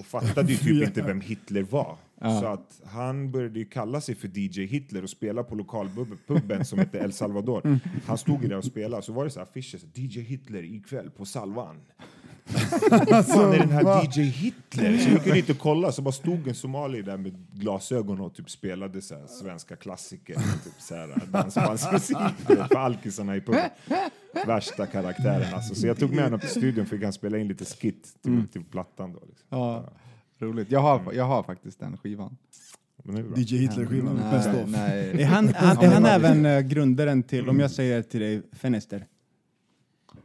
och 0.00 0.06
fattade 0.06 0.52
ju 0.52 0.58
typ 0.58 0.88
inte 0.88 1.02
vem 1.02 1.20
Hitler 1.20 1.62
var. 1.62 1.96
Så 2.40 2.46
att 2.46 2.80
han 2.84 3.30
började 3.30 3.58
ju 3.58 3.64
kalla 3.64 4.00
sig 4.00 4.14
för 4.14 4.28
DJ 4.38 4.66
Hitler 4.66 5.02
och 5.02 5.10
spela 5.10 5.42
på 5.42 5.54
lokalpuben 5.54 6.64
som 6.64 6.78
hette 6.78 6.98
El 6.98 7.12
Salvador. 7.12 7.80
Han 8.06 8.18
stod 8.18 8.42
ju 8.42 8.48
där 8.48 8.56
och 8.56 8.64
spelade, 8.64 9.02
så 9.02 9.12
var 9.12 9.24
det 9.24 9.30
så 9.30 9.40
affischer, 9.40 9.78
så 9.78 9.86
DJ 9.94 10.20
Hitler 10.20 10.62
ikväll 10.62 11.10
på 11.10 11.24
Salvan. 11.24 11.76
Fan 12.52 13.52
är 13.52 13.58
den 13.58 13.70
här 13.70 14.04
DJ 14.04 14.20
Hitler? 14.22 14.98
Så 14.98 15.10
vi 15.10 15.18
kunde 15.18 15.38
inte 15.38 15.54
kolla, 15.54 15.92
så 15.92 16.02
bara 16.02 16.12
stod 16.12 16.48
en 16.48 16.54
somalier 16.54 17.02
där 17.02 17.16
med 17.16 17.46
glasögon 17.52 18.20
och 18.20 18.34
typ 18.34 18.50
spelade 18.50 19.02
så 19.02 19.14
här 19.14 19.26
svenska 19.26 19.76
klassiker, 19.76 20.34
typ 20.34 20.72
så 20.78 20.94
här 20.94 21.22
dansbandsmusik 21.32 22.16
för 22.46 22.76
alkisarna 22.76 23.36
i 23.36 23.40
puben. 23.40 23.70
Värsta 24.46 24.86
karaktären 24.86 25.54
alltså. 25.54 25.74
Så 25.74 25.86
jag 25.86 25.98
tog 25.98 26.14
med 26.14 26.24
honom 26.24 26.40
till 26.40 26.48
studion 26.48 26.86
fick 26.86 27.02
han 27.02 27.12
spela 27.12 27.38
in 27.38 27.48
lite 27.48 27.64
skit 27.64 28.08
till, 28.22 28.48
till 28.52 28.64
plattan 28.64 29.12
då. 29.12 29.20
Liksom. 29.28 29.46
Ja, 29.48 29.84
roligt. 30.38 30.70
Jag 30.70 30.80
har, 30.80 31.12
jag 31.12 31.24
har 31.24 31.42
faktiskt 31.42 31.80
den 31.80 31.96
skivan. 31.96 32.36
DJ 33.36 33.56
Hitler-skivan, 33.56 34.16
best 34.30 34.48
of. 34.48 34.54
Är 34.54 35.24
han, 35.24 35.48
han, 35.54 35.76
Ja, 35.80 35.86
är 35.86 35.92
han 35.92 36.04
även 36.04 36.46
eh, 36.46 36.60
grundaren 36.60 37.22
till, 37.22 37.48
om 37.48 37.60
jag 37.60 37.70
säger 37.70 38.02
till 38.02 38.20
dig, 38.20 38.42
Fenester? 38.52 39.06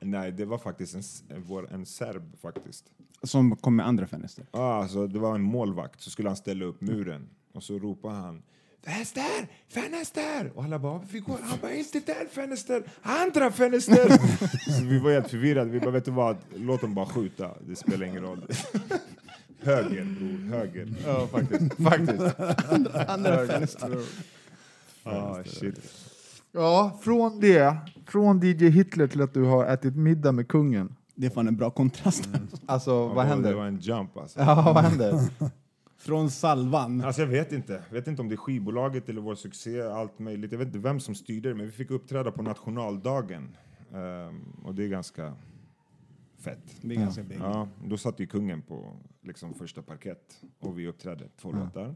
Nej, 0.06 0.32
det 0.32 0.46
var 0.46 0.58
faktiskt 0.58 0.96
en, 1.30 1.44
vår, 1.44 1.74
en 1.74 1.86
serb 1.86 2.39
faktiskt. 2.41 2.86
Som 3.24 3.56
kom 3.56 3.76
med 3.76 3.88
andra 3.88 4.08
Fenester? 4.08 4.46
Ah, 4.52 4.82
alltså, 4.82 5.08
det 5.08 5.20
var 5.20 5.36
en 5.36 5.41
målvakt, 5.41 6.02
så 6.02 6.10
skulle 6.10 6.30
han 6.30 6.36
ställa 6.36 6.65
upp 6.65 6.82
muren 6.82 7.30
och 7.54 7.63
så 7.63 7.80
ropade 7.80 8.15
han 8.15 8.44
Fenster! 8.86 9.48
Fenster! 9.70 10.52
Och 10.56 10.63
alla 10.63 10.80
bara, 10.80 11.02
vi 11.12 11.20
går. 11.20 11.38
Han 11.44 11.60
bara, 11.62 11.74
inte 11.74 12.00
den 12.00 12.28
fenster, 12.32 12.84
andra 13.02 13.52
fenster! 13.52 14.10
så 14.78 14.86
vi 14.86 15.00
var 15.00 15.12
helt 15.12 15.30
förvirrade, 15.30 15.72
vi 15.72 15.80
bara, 15.80 15.91
vet 15.91 16.06
du 16.06 16.12
vad, 16.12 16.38
låt 16.56 16.82
dem 16.82 16.94
bara 16.94 17.06
skjuta, 17.06 17.52
det 17.68 17.76
spelar 17.76 18.06
ingen 18.06 18.24
roll. 18.24 18.46
höger, 19.62 20.04
bror, 20.04 20.58
höger. 20.58 20.94
Ja, 21.06 21.28
faktiskt. 21.28 21.84
faktiskt. 21.84 22.39
Andra 23.10 23.48
Fenester. 23.48 24.00
Ah, 25.04 25.44
shit. 25.44 26.05
Ja, 26.56 26.98
från 27.02 27.39
det, 27.39 27.78
från 28.08 28.39
DJ 28.44 28.70
Hitler 28.70 29.08
till 29.08 29.22
att 29.22 29.34
du 29.34 29.44
har 29.44 29.65
ätit 29.65 29.96
middag 29.96 30.32
med 30.32 30.48
kungen. 30.48 30.96
Det 31.15 31.26
är 31.26 31.30
fan 31.30 31.48
en 31.48 31.56
bra 31.56 31.70
kontrast. 31.70 32.30
Alltså, 32.65 33.08
vad 33.08 33.26
Det 33.26 33.30
händer? 33.30 33.54
var 33.54 33.65
en 33.65 33.78
jump 33.80 34.18
alltså. 34.18 34.39
Ja, 34.39 34.72
vad 34.76 34.84
händer? 34.84 35.20
Från 35.98 36.30
salvan. 36.32 37.02
Alltså 37.02 37.22
jag 37.22 37.28
vet 37.28 37.52
inte. 37.52 37.84
Jag 37.88 37.94
vet 37.94 38.08
inte 38.08 38.22
om 38.22 38.30
det 38.30 38.36
är 38.36 38.38
skivbolaget 38.38 39.10
eller 39.10 39.22
vår 39.22 39.36
succé, 39.36 39.82
allt 39.82 40.20
möjligt. 40.20 40.52
Jag 40.52 40.60
vet 40.60 40.68
inte 40.68 40.80
vem 40.80 41.00
som 41.00 41.15
styrde 41.15 41.50
det, 41.50 41.56
men 41.56 41.65
vi 41.65 41.72
fick 41.72 41.91
uppträda 41.91 42.32
på 42.32 42.41
nationaldagen. 42.41 43.58
Ehm, 43.94 44.41
och 44.65 44.76
det 44.76 44.84
är 44.84 44.88
ganska 44.88 45.34
fett. 46.39 46.76
Det 46.82 46.96
är 46.96 47.00
ganska 47.00 47.24
big. 47.24 47.38
Ja, 47.41 47.68
då 47.86 47.98
satt 47.98 48.20
ju 48.20 48.28
kungen 48.28 48.62
på 48.62 48.94
liksom, 49.22 49.54
första 49.54 49.82
parkett 49.82 50.41
och 50.60 50.80
vi 50.80 50.88
uppträdde 50.88 51.24
två 51.41 51.52
låtar. 51.52 51.96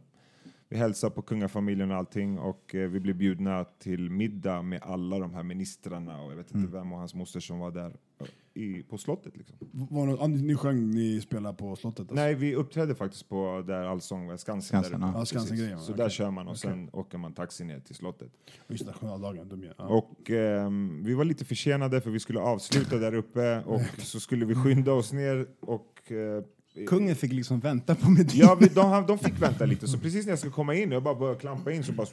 Vi 0.71 0.77
hälsade 0.77 1.15
på 1.15 1.21
kungafamiljen 1.21 1.91
och 1.91 1.97
allting 1.97 2.39
och 2.39 2.75
eh, 2.75 2.89
vi 2.89 2.99
blev 2.99 3.15
bjudna 3.15 3.63
till 3.63 4.09
middag 4.09 4.61
med 4.61 4.81
alla 4.83 5.19
de 5.19 5.33
här 5.33 5.43
ministrarna 5.43 6.21
och 6.21 6.31
jag 6.31 6.37
vet 6.37 6.55
inte 6.55 6.71
vem 6.71 6.93
och 6.93 6.99
hans 6.99 7.15
moster 7.15 7.39
som 7.39 7.59
var 7.59 7.71
där 7.71 7.97
eh, 8.19 8.27
i, 8.53 8.83
på 8.83 8.97
slottet. 8.97 9.37
Liksom. 9.37 9.57
Var 9.71 10.07
det, 10.07 10.27
ni 10.27 10.41
ni 10.41 10.55
sjöng, 10.55 10.91
ni 10.91 11.21
spelade 11.21 11.57
på 11.57 11.75
slottet? 11.75 11.99
Alltså. 11.99 12.15
Nej, 12.15 12.35
vi 12.35 12.55
uppträdde 12.55 12.95
faktiskt 12.95 13.29
på 13.29 13.63
där 13.67 13.83
Allsång 13.83 14.37
Skansen. 14.37 14.61
Skansen, 14.83 15.01
där 15.01 15.11
ja. 15.15 15.25
Skansen-grejen, 15.25 15.71
Precis. 15.71 15.85
Så 15.85 15.93
okej. 15.93 16.03
där 16.03 16.09
kör 16.09 16.31
man 16.31 16.47
och 16.47 16.57
sen 16.57 16.89
åker 16.93 17.17
man 17.17 17.33
taxi 17.33 17.63
ner 17.63 17.79
till 17.79 17.95
slottet. 17.95 18.31
Just 18.67 18.85
nationaldagen, 18.85 19.49
dum 19.49 19.65
ja. 19.77 19.83
Och 19.85 20.29
ehm, 20.29 21.03
vi 21.03 21.13
var 21.13 21.25
lite 21.25 21.45
försenade 21.45 22.01
för 22.01 22.11
vi 22.11 22.19
skulle 22.19 22.39
avsluta 22.39 22.97
där 22.97 23.13
uppe 23.13 23.61
och 23.61 23.81
så 23.97 24.19
skulle 24.19 24.45
vi 24.45 24.55
skynda 24.55 24.93
oss 24.93 25.13
ner 25.13 25.47
och 25.59 26.11
eh, 26.11 26.43
Kungen 26.87 27.15
fick 27.15 27.31
liksom 27.33 27.59
vänta 27.59 27.95
på 27.95 28.09
Medina. 28.09 28.31
Ja, 28.45 28.55
vi, 28.59 28.67
de, 28.67 29.05
de 29.07 29.19
fick 29.19 29.41
vänta 29.41 29.65
lite, 29.65 29.87
så 29.87 29.97
precis 29.99 30.25
när 30.25 30.31
jag 30.31 30.39
skulle 30.39 30.53
komma 30.53 30.75
in 30.75 30.89
och 30.89 30.95
jag 30.95 31.03
bara 31.03 31.15
började 31.15 31.39
klampa 31.39 31.71
in 31.71 31.83
så 31.83 31.91
bara 31.91 32.07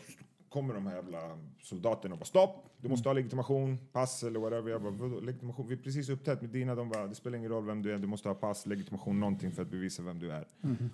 kommer 0.49 0.75
de 0.75 0.87
här 0.87 0.95
jävla 0.97 1.19
soldaterna 1.63 2.15
och 2.15 2.19
bara 2.19 2.25
stopp, 2.25 2.65
du 2.83 2.89
måste 2.89 3.09
ha 3.09 3.15
legitimation, 3.15 3.79
pass 3.93 4.23
eller 4.23 4.41
whatever. 4.41 4.71
Jag 4.71 4.83
bara, 4.83 4.91
"Vadå, 4.93 5.21
legitimation? 5.21 5.69
Vi 5.69 5.75
är 5.75 5.79
precis 5.79 6.09
upptäckt 6.09 6.43
med 6.43 6.51
dina, 6.51 6.75
de 6.75 6.89
bara, 6.89 7.07
det 7.07 7.15
spelar 7.15 7.39
ingen 7.39 7.51
roll 7.51 7.65
vem 7.67 7.83
du 7.83 7.93
är, 7.95 7.99
du 7.99 8.07
måste 8.07 8.29
ha 8.29 8.35
pass, 8.35 8.67
legitimation, 8.67 9.21
någonting 9.21 9.53
för 9.53 9.63
att 9.63 9.71
bevisa 9.71 10.03
vem 10.03 10.19
du 10.19 10.33
är. 10.33 10.47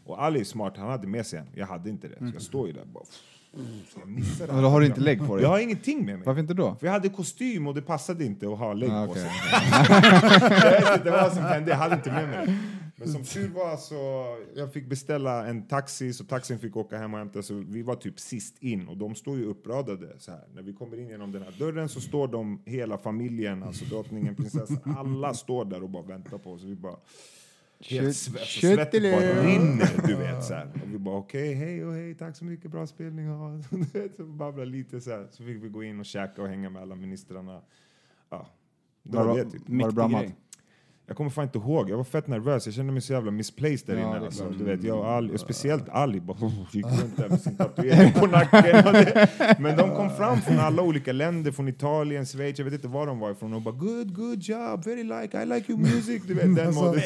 Och 0.04 0.22
Ali 0.22 0.40
är 0.40 0.44
smart, 0.44 0.76
han 0.76 0.88
hade 0.90 1.06
med 1.06 1.26
sig 1.26 1.38
en, 1.38 1.46
jag 1.54 1.66
hade 1.66 1.90
inte 1.90 2.08
det. 2.08 2.18
Så 2.18 2.30
jag 2.34 2.42
står 2.42 2.66
ju 2.66 2.72
där 2.72 2.84
bara, 2.84 3.04
ska 3.04 4.00
jag 4.46 4.48
det 4.56 4.62
då 4.62 4.68
har 4.68 4.80
du 4.80 4.86
inte 4.86 5.00
lägg 5.00 5.26
på 5.26 5.36
dig? 5.36 5.42
Jag 5.42 5.50
har 5.50 5.58
ingenting 5.58 5.98
med 6.06 6.14
mig. 6.18 6.22
Varför 6.26 6.40
inte 6.40 6.54
då? 6.54 6.74
För 6.80 6.86
jag 6.86 6.92
hade 6.92 7.08
kostym 7.08 7.66
och 7.66 7.74
det 7.74 7.82
passade 7.82 8.24
inte 8.24 8.48
att 8.52 8.58
ha 8.58 8.72
lägg 8.72 8.90
Ah, 8.90 9.06
på 9.06 9.14
sig. 9.14 9.30
jag 10.50 10.80
vet 10.80 10.96
inte 10.98 11.10
vad 11.10 11.32
som 11.32 11.42
hände, 11.42 11.70
jag 11.70 11.76
hade 11.78 11.94
inte 11.94 12.12
med 12.12 12.28
mig. 12.28 12.58
Men 13.04 13.12
som 13.12 13.24
tur 13.24 13.48
var 13.48 13.76
så 13.76 14.26
jag 14.54 14.72
fick 14.72 14.86
beställa 14.86 15.46
en 15.46 15.66
taxi 15.68 16.12
så 16.12 16.24
taxin 16.24 16.58
fick 16.58 16.76
åka 16.76 16.98
hem 16.98 17.12
och 17.14 17.18
hämta 17.18 17.42
så 17.42 17.54
vi 17.54 17.82
var 17.82 17.94
typ 17.94 18.20
sist 18.20 18.62
in 18.62 18.88
och 18.88 18.96
de 18.96 19.14
står 19.14 19.36
ju 19.38 19.44
uppradade 19.44 20.18
så 20.18 20.30
här. 20.30 20.44
När 20.54 20.62
vi 20.62 20.72
kommer 20.72 21.00
in 21.00 21.08
genom 21.08 21.32
den 21.32 21.42
här 21.42 21.54
dörren 21.58 21.88
så 21.88 22.00
står 22.00 22.28
de 22.28 22.62
hela 22.66 22.98
familjen, 22.98 23.62
alltså 23.62 23.84
drottningen, 23.84 24.36
prinsessan, 24.36 24.96
alla 24.98 25.34
står 25.34 25.64
där 25.64 25.82
och 25.82 25.90
bara 25.90 26.02
väntar 26.02 26.38
på 26.38 26.52
oss. 26.52 26.62
Vi 26.62 26.74
bara 26.74 26.96
Helt 27.84 28.06
alltså, 28.06 28.30
svettet 28.44 29.02
bara 29.02 29.42
rinner, 29.42 30.06
du 30.06 30.16
vet. 30.16 30.44
Så 30.44 30.54
här. 30.54 30.70
Och 30.82 30.94
vi 30.94 30.98
bara 30.98 31.16
okej, 31.16 31.54
hej 31.54 31.84
och 31.84 31.92
hej, 31.92 32.14
tack 32.14 32.36
så 32.36 32.44
mycket, 32.44 32.70
bra 32.70 32.86
spelning. 32.86 33.26
Så 34.16 34.24
babbla 34.24 34.64
lite 34.64 35.00
så 35.00 35.10
här. 35.10 35.28
Så 35.30 35.44
fick 35.44 35.62
vi 35.62 35.68
gå 35.68 35.82
in 35.82 36.00
och 36.00 36.06
käka 36.06 36.42
och 36.42 36.48
hänga 36.48 36.70
med 36.70 36.82
alla 36.82 36.94
ministrarna. 36.94 37.62
Ja, 38.30 38.46
det 39.02 39.16
var, 39.16 39.26
Var, 39.26 39.38
det 39.38 39.50
typ. 39.50 39.62
var 39.66 39.88
det 39.88 39.94
bra 39.94 40.08
mat? 40.08 40.24
Jag 41.12 41.16
kommer 41.16 41.30
fan 41.30 41.44
inte 41.44 41.58
ihåg, 41.58 41.90
jag 41.90 41.96
var 41.96 42.04
fett 42.04 42.26
nervös. 42.26 42.66
Jag 42.66 42.74
kände 42.74 42.92
mig 42.92 43.02
så 43.02 43.12
jävla 43.12 43.30
misplaced 43.30 43.86
där 43.86 43.94
Ja, 43.96 44.08
inne. 44.08 44.18
det 44.18 44.24
Alltså. 44.26 44.44
Du 44.58 44.64
vet, 44.64 44.82
jag 44.84 44.98
och 44.98 45.06
Ali, 45.10 45.34
och 45.34 45.40
speciellt 45.40 45.88
Ali, 45.88 46.20
bara, 46.20 46.36
gick 46.72 46.84
runt 46.86 47.16
där 47.16 47.28
med 47.28 47.40
sin 47.40 47.56
tatuering 47.56 48.12
på 48.12 48.26
nacken. 48.26 48.62
Det. 48.62 49.28
Men 49.58 49.76
de 49.76 49.96
kom 49.96 50.10
fram 50.10 50.40
från 50.40 50.58
alla 50.58 50.82
olika 50.82 51.12
länder, 51.12 51.52
från 51.52 51.68
Italien, 51.68 52.26
Schweiz, 52.26 52.58
jag 52.58 52.64
vet 52.64 52.74
inte 52.74 52.88
var 52.88 53.06
de 53.06 53.18
var 53.18 53.30
ifrån. 53.30 53.52
Och 53.54 53.62
bara 53.62 53.74
good, 53.74 54.14
good 54.14 54.42
job, 54.42 54.84
very 54.84 55.02
like, 55.04 55.42
I 55.42 55.46
like 55.46 55.72
your 55.72 55.80
music. 55.82 56.22
Du 56.26 56.34
vet, 56.34 56.56
den 56.56 56.66
Alltså, 56.66 56.84
moden. 56.84 57.02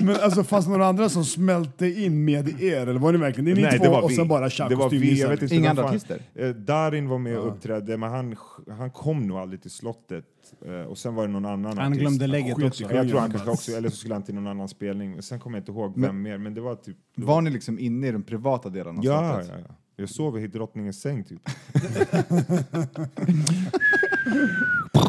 men 0.00 0.16
alltså 0.22 0.44
fanns 0.44 0.64
det 0.64 0.70
några 0.70 0.86
andra 0.86 1.08
som 1.08 1.24
smälte 1.24 1.86
in 1.86 2.24
med 2.24 2.62
er? 2.62 2.86
Eller 2.86 3.00
var 3.00 3.12
ni 3.12 3.18
verkligen 3.18 3.44
det 3.44 3.50
är 3.50 3.56
ni 3.56 3.62
Nej, 3.62 3.78
två 3.78 3.84
det 3.84 3.90
var 3.90 4.02
och 4.02 4.10
vi. 4.10 4.14
sen 4.16 4.28
bara 4.28 4.48
Det 4.68 4.74
var 4.74 4.90
vi, 4.90 5.20
jag 5.20 5.28
vet 5.28 5.42
inte 5.42 5.54
Inga 5.54 5.70
andra 5.70 5.84
artister? 5.84 6.20
Eh, 6.34 6.48
Darin 6.48 7.08
var 7.08 7.18
med 7.18 7.38
och 7.38 7.48
uppträdde, 7.48 7.96
men 7.96 8.10
han, 8.10 8.36
han 8.78 8.90
kom 8.90 9.26
nog 9.28 9.38
aldrig 9.38 9.62
till 9.62 9.70
slottet. 9.70 10.24
Eh, 10.66 10.80
och 10.80 10.98
sen 10.98 11.14
var 11.14 11.26
det 11.26 11.32
någon 11.32 11.44
annan 11.44 11.78
Han 11.78 11.86
artist. 11.86 12.00
glömde 12.00 12.26
lägget 12.26 12.62
också. 12.62 12.82
Jag 12.94 13.08
tror 13.08 13.20
han 13.20 13.30
kanske 13.30 13.50
också, 13.50 13.72
eller 13.72 13.88
så 13.88 13.96
skulle 13.96 14.14
han 14.14 14.22
till 14.22 14.34
någon 14.34 14.46
annan 14.46 14.68
spelning. 14.68 15.22
Sen 15.22 15.40
kommer 15.40 15.58
jag 15.58 15.62
inte 15.62 15.72
ihåg 15.72 15.92
vem 15.92 16.00
Men- 16.00 16.22
mer, 16.22 16.38
men 16.38 16.54
det 16.54 16.60
var 16.60 16.74
typ... 16.74 16.96
det 17.16 17.24
Var 17.24 17.40
ni 17.40 17.50
liksom 17.50 17.78
inne 17.78 18.06
i 18.08 18.12
den 18.12 18.22
privata 18.22 18.68
delen 18.68 18.98
av 18.98 19.04
Ja, 19.04 19.42
ja, 19.48 19.54
ja. 19.68 19.74
Jag 20.00 20.08
sov 20.08 20.38
i 20.38 20.46
drottningens 20.46 21.00
säng 21.00 21.24
typ. 21.24 21.40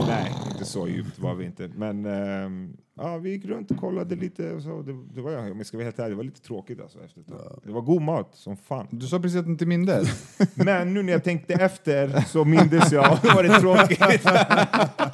Nej, 0.08 0.36
inte 0.52 0.66
så 0.66 0.88
djupt 0.88 1.20
var 1.20 1.36
vi 1.36 1.46
inte. 1.46 1.68
Men 1.76 2.06
ehm, 2.06 2.78
ja, 2.98 3.18
vi 3.18 3.30
gick 3.30 3.46
runt 3.46 3.72
och 3.72 3.78
kollade 3.78 4.16
lite. 4.16 4.54
Och 4.54 4.62
så. 4.62 4.82
Det, 4.82 4.94
det 5.16 5.22
var, 5.22 5.52
om 5.52 5.58
jag 5.58 5.66
ska 5.66 5.78
vara 5.78 5.86
helt 5.86 6.00
ärlig, 6.00 6.12
det 6.12 6.16
var 6.18 6.24
lite 6.24 6.42
tråkigt 6.42 6.82
alltså. 6.82 7.00
Efter 7.06 7.22
ett 7.22 7.28
tag. 7.28 7.60
Det 7.64 7.72
var 7.72 7.82
god 7.82 8.02
mat 8.02 8.30
som 8.36 8.58
fan. 8.58 8.88
Du 8.92 9.08
sa 9.08 9.20
precis 9.20 9.40
att 9.40 9.46
du 9.46 9.52
inte 9.52 9.66
mindes. 9.66 10.38
Men 10.56 10.94
nu 10.94 11.04
när 11.04 11.12
jag 11.14 11.24
tänkte 11.24 11.54
efter 11.54 12.22
så 12.22 12.46
mindes 12.46 12.92
jag 12.92 13.12
och 13.14 13.20
då 13.24 13.28
var 13.34 13.44
det 13.44 13.60
tråkigt. 13.60 14.26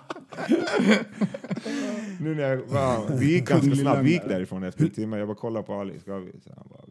nu 2.20 2.36
när 2.36 2.44
jag, 2.44 2.62
ja, 2.72 3.08
vi 3.20 3.34
gick 3.34 3.48
ganska 3.48 3.76
snabbt, 3.76 4.02
vi 4.02 4.12
gick 4.12 4.28
därifrån 4.28 4.64
efter 4.64 4.84
en 4.84 4.90
timme. 4.90 5.18
Jag 5.18 5.28
bara 5.28 5.38
kollade 5.38 5.66
på 5.66 5.74
Ali, 5.74 6.00
ska 6.00 6.18
vi? 6.18 6.32
Så 6.32 6.50
han 6.56 6.68
bara. 6.70 6.82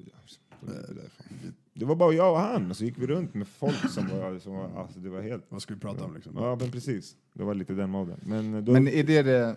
Det 1.75 1.85
var 1.85 1.97
bara 1.97 2.13
jag 2.13 2.33
och 2.33 2.39
han, 2.39 2.71
och 2.71 2.77
så 2.77 2.85
gick 2.85 2.99
vi 2.99 3.07
runt 3.07 3.35
med 3.35 3.49
folk 3.49 3.91
som 3.91 4.09
var, 4.09 4.39
som 4.39 4.55
var 4.55 4.71
alltså 4.77 4.99
det 4.99 5.11
var 5.11 5.23
helt... 5.23 5.45
Vad 5.49 5.63
ska 5.63 5.75
vi 5.75 5.81
prata 5.81 6.05
om 6.05 6.15
liksom? 6.15 6.33
Ja, 6.37 6.57
men 6.61 6.71
precis. 6.71 7.17
Det 7.33 7.45
var 7.45 7.55
lite 7.55 7.73
den 7.73 7.91
moden. 7.91 8.21
Men, 8.23 8.55
eh, 8.55 8.63
då, 8.63 8.73
Men 8.73 8.89
är 8.89 9.05
det 9.05 9.23
det, 9.23 9.57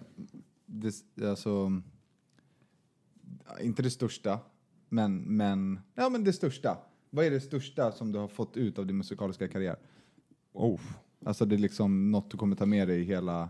det 0.66 1.30
alltså, 1.30 1.82
inte 3.62 3.82
det 3.82 3.90
största, 3.90 4.40
men, 4.90 5.18
men, 5.18 5.80
ja 5.96 6.10
men 6.10 6.24
det 6.24 6.34
största. 6.34 6.78
Vad 7.10 7.26
är 7.26 7.32
det 7.32 7.42
största 7.42 7.92
som 7.92 8.12
du 8.12 8.20
har 8.20 8.28
fått 8.28 8.58
ut 8.58 8.80
av 8.80 8.86
din 8.86 8.98
musikaliska 8.98 9.48
karriär? 9.48 9.76
oh, 10.54 10.80
Alltså 11.26 11.46
det 11.46 11.56
är 11.56 11.60
liksom 11.60 12.12
något 12.12 12.32
du 12.32 12.38
kommer 12.38 12.56
ta 12.56 12.66
med 12.66 12.88
dig 12.88 13.04
hela, 13.04 13.50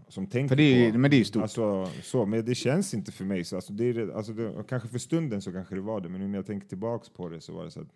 som 0.11 0.27
tänker 0.27 0.47
För 0.49 0.55
det 0.55 0.63
är, 0.87 0.91
på... 0.91 0.97
men 0.97 1.11
det 1.11 1.15
är 1.15 1.19
ju 1.19 1.25
stort. 1.25 1.41
Alltså, 1.41 1.89
så, 2.03 2.25
men 2.25 2.45
det 2.45 2.55
känns 2.55 2.93
inte 2.93 3.11
för 3.11 3.25
mig 3.25 3.43
så. 3.43 3.55
Alltså, 3.55 3.73
det 3.73 3.83
är, 3.89 4.09
alltså, 4.17 4.33
det, 4.33 4.63
kanske 4.69 4.89
för 4.89 4.99
stunden 4.99 5.41
så 5.41 5.51
kanske 5.51 5.75
det 5.75 5.81
var 5.81 6.01
det, 6.01 6.09
men 6.09 6.21
nu 6.21 6.27
när 6.27 6.37
jag 6.37 6.45
tänker 6.45 6.67
tillbaks 6.67 7.09
på 7.09 7.29
det 7.29 7.41
så 7.41 7.53
var 7.53 7.65
det 7.65 7.71
så 7.71 7.79
här, 7.79 7.87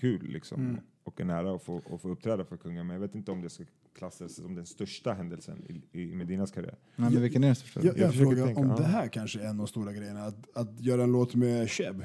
kul 0.00 0.26
liksom. 0.28 0.60
Mm. 0.60 0.80
Och 1.04 1.20
en 1.20 1.30
ära 1.30 1.54
att 1.54 1.62
få, 1.62 1.80
att 1.94 2.02
få 2.02 2.08
uppträda 2.08 2.44
för 2.44 2.56
kungen. 2.56 2.86
Men 2.86 2.94
jag 2.94 3.00
vet 3.00 3.14
inte 3.14 3.30
om 3.30 3.42
det 3.42 3.50
ska 3.50 3.64
klassas 3.98 4.34
som 4.34 4.54
den 4.54 4.66
största 4.66 5.12
händelsen 5.12 5.82
i, 5.92 6.02
i 6.02 6.06
Medinas 6.14 6.50
karriär. 6.50 6.76
Nej, 6.96 7.10
men 7.10 7.22
vilken 7.22 7.44
är 7.44 7.48
den 7.48 7.56
största? 7.56 7.80
Jag, 7.82 7.98
jag, 7.98 8.06
Jag 8.06 8.14
frågar 8.14 8.46
tänka, 8.46 8.60
om 8.60 8.68
ja. 8.68 8.76
det 8.76 8.84
här 8.84 9.08
kanske 9.08 9.40
är 9.40 9.44
en 9.44 9.50
av 9.50 9.56
de 9.56 9.66
stora 9.66 9.92
grejerna, 9.92 10.24
att, 10.24 10.56
att 10.56 10.80
göra 10.80 11.02
en 11.02 11.12
låt 11.12 11.34
med 11.34 11.70
Sheb. 11.70 12.04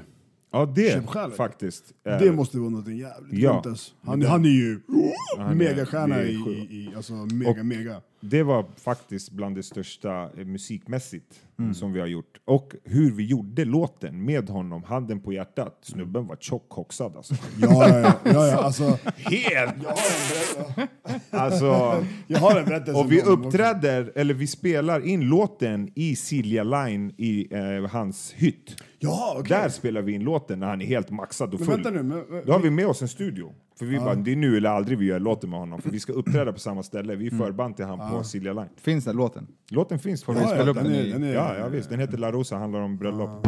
Ja, 0.51 0.65
det 0.75 1.09
faktiskt. 1.37 1.93
Det 2.03 2.31
måste 2.31 2.57
vara 2.59 2.69
något 2.69 2.87
jävligt 2.87 3.39
Ja. 3.39 3.63
alltså. 3.65 3.93
Han, 4.01 4.21
han 4.21 4.45
är 4.45 4.49
ju 4.49 4.79
megastjärna 5.55 6.23
i, 6.23 6.33
i, 6.33 6.83
i, 6.91 6.95
alltså 6.95 7.13
mega, 7.13 7.49
Och- 7.49 7.65
mega. 7.65 8.01
Det 8.21 8.43
var 8.43 8.65
faktiskt 8.77 9.31
bland 9.31 9.55
det 9.55 9.63
största 9.63 10.23
eh, 10.37 10.45
musikmässigt 10.45 11.39
Mm. 11.59 11.73
som 11.73 11.93
vi 11.93 11.99
har 11.99 12.07
gjort. 12.07 12.39
Och 12.45 12.73
hur 12.83 13.11
vi 13.11 13.25
gjorde 13.25 13.65
låten 13.65 14.25
med 14.25 14.49
honom, 14.49 14.83
handen 14.83 15.19
på 15.19 15.33
hjärtat. 15.33 15.77
Snubben 15.81 16.27
var 16.27 16.35
tjockkoxad 16.39 17.15
alltså. 17.17 17.33
Ja, 17.61 17.89
ja, 17.89 17.99
ja, 17.99 18.13
ja, 18.23 18.47
ja 18.47 18.57
alltså. 18.57 18.83
Helt! 19.15 19.75
Jag 19.83 19.89
har 19.89 19.95
en 19.99 20.25
berättelse. 20.29 21.19
Alltså, 21.29 22.05
Jag 22.27 22.39
har 22.39 22.59
en 22.59 22.65
berättelse. 22.65 22.99
och 22.99 23.11
vi 23.11 23.21
uppträder, 23.21 24.11
eller 24.15 24.33
vi 24.33 24.47
spelar 24.47 25.05
in 25.07 25.21
låten 25.21 25.91
i 25.95 26.15
Silja 26.15 26.63
Line 26.63 27.13
i 27.17 27.47
eh, 27.55 27.89
hans 27.91 28.33
hytt. 28.33 28.75
Ja, 28.99 29.35
okej. 29.39 29.49
Där 29.57 29.69
spelar 29.69 30.01
vi 30.01 30.11
in 30.13 30.23
låten 30.23 30.59
när 30.59 30.67
han 30.67 30.81
är 30.81 30.85
helt 30.85 31.09
maxad 31.09 31.53
och 31.53 31.59
Men 31.59 31.67
full. 31.69 31.83
vänta 31.83 31.91
nu, 31.91 32.03
men- 32.03 32.45
Då 32.45 32.51
har 32.53 32.59
vi 32.59 32.69
med 32.69 32.87
oss 32.87 33.01
en 33.01 33.07
studio. 33.07 33.53
För 33.79 33.85
vi 33.85 33.99
bara, 33.99 34.15
det 34.15 34.31
är 34.31 34.35
nu 34.35 34.57
eller 34.57 34.69
aldrig 34.69 34.97
vi 34.97 35.05
gör 35.05 35.19
låten 35.19 35.49
med 35.49 35.59
honom. 35.59 35.81
För 35.81 35.89
vi 35.89 35.99
ska 35.99 36.13
uppträda 36.13 36.53
på 36.53 36.59
samma 36.59 36.83
ställe. 36.83 37.15
Vi 37.15 37.27
är 37.27 37.31
förband 37.31 37.75
till 37.75 37.85
han 37.85 38.11
på 38.11 38.23
Silja 38.23 38.53
Line. 38.53 38.69
Finns 38.77 39.05
den 39.05 39.15
låten? 39.15 39.47
Låten 39.69 39.99
finns. 39.99 40.29
Vi 40.29 40.33
Ja, 40.33 40.47
spela 40.47 40.63
ja, 40.63 40.69
upp 40.69 40.75
den 40.77 40.85
är- 40.93 41.03
den 41.03 41.23
är- 41.23 41.33
Ja, 41.33 41.55
ja 41.59 41.67
visst. 41.67 41.89
Den 41.89 41.99
heter 41.99 42.17
La 42.17 42.31
Rosa, 42.31 42.55
handlar 42.57 42.79
om 42.79 42.97
bröllop. 42.97 43.47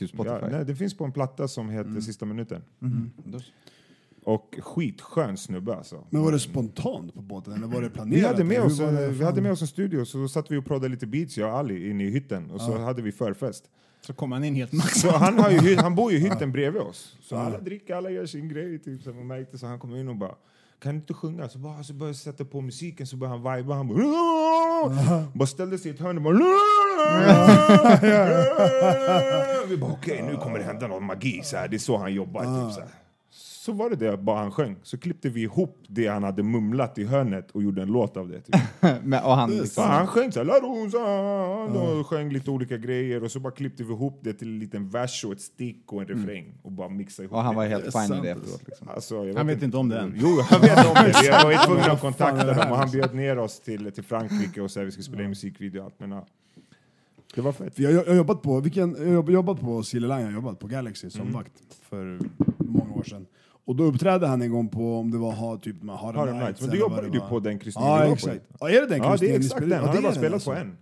Ja, 0.00 0.06
typ 0.06 0.14
Spotify. 0.14 0.36
Ja, 0.42 0.48
nej, 0.56 0.64
det 0.64 0.74
finns 0.74 0.94
på 0.96 1.04
en 1.04 1.12
platta 1.12 1.48
som 1.48 1.70
heter 1.70 2.00
Sista 2.00 2.24
minuten. 2.26 2.62
Och 4.24 4.58
skitskön 4.62 5.36
snubbe 5.36 5.74
alltså. 5.76 6.04
Men 6.10 6.22
var 6.22 6.32
det 6.32 6.38
spontant 6.38 7.14
på 7.14 7.22
båten 7.22 7.52
eller 7.52 7.66
var 7.66 7.82
det 7.82 7.90
planerat? 7.90 8.18
Vi 8.22 8.26
hade, 8.26 8.44
med 8.44 8.60
oss, 8.62 8.80
vi 9.10 9.24
hade 9.24 9.40
med 9.40 9.52
oss 9.52 9.60
en 9.62 9.68
studio, 9.68 10.04
så 10.04 10.28
satt 10.28 10.50
vi 10.50 10.56
och 10.56 10.64
proddade 10.64 10.88
lite 10.88 11.06
beats, 11.06 11.38
jag 11.38 11.50
och 11.52 11.58
Ali, 11.58 11.90
inne 11.90 12.04
i 12.04 12.10
hytten. 12.10 12.50
Och 12.50 12.60
så 12.60 12.78
hade 12.78 13.02
vi 13.02 13.12
förfest. 13.12 13.70
Så 14.00 14.12
kom 14.12 14.32
han 14.32 14.44
in 14.44 14.54
helt 14.54 14.72
maxad. 14.72 15.10
Han, 15.12 15.38
har 15.38 15.50
ju, 15.50 15.58
hy- 15.58 15.76
han 15.76 15.94
bor 15.94 16.12
ju 16.12 16.18
i 16.18 16.20
hytten 16.20 16.52
bredvid 16.52 16.82
oss. 16.82 17.16
Så 17.22 17.36
alla 17.36 17.60
dricker, 17.60 17.94
alla 17.94 18.10
gör 18.10 18.26
sin 18.26 18.48
grej. 18.48 18.78
Typ, 18.78 19.02
så 19.02 19.12
man 19.12 19.26
märkte 19.26 19.58
så 19.58 19.66
han 19.66 19.78
kom 19.78 19.96
in 19.96 20.08
och 20.08 20.16
bara 20.16 20.34
kan 20.80 20.92
du 20.92 20.98
inte 21.00 21.14
sjunga? 21.14 21.48
Så, 21.48 21.58
bara, 21.58 21.82
så 21.82 21.92
började 21.92 22.08
jag 22.08 22.16
sätta 22.16 22.44
på 22.44 22.60
musiken, 22.60 23.06
så 23.06 23.16
började 23.16 23.48
han 23.48 23.56
viba. 23.56 23.74
Han 23.74 23.88
bara, 23.88 25.24
bara 25.34 25.46
ställde 25.46 25.78
sig 25.78 25.90
i 25.90 25.94
ett 25.94 26.00
hörn 26.00 26.16
och 26.16 26.22
bara... 26.22 26.34
Vi 29.68 29.76
bara 29.76 29.92
okej, 29.92 30.22
nu 30.22 30.36
kommer 30.36 30.58
det 30.58 30.64
hända 30.64 30.86
någon 30.86 31.04
magi. 31.04 31.40
Så 31.44 31.56
här. 31.56 31.68
Det 31.68 31.76
är 31.76 31.78
så 31.78 31.96
han 31.96 32.14
jobbar. 32.14 32.40
Typ, 32.40 32.74
så, 32.74 32.80
här. 32.80 32.88
Så 33.70 33.76
var 33.76 33.90
det 33.90 33.96
det 33.96 34.16
bara 34.16 34.38
han 34.38 34.50
sjöng. 34.50 34.76
Så 34.82 34.98
klippte 34.98 35.28
vi 35.28 35.42
ihop 35.42 35.78
det 35.88 36.06
han 36.06 36.22
hade 36.22 36.42
mumlat 36.42 36.98
i 36.98 37.04
hörnet 37.04 37.50
och 37.50 37.62
gjorde 37.62 37.82
en 37.82 37.88
låt 37.88 38.16
av 38.16 38.28
det. 38.28 38.40
Typ. 38.40 38.56
Men, 39.04 39.24
och 39.24 39.36
han 39.36 39.50
Så 39.50 39.62
liksom... 39.62 39.84
han 39.84 40.06
sjöng 40.06 40.32
såhär, 40.32 40.44
La 40.46 40.54
Rosa, 40.54 41.98
och 41.98 42.06
sjöng 42.06 42.32
lite 42.32 42.50
olika 42.50 42.76
grejer 42.76 43.24
och 43.24 43.30
så 43.30 43.40
bara 43.40 43.52
klippte 43.52 43.82
vi 43.84 43.92
ihop 43.92 44.18
det 44.22 44.32
till 44.32 44.48
en 44.48 44.58
liten 44.58 44.88
vers 44.90 45.24
och 45.24 45.32
ett 45.32 45.40
stick 45.40 45.92
och 45.92 46.00
en 46.02 46.08
refräng 46.08 46.54
och 46.62 46.72
bara 46.72 46.88
mixade 46.88 47.24
ihop 47.26 47.36
Och 47.36 47.42
han 47.42 47.54
var 47.54 47.64
det. 47.64 47.70
helt 47.70 47.84
fine 47.92 48.08
med 48.08 48.22
det 48.22 48.30
efteråt. 48.30 48.62
Liksom. 48.66 48.88
Alltså, 48.88 49.26
jag 49.26 49.34
Han 49.34 49.46
vet 49.46 49.62
inte 49.62 49.76
om 49.76 49.88
det 49.88 49.98
än. 49.98 50.12
Jo, 50.16 50.28
han 50.50 50.60
vet 50.60 50.86
om 50.86 50.94
det. 50.94 51.14
Vi 51.22 51.28
var 51.44 51.50
ju 51.52 51.58
tvungna 51.58 51.92
att 51.92 52.00
kontakta 52.00 52.46
dem 52.54 52.70
och 52.72 52.76
han 52.78 52.90
bjöd 52.90 53.14
ner 53.14 53.38
oss 53.38 53.60
till, 53.60 53.92
till 53.92 54.04
Frankrike 54.04 54.60
och 54.60 54.70
sa 54.70 54.80
att 54.80 54.86
vi 54.86 54.90
skulle 54.90 55.04
spela 55.04 55.22
in 55.22 55.28
musikvideo 55.28 55.78
och 55.80 55.84
allt. 55.84 55.94
Men, 56.00 56.10
ja. 56.10 56.26
Det 57.34 57.40
var 57.40 57.52
fett. 57.52 57.78
Jag 57.78 57.92
jag 57.92 58.04
har 58.04 58.14
jobbat 58.14 58.42
på, 58.42 58.60
vilken, 58.60 58.96
jag 59.12 59.22
har 59.22 59.30
jobbat 59.30 59.60
på 59.60 59.82
Silly 59.82 60.06
Line, 60.08 60.18
jag 60.20 60.26
har 60.26 60.32
jobbat 60.32 60.58
på 60.58 60.66
Galaxy 60.66 61.10
som 61.10 61.20
Mm. 61.20 61.32
vakt 61.34 61.52
för 61.82 62.18
många 62.58 62.94
år 62.94 63.02
sedan. 63.02 63.26
Och 63.64 63.76
då 63.76 63.84
uppträdde 63.84 64.26
han 64.26 64.42
en 64.42 64.50
gång 64.50 64.68
på, 64.68 64.96
om 64.98 65.10
det 65.10 65.18
var 65.18 65.32
ha, 65.32 65.56
typ 65.58 65.76
Harlem 65.88 66.16
Harlem 66.16 66.38
Nights. 66.38 66.60
Men 66.60 66.70
du 66.70 66.76
det 67.10 67.14
ju 67.18 67.20
på 67.20 67.40
den 67.40 67.58
kryssningen 67.58 67.90
Ja, 67.90 68.06
på 68.06 68.12
exakt. 68.12 68.32
dit. 68.34 68.42
Ja, 68.60 68.70
är 68.70 68.80
det 68.80 68.86
den 68.86 68.98
Ja, 68.98 69.04
det 69.04 69.26
är 69.26 69.38
kryssningen 69.38 69.40
exakt 69.40 69.60
den. 69.60 69.70
Ja, 69.70 69.76
Han 69.76 69.86
har 69.88 69.94
bara 69.94 70.02
den 70.02 70.12
spelat 70.12 70.44
på 70.44 70.50
alltså. 70.50 70.64
en. 70.66 70.76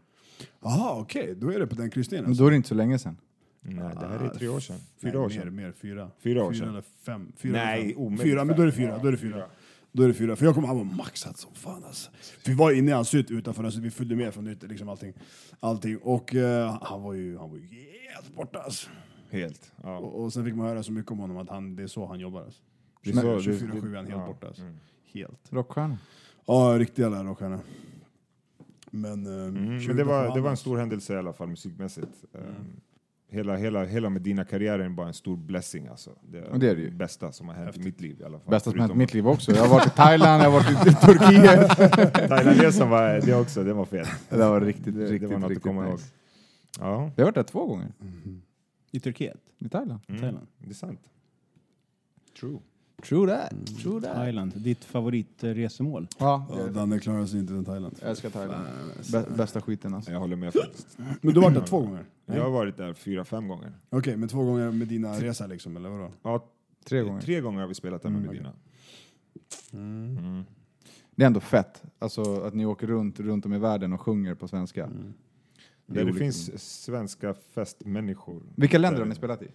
Jaha, 0.63 1.01
okej. 1.01 1.35
Då 1.39 1.53
är 1.53 1.59
det 1.61 1.67
på 1.67 1.75
den 1.75 1.91
kryssningen. 1.91 2.25
Men 2.25 2.31
Alltså. 2.31 2.43
då 2.43 2.47
är 2.47 2.51
det 2.51 2.57
inte 2.57 2.69
så 2.69 2.75
länge 2.75 2.99
sedan. 2.99 3.17
Nej, 3.61 3.75
det 4.01 4.07
här 4.07 4.25
är 4.25 4.29
tre 4.39 4.49
år 4.49 4.61
sedan. 4.61 4.77
Fyra 5.03 5.11
Nej, 5.13 5.21
år 5.21 5.29
mer, 5.29 5.41
sedan. 5.41 5.55
mer, 5.55 5.73
fyra. 5.73 6.11
Fyra 6.23 6.45
år 6.45 6.53
fyra 6.53 6.59
sedan. 6.61 6.69
eller 6.69 6.83
fem. 7.07 7.33
Fyra 7.37 7.53
Nej, 7.53 7.95
omöjligt 7.97 8.23
Fyra, 8.23 8.45
men 8.45 8.57
då 8.57 8.63
är 8.63 8.67
det 8.67 8.73
fyra. 8.73 8.89
Ja, 8.89 8.99
Då 9.03 9.09
är 9.09 9.13
det 9.13 9.19
fyra. 9.19 9.35
fyra. 9.35 9.47
Då 9.93 10.03
är 10.03 10.09
det 10.09 10.15
fyra. 10.15 10.37
För 10.37 10.45
jag 10.45 10.55
kommer, 10.55 10.69
han 10.69 10.77
var 10.77 10.85
maxad 10.85 11.37
som 11.37 11.55
fan 11.55 11.85
alltså. 11.85 12.11
För 12.43 12.51
vi 12.51 12.57
var 12.57 12.73
inne 12.73 12.91
i 12.91 12.95
hans 12.95 13.15
hytt 13.15 13.31
utanför, 13.31 13.65
alltså, 13.65 13.81
vi 13.81 13.91
följde 13.91 14.17
med 14.17 14.35
från 14.35 14.45
nytt, 14.45 14.63
liksom 14.63 14.89
allting. 14.89 15.13
allting. 15.61 15.99
Och 15.99 16.35
eh, 16.35 16.79
han 16.83 17.03
var 17.03 17.13
ju 17.15 17.39
han 17.39 17.51
var 17.51 17.57
ju 17.57 17.63
helt 17.63 18.37
borta 18.37 18.59
alltså. 18.59 18.89
Helt. 19.31 19.73
Ja. 19.83 19.99
Och, 19.99 20.23
och 20.25 20.33
sen 20.33 20.45
fick 20.45 20.55
man 20.55 20.67
höra 20.67 20.83
så 20.83 20.93
mycket 20.93 21.13
om 21.13 21.19
honom 21.19 21.37
att 21.37 21.49
han, 21.49 21.77
det 21.77 21.83
är 21.83 21.87
så 21.87 22.07
han 22.07 22.21
jobbar. 22.21 22.41
Alltså. 22.41 22.63
Det 23.05 23.11
är 23.11 23.15
så- 23.15 23.21
det- 23.51 23.57
24-7 23.57 23.93
är 23.93 23.97
han 23.97 24.07
helt 24.07 24.09
ja, 24.21 24.27
borta. 24.27 24.47
Alltså. 24.47 24.63
mm. 24.63 24.75
Helt. 25.13 25.41
Rockstjärna. 25.53 25.99
Ja, 26.47 26.75
riktig 26.79 27.03
jävla 27.03 27.25
rockstjärna. 27.25 27.61
Men, 28.91 29.27
eh, 29.27 29.33
Mm, 29.49 29.65
men 29.65 29.81
20 29.81 29.93
det 29.93 30.05
var, 30.05 30.35
det 30.35 30.41
var 30.41 30.51
en 30.51 30.57
stor 30.57 30.77
händelse 30.79 31.15
i 31.15 31.17
alla 31.17 31.33
fall 31.33 31.49
musikmässigt. 31.49 32.25
Um, 32.33 32.81
hela, 33.31 33.57
hela, 33.57 33.85
hela 33.85 34.11
Medina-karriären 34.11 34.95
var 34.97 35.07
en 35.07 35.15
stor 35.15 35.37
blessing. 35.37 35.87
Alltså. 35.87 36.11
Det 36.31 36.39
är 36.39 36.59
det 36.59 36.71
är 36.71 36.75
det 36.77 36.81
ju. 36.83 36.91
bästa 36.91 37.33
som 37.33 37.49
har 37.49 37.55
hänt 37.55 37.77
i 37.77 37.81
mitt 37.81 38.01
liv 38.01 38.21
i 38.21 38.25
alla 38.25 38.39
fall. 38.39 38.51
Bästa 38.51 38.71
som 38.71 38.81
hänt 38.81 38.93
i 38.93 38.97
mitt 38.97 39.15
liv 39.15 39.29
också. 39.29 39.53
Jag 39.53 39.63
har 39.63 39.69
varit 39.69 39.87
i 39.87 39.91
Thailand, 39.91 40.43
jag 40.43 40.51
har 40.51 40.61
varit 40.61 40.87
i 40.87 40.95
Turkiet. 41.07 42.29
Thailandresan 42.29 42.91
var, 42.91 43.21
det 43.27 43.35
också, 43.35 43.65
det 43.65 43.73
var 43.73 43.85
fet. 43.85 44.09
Det 44.29 44.37
var 44.37 44.61
riktigt, 44.61 44.85
Det- 44.85 44.91
det 45.05 45.07
riktigt, 45.13 45.31
var 45.31 45.37
något 45.39 45.45
att 45.45 45.51
riktigt 45.51 45.63
komma 45.65 45.85
ihåg. 45.85 45.93
nice. 45.93 46.13
Ja, 46.81 47.11
Jag 47.17 47.25
har 47.25 47.25
varit 47.25 47.35
där 47.35 47.43
två 47.43 47.67
gånger. 47.67 47.93
I 48.91 49.01
Turkiet? 49.01 49.41
I 49.59 49.69
Thailand. 49.69 50.01
mm, 50.09 50.21
Thailand. 50.21 50.47
det 50.59 50.71
är 50.71 50.75
sant. 50.75 51.01
True. 52.41 52.59
True 53.03 53.27
that. 53.29 53.67
True 53.83 54.01
that. 54.01 54.15
Thailand. 54.15 54.53
Ditt 54.57 54.85
favoritresemål? 54.85 56.07
Ja, 56.19 56.47
Ja, 56.51 56.67
Danne 56.69 56.99
klarar 56.99 57.27
sig 57.27 57.41
inte 57.41 57.55
i 57.55 57.65
Thailand. 57.65 57.97
jag 58.01 58.11
älskar 58.11 58.31
Thailand. 58.31 58.67
Bä- 59.01 59.37
bästa 59.37 59.61
skiten 59.61 59.95
alltså. 59.95 60.11
Jag 60.13 60.19
håller 60.21 60.37
med 60.37 60.53
faktiskt. 60.63 60.99
Men 61.21 61.35
du 61.35 61.41
har 61.41 61.43
varit 61.51 61.55
där 61.61 61.67
två 61.67 61.81
gånger? 61.81 62.05
Jag 62.27 62.43
har 62.43 62.51
varit 62.51 62.77
där 62.77 62.95
fyra, 62.95 63.25
fem 63.25 63.49
gånger. 63.49 63.73
Okej, 63.91 64.17
men 64.17 64.29
två 64.29 64.45
gånger 64.45 64.71
med 64.71 64.89
dina 64.89 65.13
resa 65.21 65.47
liksom, 65.47 65.77
eller 65.77 65.89
vadå? 65.89 66.11
Ja, 66.23 66.45
Tre 66.85 67.03
gånger. 67.03 67.21
Tre 67.21 67.41
gånger 67.41 67.61
har 67.61 67.69
vi 67.69 67.75
spelat 67.75 68.03
där 68.03 68.11
med 68.11 68.19
Mm, 68.21 68.31
Medina. 68.31 68.53
Det 71.15 71.23
är 71.23 71.27
ändå 71.27 71.41
fett. 71.41 71.83
Alltså 71.99 72.41
att 72.43 72.55
ni 72.55 72.67
åker 72.67 72.87
runt, 72.87 73.21
runt 73.21 73.47
om 73.47 73.53
i 73.53 73.59
världen 73.59 73.93
och 73.93 74.01
sjunger 74.01 74.35
på 74.35 74.49
svenska. 74.49 74.91
Där 75.89 76.05
det 76.05 76.13
finns 76.13 76.61
svenska 76.85 77.35
festmänniskor. 77.35 78.43
Vilka 78.57 78.79
länder 78.79 79.01
har 79.01 79.09
ni 79.09 79.15
spelat 79.15 79.43
i? 79.43 79.49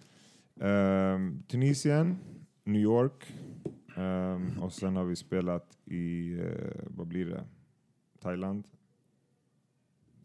Ehm, 0.60 1.42
Tunisien, 1.48 2.18
New 2.64 2.82
York 2.82 3.34
ehm, 3.96 4.58
och 4.62 4.72
sen 4.72 4.96
har 4.96 5.04
vi 5.04 5.16
spelat 5.16 5.78
i, 5.84 6.32
eh, 6.38 6.48
vad 6.86 7.06
blir 7.06 7.26
det? 7.26 7.44
Thailand, 8.20 8.64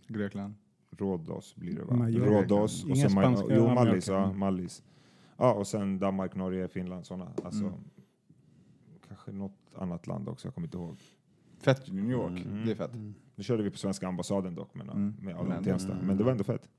Grekland? 0.07 0.53
Rhodos 0.91 1.55
blir 1.55 1.75
det 1.75 1.83
va? 1.83 2.09
Rhodos 2.09 2.83
och 2.83 2.89
Inga 2.89 2.95
sen 3.01 3.09
spanska, 3.09 3.55
jo, 3.55 3.67
Mallis, 3.73 4.07
ja, 4.07 4.33
Mallis. 4.33 4.83
Ja, 5.37 5.53
och 5.53 5.67
sen 5.67 5.99
Danmark, 5.99 6.35
Norge, 6.35 6.67
Finland, 6.67 7.05
sådana. 7.05 7.31
Alltså, 7.43 7.63
Mm. 7.65 7.79
Kanske 9.07 9.31
något 9.31 9.75
annat 9.75 10.07
land 10.07 10.29
också, 10.29 10.47
jag 10.47 10.53
kommer 10.55 10.67
inte 10.67 10.77
ihåg. 10.77 10.97
Fett 11.59 11.89
i 11.89 11.91
New 11.91 12.11
York. 12.11 12.45
Mm. 12.45 12.65
Det 12.65 12.71
är 12.71 12.75
fett. 12.75 12.91
Nu 13.39 13.43
körde 13.43 13.63
vi 13.63 13.69
på 13.71 13.77
svenska 13.77 14.07
ambassaden 14.07 14.55
dock, 14.55 14.69
ja, 14.73 14.81
Mm. 14.81 15.15
med 15.21 15.35
Men 15.35 15.35
Adam. 15.35 15.63
Tensta. 15.63 15.97
Men 16.03 16.17
det 16.17 16.23
var 16.23 16.31
ändå 16.31 16.43
fett. 16.43 16.69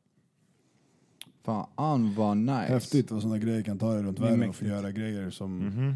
Fan 1.43 2.15
vad 2.15 2.37
nice. 2.37 2.53
Häftigt 2.53 3.11
vad 3.11 3.23
sådana 3.23 3.39
grejer 3.39 3.63
kan 3.63 3.79
ta 3.79 3.95
dig 3.95 4.03
runt 4.03 4.19
världen 4.19 4.49
och 4.49 4.55
få 4.55 4.65
göra 4.65 4.91
grejer 4.91 5.31
som 5.31 5.59
Mhm. 5.59 5.95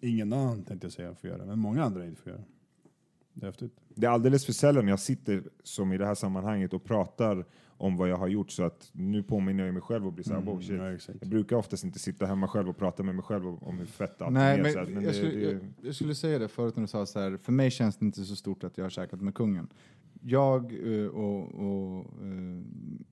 ingen 0.00 0.32
annan 0.32 0.62
tänkte 0.62 0.84
jag 0.86 0.92
säga 0.92 1.14
får 1.14 1.30
göra, 1.30 1.44
men 1.46 1.58
många 1.58 1.84
andra 1.84 2.06
inte 2.06 2.22
får 2.22 2.32
göra. 2.32 2.42
Det 3.32 3.42
är 3.44 3.46
häftigt. 3.46 3.72
Det 3.94 4.06
är 4.06 4.10
alldeles 4.10 4.46
för 4.46 4.52
sällan 4.52 4.88
jag 4.88 5.00
sitter 5.00 5.42
som 5.62 5.92
i 5.92 5.98
det 5.98 6.06
här 6.06 6.14
sammanhanget 6.14 6.72
och 6.72 6.84
pratar 6.84 7.44
om 7.78 7.96
vad 7.96 8.08
jag 8.08 8.16
har 8.16 8.28
gjort 8.28 8.50
så 8.50 8.62
att 8.64 8.90
nu 8.92 9.22
påminner 9.22 9.64
jag 9.64 9.72
mig 9.74 9.82
själv 9.82 10.06
och 10.06 10.12
blir 10.12 10.24
såhär, 10.24 10.40
oh, 10.40 10.60
shit. 10.60 10.70
Mm, 10.70 10.96
Ja. 11.06 11.12
Jag 11.20 11.28
brukar 11.28 11.56
oftast 11.56 11.84
inte 11.84 11.98
sitta 11.98 12.26
hemma 12.26 12.48
sjjälv 12.48 12.68
och 12.68 12.76
prata 12.76 13.02
med 13.02 13.14
mig 13.14 13.24
själv 13.24 13.46
om 13.64 13.78
hur 13.78 13.86
fett 13.86 14.22
allt 14.22 14.32
Nej, 14.32 14.58
är. 14.58 14.62
men, 14.62 14.78
att, 14.82 14.88
men 14.88 14.94
jag, 14.94 15.12
det, 15.12 15.16
skulle, 15.16 15.32
det, 15.34 15.52
jag, 15.52 15.60
jag 15.82 15.94
skulle 15.94 16.14
säga 16.14 16.38
det 16.38 16.48
förut 16.48 16.76
när 16.76 16.82
du 16.82 16.86
sa 16.88 17.06
så 17.06 17.20
här, 17.20 17.36
för 17.36 17.52
mig 17.52 17.70
känns 17.70 17.96
det 17.96 18.04
inte 18.06 18.24
så 18.24 18.36
stort 18.36 18.64
att 18.64 18.78
jag 18.78 18.84
har 18.84 18.90
käkat 18.90 19.20
med 19.20 19.34
kungen. 19.34 19.68
Jag 20.22 20.72
eh, 21.02 21.06
och, 21.06 21.54
och 21.54 21.98
eh, 22.22 22.62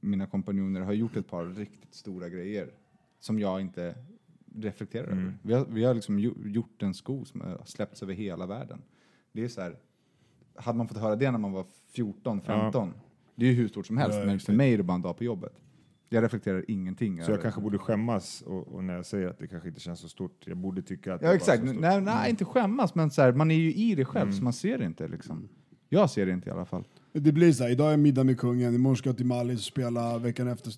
mina 0.01 0.27
kompanjoner 0.27 0.81
har 0.81 0.93
gjort 0.93 1.17
ett 1.17 1.29
par 1.29 1.45
riktigt 1.47 1.95
stora 1.95 2.29
grejer 2.29 2.71
som 3.21 3.39
jag 3.39 3.61
inte 3.61 3.95
reflekterar 4.57 5.07
Mm. 5.13 5.19
över. 5.25 5.35
Vi 5.43 5.53
har, 5.55 5.65
vi 5.65 5.85
har 5.85 5.95
liksom 5.95 6.19
gjo- 6.19 6.49
gjort 6.49 6.83
en 6.83 6.95
sko 6.95 7.25
som 7.25 7.41
har 7.41 7.63
släppts 7.65 8.03
över 8.03 8.15
hela 8.15 8.47
världen. 8.47 8.83
Det 9.33 9.45
är 9.45 9.49
så 9.49 9.61
här, 9.61 9.77
hade 10.55 10.79
man 10.79 10.89
fått 10.89 10.99
höra 10.99 11.17
det 11.17 11.31
när 11.31 11.39
man 11.39 11.53
var 11.53 11.65
14, 11.93 12.41
15, 12.41 12.93
det 13.35 13.47
är 13.47 13.51
ju 13.51 13.55
hur 13.57 13.69
stort 13.69 13.87
som 13.87 13.97
helst, 13.97 14.19
Ja, 14.19 14.27
men 14.27 14.41
för 14.41 14.53
mig 14.53 14.73
är 14.73 14.77
det 14.77 14.83
bara 14.83 14.95
en 14.95 15.03
dag 15.03 15.17
på 15.17 15.25
jobbet. 15.25 15.53
Jag 16.09 16.25
reflekterar 16.25 16.65
ingenting 16.69 17.23
Så 17.23 17.31
jag 17.31 17.43
kanske 17.43 17.61
borde 17.61 17.79
skämmas 17.79 18.43
och, 18.43 18.69
och 18.75 18.85
när 18.85 18.95
jag 18.95 19.07
säger 19.07 19.29
att 19.29 19.39
det 19.39 19.47
kanske 19.47 19.69
inte 19.69 19.81
känns 19.81 20.01
så 20.01 20.09
stort. 20.09 20.43
Jag 20.47 20.57
borde 20.57 20.83
tycka 20.83 21.15
att 21.15 21.21
det 21.21 21.27
Ja 21.27 21.31
var 21.31 21.37
exakt, 21.37 21.61
så 21.63 21.67
stort. 21.69 21.81
nej, 21.81 22.01
nej 22.01 22.31
inte 22.31 22.45
skämmas 22.45 22.95
men 22.95 23.11
så 23.11 23.23
här, 23.23 23.33
man 23.33 23.51
är 23.51 23.55
ju 23.55 23.75
i 23.75 23.95
det 23.95 24.05
själv 24.05 24.23
Mm. 24.23 24.37
så 24.37 24.45
man 24.45 24.53
ser 24.53 24.79
det 24.79 24.85
inte 24.85 25.09
liksom. 25.09 25.49
Jag 25.89 26.11
ser 26.11 26.27
det 26.27 26.33
inte 26.33 26.49
i 26.49 26.53
alla 26.53 26.65
fall. 26.65 26.85
Det 27.19 27.33
blir 27.33 27.53
så 27.53 27.65
här, 27.65 27.71
idag 27.71 27.93
är 27.93 27.97
middag 27.97 28.25
med 28.25 28.39
kungen, 28.39 28.75
imorgon 28.75 28.97
ska 28.97 29.09
jag 29.09 29.17
till 29.17 29.27
Mallis 29.27 29.59
och 29.59 29.65
spela 29.65 30.19
veckan 30.19 30.49
efter. 30.49 30.73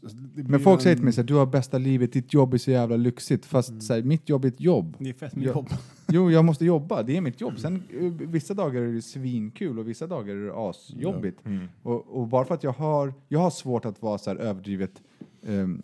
Men 0.49 0.61
folk 0.61 0.79
en- 0.79 0.83
säger 0.83 0.97
till 0.97 1.05
mig 1.05 1.21
att 1.21 1.27
du 1.27 1.35
har 1.35 1.47
bästa 1.47 1.79
livet, 1.79 2.13
ditt 2.13 2.35
jobb 2.35 2.55
är 2.55 2.59
så 2.59 2.71
jävla 2.71 2.97
lyxigt. 2.97 3.47
Fast 3.47 3.83
så 3.83 3.95
här, 3.95 4.03
mitt 4.03 4.29
jobb 4.29 4.45
är 4.45 4.49
ett 4.49 4.61
jobb. 4.61 4.97
Det 4.99 5.09
är 5.09 5.13
fett 5.13 5.37
med 5.37 5.47
Jag- 5.47 5.55
jobb. 5.57 5.69
Jo, 6.09 6.31
jag 6.31 6.45
måste 6.45 6.65
jobba, 6.65 7.03
det 7.03 7.17
är 7.17 7.21
mitt 7.21 7.41
jobb. 7.41 7.59
Sen 7.59 7.83
eh, 8.01 8.03
vissa 8.29 8.55
dagar 8.55 8.83
är 8.83 8.93
det 8.93 9.03
svinkul 9.03 9.79
och 9.79 9.89
vissa 9.89 10.07
dagar 10.07 10.35
är 10.35 10.47
det 10.47 10.55
asjobbigt. 10.57 11.47
Mm. 11.47 11.67
Och, 11.83 12.07
och 12.21 12.27
bara 12.29 12.45
för 12.45 12.55
att 12.55 12.63
jag 12.65 12.73
har, 12.73 13.15
jag 13.29 13.39
har 13.41 13.51
svårt 13.51 13.85
att 13.85 14.03
vara 14.03 14.19
så 14.19 14.31
här 14.31 14.37
överdrivet 14.37 15.03
ehm, 15.47 15.81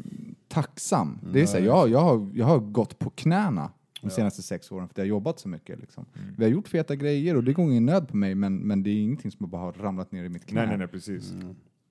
tacksam. 0.49 1.19
Det 1.33 1.41
är 1.41 1.47
så 1.47 1.57
här, 1.59 1.65
jag, 1.65 1.89
jag, 1.89 1.99
har, 2.01 2.31
jag 2.35 2.47
har 2.47 2.59
gått 2.59 2.99
på 2.99 3.11
knäna 3.11 3.71
de 4.03 4.11
senaste 4.11 4.43
sex 4.43 4.73
åren 4.73 4.89
för 4.89 4.93
att 4.93 4.99
jag 4.99 5.05
har 5.05 5.09
jobbat 5.09 5.39
så 5.39 5.49
mycket. 5.49 5.81
Liksom. 5.81 6.07
Mm. 6.15 6.35
Vi 6.39 6.45
har 6.45 6.51
gjort 6.51 6.69
feta 6.69 6.97
grejer 6.97 7.37
och 7.37 7.45
det 7.45 7.53
går 7.53 7.65
ingen 7.65 7.87
nöd 7.87 8.09
på 8.09 8.17
mig 8.17 8.35
men, 8.35 8.57
men 8.57 8.83
det 8.83 8.91
är 8.91 9.03
ingenting 9.03 9.31
som 9.31 9.51
bara 9.51 9.61
har 9.61 9.73
ramlat 9.73 10.13
ner 10.13 10.25
i 10.25 10.29
mitt 10.29 10.47
knä. 10.47 10.61
Nej, 10.61 10.69
nej, 10.69 10.79
nej, 10.79 10.89
precis. 10.89 11.35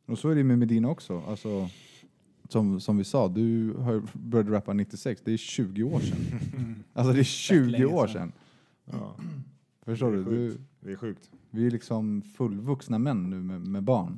Och 0.05 0.19
så 0.19 0.29
är 0.29 0.35
det 0.35 0.43
med 0.43 0.59
Medina 0.59 0.89
också. 0.89 1.23
Alltså, 1.27 1.69
som, 2.49 2.79
som 2.79 2.97
vi 2.97 3.03
sa, 3.03 3.27
du 3.27 3.73
har 3.73 4.03
började 4.13 4.51
rappa 4.51 4.73
96, 4.73 5.21
det 5.25 5.33
är 5.33 5.37
20 5.37 5.83
år 5.83 5.99
sedan. 5.99 6.17
Alltså 6.93 7.13
det 7.13 7.19
är 7.19 7.23
20 7.23 7.69
länge 7.69 7.85
år 7.85 8.07
sedan. 8.07 8.31
Ja, 8.85 9.15
Förstår 9.85 10.11
du? 10.11 10.23
du? 10.23 10.57
det 10.79 10.91
är 10.91 10.95
sjukt. 10.95 11.31
Vi 11.49 11.67
är 11.67 11.71
liksom 11.71 12.21
fullvuxna 12.21 12.99
män 12.99 13.29
nu 13.29 13.41
med, 13.41 13.61
med 13.61 13.83
barn. 13.83 14.17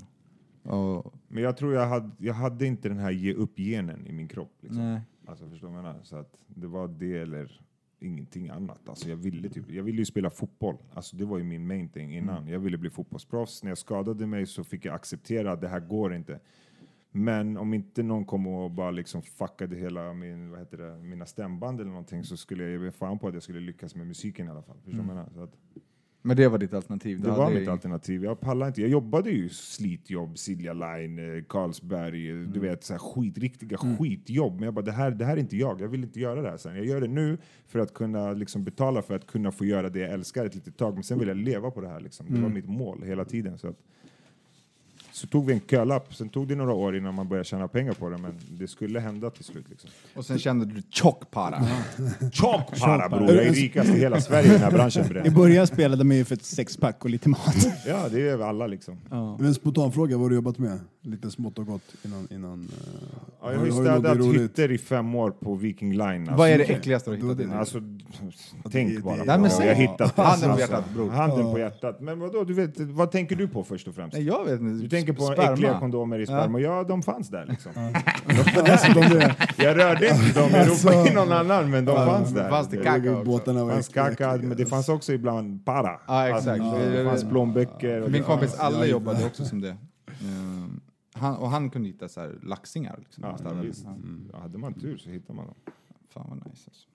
Och, 0.64 1.14
Men 1.28 1.44
jag 1.44 1.58
tror 1.58 1.74
jag 1.74 1.88
hade, 1.88 2.12
jag 2.18 2.34
hade 2.34 2.66
inte 2.66 2.90
den 2.90 2.98
här 2.98 3.12
ge 3.12 3.34
upp-genen 3.34 4.08
i 4.08 4.14
min 4.14 4.28
kropp. 4.28 4.58
Liksom. 4.62 4.84
nej. 4.84 5.02
Alltså, 5.26 5.50
förstår 5.50 5.68
du 5.68 5.74
vad 5.74 5.84
jag 5.84 5.88
menar? 5.88 6.04
Så 6.04 6.16
att 6.16 6.44
det 6.48 6.68
var 6.68 6.88
det 6.88 7.18
eller 7.18 7.62
ingenting 8.04 8.50
annat. 8.50 8.90
Alltså, 8.90 9.10
jag, 9.10 9.16
ville 9.16 9.50
typ, 9.50 9.72
jag 9.72 9.84
ville 9.84 9.98
ju 9.98 10.06
spela 10.06 10.30
fotboll. 10.30 10.78
Alltså, 10.94 11.16
det 11.16 11.26
var 11.26 11.38
ju 11.38 11.44
min 11.44 11.68
main 11.68 11.90
thing 11.90 12.16
innan. 12.16 12.38
Mm. 12.38 12.54
Jag 12.54 12.60
ville 12.60 12.78
bli 12.78 12.90
fotbollsproffs. 12.90 13.64
När 13.64 13.72
jag 13.72 13.78
skadade 13.78 14.28
mig 14.28 14.46
så 14.46 14.64
fick 14.64 14.86
jag 14.86 14.96
acceptera 14.96 15.52
att 15.52 15.62
det 15.62 15.68
här 15.68 15.80
går 15.80 16.14
inte. 16.14 16.40
Men 17.12 17.58
om 17.58 17.74
inte 17.74 18.04
någon 18.04 18.26
kom 18.26 18.48
och 18.48 18.72
bara 18.72 18.92
liksom 18.92 19.22
fuckade 19.22 19.76
hela 19.76 20.14
min, 20.14 20.52
vad 20.52 20.60
heter 20.60 20.78
det, 20.78 20.98
mina 20.98 21.26
stämband 21.26 21.80
eller 21.80 21.90
någonting 21.90 22.24
så 22.24 22.38
skulle 22.38 22.64
jag 22.64 22.84
ge 22.84 22.92
fan 22.92 23.20
på 23.20 23.28
att 23.28 23.34
jag 23.34 23.44
skulle 23.44 23.60
lyckas 23.60 23.96
med 23.96 24.08
musiken 24.08 24.48
i 24.48 24.50
alla 24.50 24.62
fall. 24.62 24.78
Förstår 24.84 25.04
menar? 25.04 25.30
Så 25.34 25.42
att, 25.42 25.58
Men 26.26 26.38
det 26.38 26.48
var 26.48 26.58
ditt 26.58 26.74
alternativ? 26.74 27.22
det 27.22 27.30
Du 27.30 27.36
var 27.36 27.52
mitt 27.52 27.68
alternativ. 27.68 28.24
Jag 28.24 28.40
pallade 28.40 28.68
inte. 28.68 28.82
Jag 28.82 28.90
jobbade 28.90 29.30
ju 29.30 29.50
slitjobb, 29.50 30.38
Silja 30.38 30.74
Line, 30.74 31.20
eh, 31.38 31.44
Carlsberg, 31.44 32.30
eh, 32.30 32.36
du 32.36 32.60
vet 32.60 32.84
så 32.84 32.94
här 32.94 33.00
skit, 33.00 33.38
riktiga 33.38 33.78
skitjobb. 33.78 34.54
Men 34.54 34.64
jag 34.64 34.74
bara, 34.74 34.86
det 34.86 34.92
här, 34.92 35.12
det 35.12 35.26
här 35.26 35.34
är 35.34 35.40
inte 35.40 35.58
jag. 35.58 35.82
Jag 35.82 35.88
vill 35.88 36.04
inte 36.04 36.20
göra 36.20 36.42
det 36.42 36.50
här 36.50 36.58
sen. 36.58 36.76
Jag 36.76 36.86
gör 36.86 37.02
det 37.02 37.08
nu 37.08 37.38
för 37.68 37.80
att 37.80 37.94
kunna 37.94 38.32
liksom 38.34 38.64
betala 38.64 39.02
för 39.02 39.16
att 39.16 39.28
kunna 39.28 39.52
få 39.52 39.66
göra 39.66 39.90
det 39.90 40.00
jag 40.00 40.12
älskar 40.12 40.46
ett 40.46 40.56
litet 40.56 40.78
tag. 40.78 40.94
Men 40.94 41.04
sen 41.04 41.20
vill 41.20 41.28
jag 41.28 41.38
leva 41.38 41.72
på 41.72 41.82
det 41.82 41.88
här. 41.88 42.00
Liksom. 42.00 42.26
Det 42.30 42.42
var 42.42 42.50
mitt 42.50 42.70
mål 42.70 43.04
hela 43.04 43.26
tiden. 43.26 43.58
Så, 43.58 43.68
att, 43.68 43.78
så 45.14 45.28
tog 45.28 45.46
vi 45.46 45.54
en 45.54 45.60
kölapp. 45.60 46.16
Sen 46.16 46.30
tog 46.30 46.48
det 46.48 46.56
några 46.56 46.74
år 46.74 46.98
innan 46.98 47.14
man 47.14 47.28
började 47.28 47.46
tjäna 47.46 47.68
pengar 47.68 47.94
på 47.94 48.10
det. 48.10 48.18
Men 48.18 48.34
det 48.50 48.68
skulle 48.68 49.00
hända 49.00 49.30
till 49.30 49.44
slut. 49.44 49.66
Liksom. 49.70 49.90
Och 50.16 50.26
sen 50.26 50.40
kände 50.40 50.66
du 50.66 50.82
tjockpara. 50.90 51.68
Tjock 52.32 52.80
para 52.80 53.10
bror! 53.10 53.32
Jag 53.32 53.46
är 53.46 53.54
rikast 53.54 53.90
i 53.90 54.00
hela 54.00 54.22
Sverige 54.22 54.48
i 54.48 54.52
den 54.52 54.62
här 54.62 54.72
branschen. 54.72 55.08
bre. 55.08 55.28
I 55.28 55.30
början 55.30 55.68
spelade 55.68 56.04
man 56.04 56.18
ju 56.18 56.26
för 56.26 56.36
ett 56.36 56.46
sexpack 56.46 57.04
och 57.04 57.10
lite 57.10 57.30
mat. 57.30 57.56
Ja, 57.88 58.10
det 58.12 58.30
är 58.30 58.40
alla 58.40 58.68
liksom. 58.68 58.98
Men 59.10 59.46
en 59.46 59.54
spontan 59.54 59.92
fråga, 59.92 60.18
vad 60.18 60.26
har 60.26 60.30
du 60.30 60.36
jobbat 60.36 60.58
med? 60.58 60.80
Lite 61.06 61.32
smått 61.32 61.60
och 61.60 61.66
gott 61.66 61.96
innan... 62.06 62.28
innan 62.32 62.70
eh, 62.72 63.08
Ja, 63.42 63.52
jag 63.52 63.60
har 63.60 63.66
ju 63.66 63.72
städat 63.72 64.18
hytter 64.18 64.72
i 64.72 64.78
fem 64.78 65.16
år 65.16 65.32
på 65.32 65.56
Viking 65.56 65.92
Line. 65.92 66.22
Alltså, 66.22 66.36
Vad 66.36 66.50
är 66.50 66.58
det 66.58 66.64
äckligaste 66.64 67.10
du 67.12 67.16
har 67.28 67.34
hittat? 67.34 67.50
det- 67.50 67.58
Alltså, 67.60 67.80
det- 67.80 68.70
tänk 68.72 68.96
det- 68.96 69.02
bara. 69.04 69.38
Vad 69.38 69.52
säg- 69.52 69.68
jag 69.68 69.76
har 69.76 69.82
hittat. 69.82 70.18
Handen 70.18 70.42
på 70.42 70.48
Alltså, 70.52 70.60
hjärtat, 70.60 70.90
bror. 70.94 71.10
Handen 71.10 71.52
på 71.52 71.60
hjärtat. 71.60 72.02
Men 72.02 72.20
vadå, 72.20 72.44
du 72.44 72.54
vet, 72.54 72.80
vad 72.80 73.12
tänker 73.12 73.36
du 73.36 73.48
på 73.48 73.64
först 73.64 73.88
och 73.88 73.96
främst? 73.96 74.14
Nej, 74.14 74.24
jag 74.26 74.46
vet 74.46 74.62
inte. 74.62 74.84
Du 74.84 74.90
tänker 74.90 75.14
på 75.14 75.22
Sperma. 75.22 75.54
äckliga 75.54 75.80
kondomer 75.80 76.20
i 76.20 76.26
sperma. 76.26 76.60
Ja, 76.60 76.84
de 76.84 77.04
fanns 77.04 77.30
där 77.30 77.46
liksom. 77.50 77.72
Alltså, 77.76 78.88
Jag 79.64 79.78
rörde 79.78 80.08
inte 80.10 80.40
dem, 80.40 80.50
jag 80.54 80.68
ropade 80.70 81.08
in 81.10 81.16
någon 81.16 81.32
annan, 81.32 81.70
men 81.70 81.86
de 81.86 81.96
fanns 81.96 82.30
där. 82.34 82.50
Fanns 82.50 82.68
det 82.70 82.78
kaka 82.78 83.18
också? 83.18 83.54
Det 83.54 83.72
fanns 83.72 83.88
kaka, 83.88 84.38
men 84.42 84.58
det 84.58 84.66
fanns 84.66 84.90
också 84.90 85.14
ibland 85.14 85.66
para. 85.66 86.00
Ja, 86.08 86.28
exakt. 86.28 86.62
Alltså, 86.62 86.90
det 86.90 87.04
fanns 87.06 87.24
plånböcker. 87.30 88.02
Min 88.02 88.12
det 88.12 88.20
kompis 88.20 88.56
alla 88.60 88.86
jobbade 88.86 89.26
också 89.26 89.46
som 89.46 89.62
det. 89.62 89.76
Han, 91.24 91.36
och 91.38 91.50
han 91.50 91.70
kunde 91.70 91.88
hitta 91.88 92.10
så 92.10 92.22
här 92.22 92.40
laxingar. 92.44 92.98
Liksom, 93.00 93.24
Ja, 93.24 93.28
någonstans. 93.30 93.66
visst. 93.66 93.84
Ja, 93.86 93.96
Ja, 94.34 94.40
hade 94.40 94.58
man 94.58 94.74
tur 94.74 94.98
så 94.98 95.10
hittar 95.10 95.34
man 95.34 95.46
dem. 95.46 95.56
fan 96.10 96.26
vad 96.30 96.38
nice. 96.38 96.70
Alltså. 96.70 96.88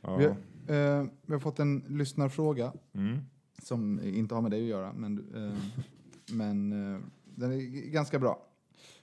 Ja. 0.00 0.16
Vi, 0.16 0.24
har, 0.24 1.00
eh, 1.00 1.06
vi 1.26 1.32
har 1.32 1.40
fått 1.40 1.58
en 1.58 1.84
lyssnarfråga 1.88 2.72
Mm. 2.92 3.18
som 3.62 4.00
inte 4.04 4.34
har 4.34 4.42
med 4.42 4.50
dig 4.50 4.60
att 4.62 4.68
göra, 4.68 4.92
men, 4.92 5.34
eh, 5.34 5.58
men 6.36 6.72
eh, 6.94 7.00
den 7.24 7.52
är 7.52 7.56
ganska 7.90 8.18
bra. 8.18 8.42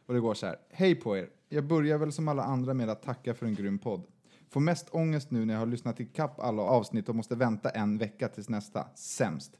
Och 0.05 0.13
det 0.13 0.19
går 0.19 0.33
så 0.33 0.45
här. 0.45 0.55
Hej 0.69 0.95
på 0.95 1.17
er! 1.17 1.29
Jag 1.49 1.67
börjar 1.67 1.97
väl 1.97 2.11
som 2.11 2.27
alla 2.27 2.43
andra 2.43 2.73
med 2.73 2.89
att 2.89 3.03
tacka 3.03 3.33
för 3.33 3.45
en 3.45 3.55
grym 3.55 3.79
podd. 3.79 4.03
Får 4.49 4.59
mest 4.59 4.89
ångest 4.91 5.31
nu 5.31 5.45
när 5.45 5.53
jag 5.53 5.61
har 5.61 5.65
lyssnat 5.67 5.99
i 5.99 6.05
kapp 6.05 6.39
alla 6.39 6.61
avsnitt 6.61 7.09
och 7.09 7.15
måste 7.15 7.35
vänta 7.35 7.69
en 7.69 7.97
vecka 7.97 8.27
tills 8.27 8.49
nästa. 8.49 8.87
Sämst. 8.95 9.59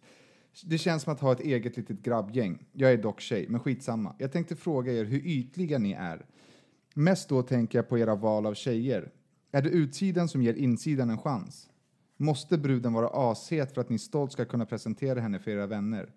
Det 0.66 0.78
känns 0.78 1.03
som 1.03 1.14
att 1.14 1.20
ha 1.20 1.32
ett 1.32 1.39
eget 1.39 1.78
litet 1.78 2.01
grabbgäng. 2.01 2.66
Jag 2.72 2.91
är 2.91 2.97
dock 2.97 3.22
tjej, 3.22 3.45
men 3.49 3.60
skitsamma. 3.60 4.16
Jag 4.18 4.32
tänkte 4.32 4.55
fråga 4.55 4.93
er 4.93 5.05
hur 5.05 5.26
ytliga 5.26 5.78
ni 5.78 5.91
är. 5.91 6.26
Mest 6.93 7.30
då 7.30 7.43
tänker 7.43 7.78
jag 7.78 7.89
på 7.89 7.97
era 7.97 8.16
val 8.16 8.45
av 8.45 8.53
tjejer. 8.53 9.12
Är 9.51 9.62
det 9.62 9.70
utsidan 9.70 10.30
som 10.30 10.41
ger 10.41 10.53
insidan 10.53 11.10
en 11.10 11.18
chans? 11.18 11.70
Måste 12.18 12.58
bruden 12.58 12.93
vara 12.93 13.10
ashet 13.32 13.74
för 13.74 13.82
att 13.82 13.89
ni 13.89 13.99
stolt 13.99 14.32
ska 14.32 14.45
kunna 14.45 14.66
presentera 14.66 15.20
henne 15.20 15.39
för 15.39 15.51
era 15.51 15.68
vänner? 15.68 16.14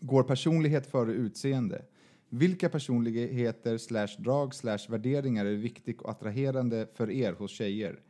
Går 0.00 0.22
personlighet 0.22 0.86
före 0.86 1.12
utseende? 1.12 1.84
Vilka 2.28 2.68
personligheter 2.68 3.78
slash 3.78 4.08
drag 4.18 4.54
slash 4.54 4.78
värderingar 4.88 5.44
är 5.44 5.54
viktigt 5.54 6.00
och 6.02 6.10
attraherande 6.10 6.88
för 6.94 7.10
er 7.10 7.32
hos 7.32 7.50
tjejer? 7.50 8.00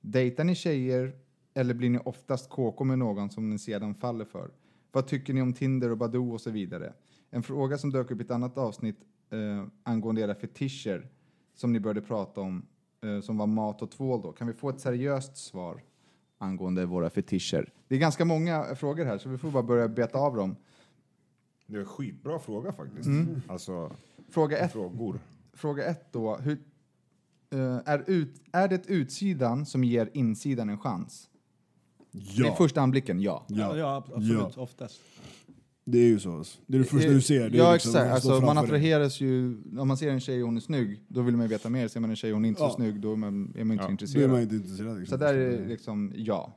Dejtar 0.00 0.44
ni 0.44 0.54
tjejer 0.54 1.12
eller 1.54 1.74
blir 1.74 1.90
ni 1.90 1.98
oftast 2.04 2.50
KK 2.50 2.84
med 2.84 2.98
någon 2.98 3.30
som 3.30 3.50
ni 3.50 3.58
sedan 3.58 3.94
faller 3.94 4.24
för? 4.24 4.50
Vad 4.98 5.06
tycker 5.06 5.34
ni 5.34 5.42
om 5.42 5.52
Tinder 5.52 5.90
och 5.90 5.98
Badoo 5.98 6.32
och 6.32 6.40
så 6.40 6.50
vidare? 6.50 6.92
En 7.30 7.42
fråga 7.42 7.78
som 7.78 7.90
dök 7.90 8.10
upp 8.10 8.20
i 8.20 8.24
ett 8.24 8.30
annat 8.30 8.58
avsnitt 8.58 8.96
eh, 9.30 9.64
angående 9.82 10.20
era 10.20 10.34
fetischer 10.34 11.08
som 11.54 11.72
ni 11.72 11.80
började 11.80 12.00
prata 12.00 12.40
om, 12.40 12.66
eh, 13.02 13.20
som 13.20 13.38
var 13.38 13.46
mat 13.46 13.82
och 13.82 13.90
tvål 13.90 14.22
då. 14.22 14.32
Kan 14.32 14.46
vi 14.46 14.52
få 14.52 14.68
ett 14.68 14.80
seriöst 14.80 15.36
svar 15.36 15.82
angående 16.38 16.86
våra 16.86 17.10
fetischer? 17.10 17.72
Det 17.88 17.94
är 17.94 17.98
ganska 17.98 18.24
många 18.24 18.66
eh, 18.66 18.74
frågor 18.74 19.04
här, 19.04 19.18
så 19.18 19.28
vi 19.28 19.38
får 19.38 19.50
bara 19.50 19.62
börja 19.62 19.88
beta 19.88 20.18
av 20.18 20.36
dem. 20.36 20.56
Det 21.66 21.76
är 21.76 21.80
en 21.80 21.86
skitbra 21.86 22.38
fråga 22.38 22.72
faktiskt. 22.72 23.06
Mm. 23.06 23.42
Alltså, 23.48 23.96
Fråga 24.28 24.58
ett, 24.58 24.72
frågor. 24.72 25.20
fråga 25.52 25.84
ett 25.84 26.12
då. 26.12 26.36
Hur, 26.36 26.58
eh, 27.50 27.80
är, 27.84 28.04
ut, 28.06 28.42
är 28.52 28.68
det 28.68 28.88
utsidan 28.88 29.66
som 29.66 29.84
ger 29.84 30.10
insidan 30.12 30.68
en 30.68 30.78
chans? 30.78 31.27
Ja. 32.22 32.44
Vid 32.44 32.52
första 32.56 32.80
anblicken, 32.80 33.20
ja. 33.20 33.44
Ja. 33.48 33.76
ja 33.76 33.96
absolut. 33.96 34.52
Ja. 34.56 34.62
Oftast. 34.62 35.00
Det 35.84 35.98
är 35.98 36.06
ju 36.06 36.18
så. 36.20 36.36
alltså. 36.36 36.58
Det 36.66 36.76
är 36.76 36.78
det 36.78 36.84
första 36.84 37.10
du 37.10 37.20
ser. 37.20 37.50
Det 37.50 37.58
är 37.58 37.62
ja, 37.62 37.72
liksom 37.72 37.90
exakt. 37.90 38.12
Alltså, 38.12 38.40
man 38.40 38.58
attraheras 38.58 39.20
ju... 39.20 39.62
Om 39.78 39.88
man 39.88 39.96
ser 39.96 40.10
en 40.10 40.20
tjej 40.20 40.42
och 40.42 40.48
hon 40.48 40.56
är 40.56 40.60
snygg, 40.60 41.04
då 41.08 41.22
vill 41.22 41.36
man 41.36 41.46
ju 41.46 41.48
veta 41.48 41.68
mer. 41.70 41.88
Ser 41.88 42.00
man 42.00 42.10
en 42.10 42.16
tjej 42.16 42.30
och 42.30 42.36
hon 42.36 42.44
är 42.44 42.48
inte 42.48 42.62
Ja. 42.62 42.68
så 42.70 42.74
snygg, 42.74 43.00
då 43.00 43.12
är 43.12 43.16
man, 43.16 43.54
är 43.56 43.64
man 43.64 43.72
inte 43.72 43.82
Ja, 43.82 43.86
Då 43.86 43.86
är 43.86 43.90
intresserad. 43.90 44.30
man 44.30 44.40
inte 44.40 44.54
intresserad. 44.54 44.98
Liksom. 44.98 45.18
Så 45.18 45.24
där 45.24 45.34
är 45.34 45.50
det 45.58 45.66
liksom 45.68 46.12
ja. 46.16 46.52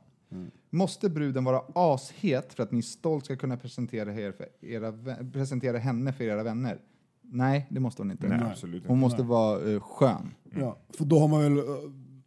Måste 0.70 1.10
bruden 1.10 1.44
vara 1.44 1.62
ashet 1.74 2.52
för 2.54 2.62
att 2.62 2.72
ni 2.72 2.82
stolt 2.82 3.24
ska 3.24 3.36
kunna 3.36 3.56
presentera, 3.56 4.14
er 4.14 4.32
för 4.32 4.46
era, 4.60 4.92
presentera 5.32 5.78
henne 5.78 6.12
för 6.12 6.24
era 6.24 6.42
vänner? 6.42 6.78
Nej, 7.22 7.66
det 7.70 7.80
måste 7.80 8.02
hon 8.02 8.10
inte. 8.10 8.28
Nej, 8.28 8.40
absolut 8.50 8.86
Hon 8.86 8.96
inte. 8.96 9.00
måste 9.00 9.22
vara 9.22 9.72
eh, 9.72 9.80
skön. 9.80 10.34
Ja, 10.58 10.76
för 10.98 11.04
då 11.04 11.18
har 11.18 11.28
man 11.28 11.40
väl, 11.42 11.58
eh, 11.58 11.64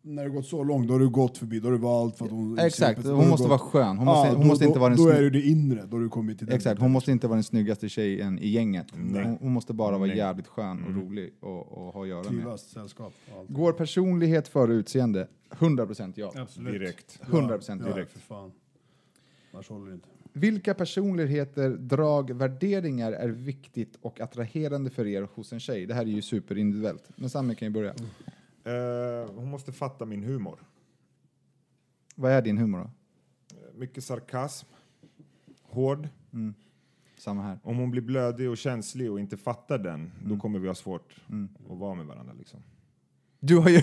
när 0.08 0.24
det 0.24 0.30
gått 0.30 0.46
så 0.46 0.64
långt, 0.64 0.88
då 0.88 0.94
har 0.94 1.00
du 1.00 1.10
gått 1.10 1.38
förbi, 1.38 1.60
då 1.60 1.68
har 1.68 1.72
du 1.72 1.78
valt 1.78 2.18
för 2.18 2.26
att 2.26 2.32
hon... 2.32 2.60
Exakt, 2.60 3.04
hon 3.06 3.20
du 3.24 3.28
måste 3.30 3.44
gått- 3.44 3.50
vara 3.50 3.60
skön. 3.60 3.98
Hon 3.98 4.08
Ja, 4.08 4.14
måste, 4.14 4.30
hon 4.30 4.42
då- 4.42 4.48
måste 4.48 4.66
inte 4.66 4.76
då- 4.78 4.82
vara 4.82 4.90
den 4.96 5.04
Då 5.06 5.10
är 5.10 5.22
det 5.22 5.30
det 5.30 5.42
inre, 5.42 5.86
då 5.86 5.98
har 5.98 6.04
du 6.04 6.10
kommit 6.10 6.38
till 6.38 6.48
den 6.48 6.56
Exakt, 6.56 6.82
hon 6.82 6.92
måste 6.92 7.12
inte 7.12 7.28
vara 7.28 7.36
den 7.36 7.44
snyggaste 7.44 7.90
tjejen 7.90 8.40
i 8.40 8.48
gänget. 8.48 8.88
Nej. 8.96 9.24
Hon, 9.24 9.38
hon 9.42 9.52
måste 9.54 9.74
bara 9.74 9.98
vara 9.98 10.08
Nej. 10.08 10.18
jävligt 10.18 10.48
skön 10.48 10.84
och 10.84 10.96
rolig 10.96 11.34
och, 11.40 11.72
och 11.88 11.94
ha 11.94 12.02
att 12.02 12.08
göra 12.08 12.24
med. 12.24 12.30
Trivas, 12.32 12.62
sällskap 12.70 13.14
och 13.34 13.40
allt. 13.40 13.50
Går 13.50 13.72
personlighet 13.74 14.48
före 14.48 14.74
utseende? 14.74 15.28
100% 15.50 16.14
ja. 16.16 16.32
Absolut. 16.36 16.74
Direkt. 16.74 17.20
100% 17.24 17.82
Ja, 17.88 17.94
direkt. 17.96 18.12
för 18.12 18.20
fan. 18.20 18.52
Annars 19.54 19.70
håller 19.70 19.88
det 19.88 19.94
inte. 19.94 20.08
Vilka 20.34 20.74
personligheter, 20.74 21.70
drag, 21.70 22.32
värderingar 22.32 23.12
är 23.12 23.30
viktigt 23.30 23.98
och 24.02 24.22
attraherande 24.22 24.90
för 24.90 25.08
er 25.08 25.28
hos 25.34 25.54
en 25.54 25.60
tjej? 25.60 25.86
Det 25.86 25.94
här 25.94 26.02
är 26.02 26.06
ju 26.06 26.22
superindividuellt. 26.22 27.04
Men 27.16 27.30
Sami 27.30 27.56
kan 27.56 27.68
ju 27.68 27.74
börja. 27.74 27.94
Eh, 28.66 29.30
hon 29.36 29.50
måste 29.50 29.72
fatta 29.72 30.06
min 30.06 30.24
humor. 30.24 30.60
Vad 32.16 32.32
är 32.32 32.42
din 32.42 32.58
humor 32.58 32.80
då? 32.80 32.90
Mycket 33.80 34.04
sarkasm. 34.04 34.68
Hård. 35.64 36.08
Samma 37.18 37.44
här. 37.44 37.60
Om 37.64 37.78
hon 37.78 37.92
blir 37.92 38.02
blödig 38.02 38.50
och 38.50 38.58
känslig 38.58 39.12
och 39.12 39.20
inte 39.20 39.38
fattar 39.38 39.78
den, 39.78 39.94
Mm. 40.00 40.12
då 40.30 40.38
kommer 40.38 40.60
vi 40.60 40.68
ha 40.68 40.76
svårt 40.76 41.16
att 41.70 41.78
vara 41.78 41.96
med 41.96 42.06
varandra. 42.06 42.34
Liksom. 42.34 42.60
Du 43.40 43.58
har 43.58 43.70
ju... 43.70 43.80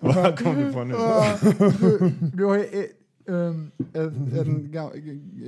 Vad 0.00 0.38
kom 0.38 0.54
du 0.54 0.72
på 0.72 0.84
nu? 0.84 0.94
du, 2.34 2.44
har 2.44 2.56
ju 2.56 2.64
eh, 2.64 3.34
um, 3.34 3.70
ett, 3.78 4.32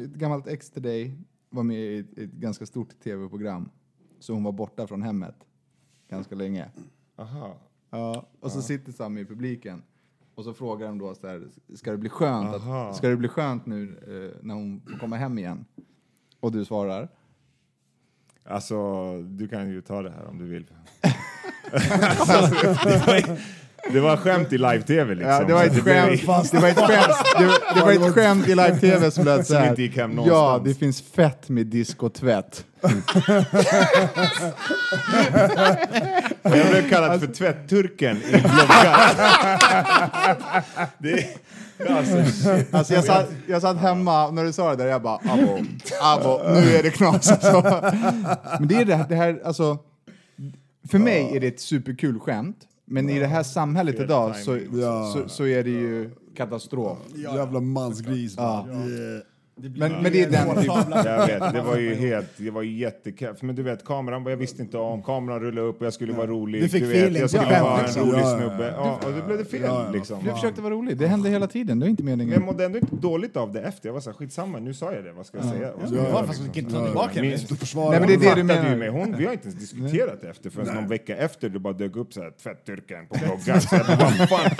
ett 0.00 0.10
gammalt 0.10 0.46
ex 0.46 0.70
till 0.70 0.82
dig 0.82 1.18
var 1.50 1.62
med 1.62 1.76
i 1.76 1.98
ett, 1.98 2.18
ett 2.18 2.30
ganska 2.32 2.66
stort 2.66 3.00
tv-program. 3.00 3.68
Så 4.20 4.32
hon 4.32 4.44
var 4.44 4.52
borta 4.52 4.86
från 4.86 5.02
hemmet 5.02 5.34
ganska 6.08 6.34
länge. 6.34 6.70
Aha. 7.16 7.56
Ja, 7.90 8.26
och 8.40 8.52
så 8.52 8.62
sitter 8.62 8.92
Sami 8.92 9.20
i 9.20 9.24
publiken. 9.24 9.82
Och 10.34 10.44
så 10.44 10.54
frågar 10.54 10.86
de 10.86 10.98
då 10.98 11.14
så 11.14 11.26
här, 11.26 11.48
ska 11.74 11.90
det 11.90 11.96
bli 11.96 12.08
skönt, 12.08 12.54
Aha. 12.54 12.88
att, 12.88 12.96
ska 12.96 13.08
det 13.08 13.16
bli 13.16 13.28
skönt 13.28 13.66
nu 13.66 13.98
eh, 14.06 14.46
när 14.46 14.54
hon 14.54 14.80
får 14.80 14.98
komma 14.98 15.16
hem 15.16 15.38
igen? 15.38 15.64
Och 16.40 16.52
du 16.52 16.64
svarar? 16.64 17.08
Alltså, 18.44 18.76
du 19.22 19.48
kan 19.48 19.68
ju 19.70 19.82
ta 19.82 20.02
det 20.02 20.10
här 20.10 20.26
om 20.26 20.38
du 20.38 20.44
vill. 20.44 20.66
alltså, 21.72 22.54
det, 22.88 23.06
var, 23.06 23.40
det 23.92 24.00
var 24.00 24.16
skämt 24.16 24.52
i 24.52 24.58
live-tv 24.58 25.14
liksom. 25.14 25.30
Ja, 25.32 25.44
det 25.44 25.54
var 25.54 25.64
ett 25.64 25.84
skämt, 25.84 26.20
det 26.52 26.58
var 26.58 26.68
ett 26.68 26.76
skämt, 26.78 27.16
det, 27.74 27.80
var- 27.80 27.92
ett 28.08 28.14
skämt 28.14 28.48
i 28.48 28.54
live-tv 28.54 29.10
som 29.10 29.24
lät 29.24 29.46
så 29.46 29.52
Som 29.52 29.56
här. 29.62 29.70
inte 29.70 29.82
gick 29.82 29.96
hem 29.96 30.10
Ja, 30.10 30.16
någonstans." 30.16 30.64
det 30.64 30.74
finns 30.74 31.02
fett 31.02 31.48
med 31.48 31.66
diskotvätt. 31.66 32.64
Jag 36.42 36.68
blev 36.70 36.88
kallad 36.90 37.20
för 37.20 37.26
tvättturken 37.26 38.16
i 38.16 38.30
bloggar. 38.30 39.10
alltså, 41.96 42.24
shit. 42.32 42.74
Alltså 42.74 42.94
jag 42.94 43.04
satt, 43.04 43.28
jag 43.46 43.62
satt 43.62 43.76
hemma 43.76 44.26
och 44.26 44.34
när 44.34 44.44
du 44.44 44.52
sa 44.52 44.70
det 44.70 44.76
där, 44.76 44.86
jag 44.90 45.02
bara 45.02 45.14
abo, 45.32 45.58
abo, 46.02 46.40
nu 46.60 46.76
är 46.76 46.82
det 46.82 46.90
knas 46.90 47.30
alltså. 47.30 47.62
Men 48.58 48.68
det 48.68 48.74
är 48.74 48.84
det 48.84 48.94
här, 48.96 49.06
det 49.08 49.14
här 49.16 49.40
alltså, 49.44 49.78
för 50.90 50.98
mig 50.98 51.36
är 51.36 51.40
det 51.40 51.46
ett 51.46 51.60
superkul 51.60 52.20
skämt, 52.20 52.56
men 52.86 53.10
i 53.10 53.18
det 53.18 53.26
här 53.26 53.42
samhället 53.42 54.00
idag 54.00 54.36
så, 54.36 54.58
Ja. 54.72 55.12
så, 55.14 55.28
så 55.28 55.46
är 55.46 55.64
det 55.64 55.70
ju 55.70 56.10
katastrof. 56.36 56.98
Jävla 57.14 57.60
mansgris. 57.60 58.34
Ja. 58.36 58.66
Yeah. 58.68 59.22
Men, 59.60 59.92
men 60.02 60.12
det 60.12 60.22
är 60.22 60.30
den 60.30 60.48
typen. 60.56 60.92
Jag 61.04 61.26
vet, 61.26 61.52
det 61.52 61.62
var 61.62 61.76
ju 61.76 61.94
helt, 62.08 62.26
det 62.36 62.50
var 62.50 62.62
ju 62.62 62.72
jättekul. 62.78 63.34
Men 63.40 63.54
du 63.56 63.62
vet, 63.62 63.84
kameran, 63.84 64.26
jag 64.26 64.36
visste 64.36 64.62
inte 64.62 64.78
om, 64.78 65.02
kameran 65.02 65.40
rullade 65.40 65.66
upp 65.68 65.80
och 65.80 65.86
jag 65.86 65.92
skulle 65.92 66.12
vara 66.12 66.26
rolig. 66.26 66.62
Du 66.62 66.68
fick 66.68 66.82
vet, 66.82 66.90
feeling 66.90 67.20
jag 67.20 67.30
skulle 67.30 67.44
skämt, 67.46 67.62
vara 67.62 67.78
en 67.78 67.84
liksom. 67.84 68.02
rolig 68.02 68.18
Ja, 68.18 68.20
ja, 68.22 68.30
ja. 68.30 68.48
snubbe. 68.48 68.72
Ja, 68.76 69.00
och 69.06 69.12
det 69.12 69.22
blev 69.22 69.38
det 69.38 69.44
fel 69.44 69.60
Ja, 69.64 69.84
ja, 69.86 69.90
liksom. 69.92 70.24
Du 70.24 70.30
försökte 70.30 70.62
vara 70.62 70.74
rolig, 70.74 70.96
det 70.96 71.06
hände 71.06 71.28
hela 71.30 71.46
tiden, 71.46 71.80
det 71.80 71.86
är 71.86 71.88
inte 71.88 72.02
Men 72.02 72.10
jag 72.10 72.18
meningen. 72.18 72.42
mådde 72.44 72.64
ändå 72.64 72.78
inte 72.78 72.96
dåligt 72.96 73.36
av 73.36 73.52
det 73.52 73.60
efter. 73.60 73.88
Jag 73.88 73.94
var 73.94 74.00
så 74.00 74.10
här, 74.10 74.16
skitsamma, 74.16 74.58
nu 74.58 74.74
sa 74.74 74.92
jag 74.92 75.04
det, 75.04 75.12
vad 75.12 75.26
ska 75.26 75.38
jag 75.38 75.46
säga? 75.46 75.70
Vad 75.80 75.88
ska 75.88 75.96
Ja, 75.98 76.02
jag 76.02 76.10
ja, 76.10 76.16
göra, 76.16 76.26
fast 76.26 76.40
liksom? 76.42 76.60
inte 76.64 76.74
ta 76.74 76.84
tillbaka. 76.86 77.20
Du 77.20 77.28
Nej, 77.90 78.00
men 78.00 78.08
det 78.08 78.14
är 78.14 78.18
det 78.18 78.34
du 78.34 78.42
menar. 78.44 78.76
med. 78.76 78.90
Hon, 78.90 79.14
vi 79.18 79.24
har 79.24 79.32
inte 79.32 79.48
ens 79.48 79.60
diskuterat 79.60 80.20
det 80.22 80.28
efter 80.30 80.50
förrän 80.50 80.74
någon 80.74 80.88
vecka 80.88 81.16
efter 81.16 81.48
det 81.48 81.58
bara 81.58 81.72
dök 81.72 81.96
upp 81.96 82.12
så 82.12 82.20
här 82.22 82.30
på 83.08 84.26
fan. 84.26 84.50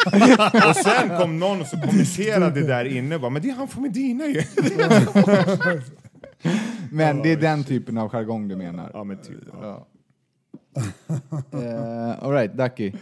Och 0.70 0.76
sen 0.76 1.18
kom 1.20 1.38
någon 1.38 1.60
och 1.60 1.66
så 1.66 1.76
kommenterade 1.76 2.60
där 2.66 2.84
inne 2.84 3.18
bara, 3.18 3.30
men 3.30 3.42
det 3.42 3.50
är 3.50 3.54
han 3.54 3.68
från 3.68 3.82
Medina 3.82 4.26
ju. 4.26 4.42
Men 6.90 7.22
det 7.22 7.32
är 7.32 7.36
den 7.36 7.64
typen 7.64 7.98
av 7.98 8.08
jargong 8.08 8.48
du 8.48 8.56
menar. 8.56 8.90
Ja 8.94 9.04
men 9.04 9.16
typ. 9.16 9.38
Ja. 9.52 9.62
Ja. 9.62 9.86
Uh, 11.54 12.24
Alright, 12.24 12.52
Ducky. 12.52 12.92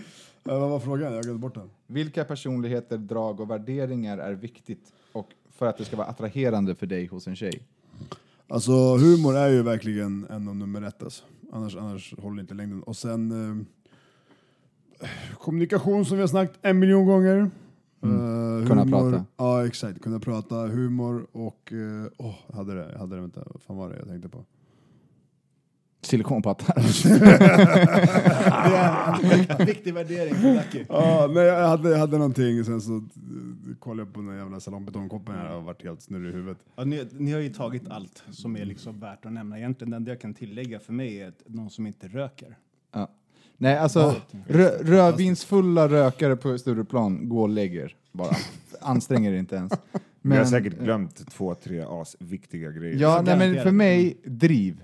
Eh, 0.49 0.61
vad 0.61 0.71
var 0.71 0.81
frågan? 0.81 1.15
Jag 1.15 1.23
glömde 1.23 1.41
bort 1.41 1.55
den. 1.55 1.71
Vilka 1.87 2.25
personligheter, 2.25 2.99
drag 2.99 3.41
och 3.41 3.51
värderingar 3.51 4.19
är 4.19 4.33
viktigt 4.33 4.93
och 5.13 5.29
för 5.51 5.67
att 5.67 5.79
det 5.79 5.85
ska 5.85 5.97
vara 5.97 6.07
attraherande 6.07 6.75
för 6.75 6.87
dig 6.87 7.07
hos 7.07 7.27
en 7.27 7.37
tjej? 7.37 7.63
Alltså 8.49 8.97
humor 8.97 9.37
är 9.37 9.49
ju 9.49 9.63
verkligen 9.63 10.27
en 10.31 10.49
av 10.49 10.57
nummer 10.57 10.83
ett 10.83 11.03
alltså. 11.03 11.25
Annars, 11.53 11.77
annars 11.77 12.15
håller 12.19 12.41
inte 12.41 12.55
längden. 12.55 12.83
Och 12.83 12.97
sen 12.97 13.67
eh, 15.01 15.09
kommunikation 15.39 16.05
som 16.05 16.17
vi 16.17 16.23
har 16.23 16.29
snackat 16.29 16.59
en 16.63 16.79
miljon 16.79 17.07
gånger. 17.07 17.51
Eh, 18.05 18.67
Kunna 18.69 18.85
humor, 18.85 19.11
prata. 19.11 19.25
Ja 19.37 19.67
exakt, 19.67 20.03
kunna 20.03 20.21
prata, 20.21 20.55
humor 20.67 21.27
och... 21.33 21.73
eh, 21.73 22.11
Åh, 22.17 22.35
jag 22.49 22.57
hade 22.57 22.75
det, 22.75 22.93
jag 22.93 22.99
hade 22.99 23.15
det, 23.17 23.21
vänta, 23.21 23.43
vad 23.47 23.63
fan 23.63 23.77
var 23.77 23.91
det 23.91 23.97
jag 23.99 24.09
tänkte 24.09 24.29
på? 24.29 24.45
Silikonpattar. 26.01 26.75
En 29.61 29.67
viktig 29.67 29.95
värdering 29.95 30.35
för 30.35 30.55
Lucky. 30.55 30.85
Ja, 30.89 31.31
nej, 31.35 31.45
jag 31.45 31.69
hade, 31.69 31.91
jag 31.91 31.99
hade 31.99 32.19
någonting, 32.19 32.65
sen 32.65 32.81
så 32.81 32.97
eh, 32.97 33.03
kollade 33.79 34.09
jag 34.09 34.15
på 34.15 34.21
den 34.21 34.37
jävla 34.39 34.61
salongbetongkoppen 34.61 35.35
här 35.35 35.57
och 35.57 35.65
varit 35.65 35.83
helt 35.83 36.03
snurrig 36.03 36.31
i 36.31 36.33
huvudet. 36.33 36.59
Ja, 36.77 36.85
ni, 36.85 37.09
ni 37.19 37.33
har 37.33 37.41
ju 37.41 37.53
tagit 37.53 37.89
allt 37.89 38.23
som 38.31 38.57
är 38.57 38.65
liksom 38.65 39.01
värt 39.01 39.27
att 39.27 39.33
nämna. 39.33 39.59
Egentligen 39.59 39.91
det 39.91 39.97
enda 39.97 40.11
jag 40.11 40.21
kan 40.21 40.35
tillägga 40.35 40.81
för 40.81 40.93
mig 40.93 41.21
är 41.21 41.29
att 41.29 41.43
någon 41.47 41.71
som 41.71 41.87
inte 41.87 42.09
röker. 42.09 42.57
Ja. 42.93 43.09
Nej, 43.59 43.79
alltså 43.79 44.17
rö 44.47 44.71
rödvinsfulla 44.83 45.89
rökare 45.89 46.37
på 46.37 46.59
Stureplan, 46.59 47.29
gå 47.29 47.43
och 47.43 47.49
lägger 47.49 47.97
bara. 48.13 48.37
Anstränger 48.81 49.33
er 49.33 49.37
inte 49.39 49.57
ens. 49.57 49.73
Vi 50.23 50.37
har 50.37 50.45
säkert 50.45 50.79
glömt 50.79 51.31
två, 51.31 51.55
tre 51.55 51.85
asviktiga 51.89 52.71
grejer. 52.71 52.97
Ja, 53.01 53.23
nej, 53.25 53.39
men 53.39 53.63
för 53.63 53.71
mig, 53.71 54.17
driv 54.25 54.83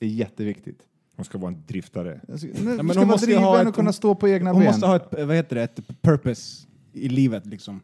är 0.00 0.06
jätteviktigt. 0.06 0.78
Hon 1.16 1.24
ska 1.24 1.38
vara 1.38 1.52
en 1.52 1.62
driftare. 1.66 2.20
Alltså, 2.32 2.46
men 2.46 2.54
du 2.64 2.82
hon 2.82 2.88
ska 2.90 2.98
vara 3.00 3.06
måste 3.06 3.36
ha 3.36 3.60
ett- 3.62 3.68
och 3.68 3.74
kunna 3.74 3.92
stå 3.92 4.14
på 4.14 4.28
egna 4.28 4.52
Hon 4.52 4.60
ben. 4.62 4.70
måste 4.70 4.86
ha 4.86 4.96
ett, 4.96 5.08
vad 5.26 5.36
heter 5.36 5.56
det, 5.56 5.62
ett 5.62 5.80
purpose 6.02 6.66
i 6.92 7.08
livet 7.08 7.46
liksom. 7.46 7.80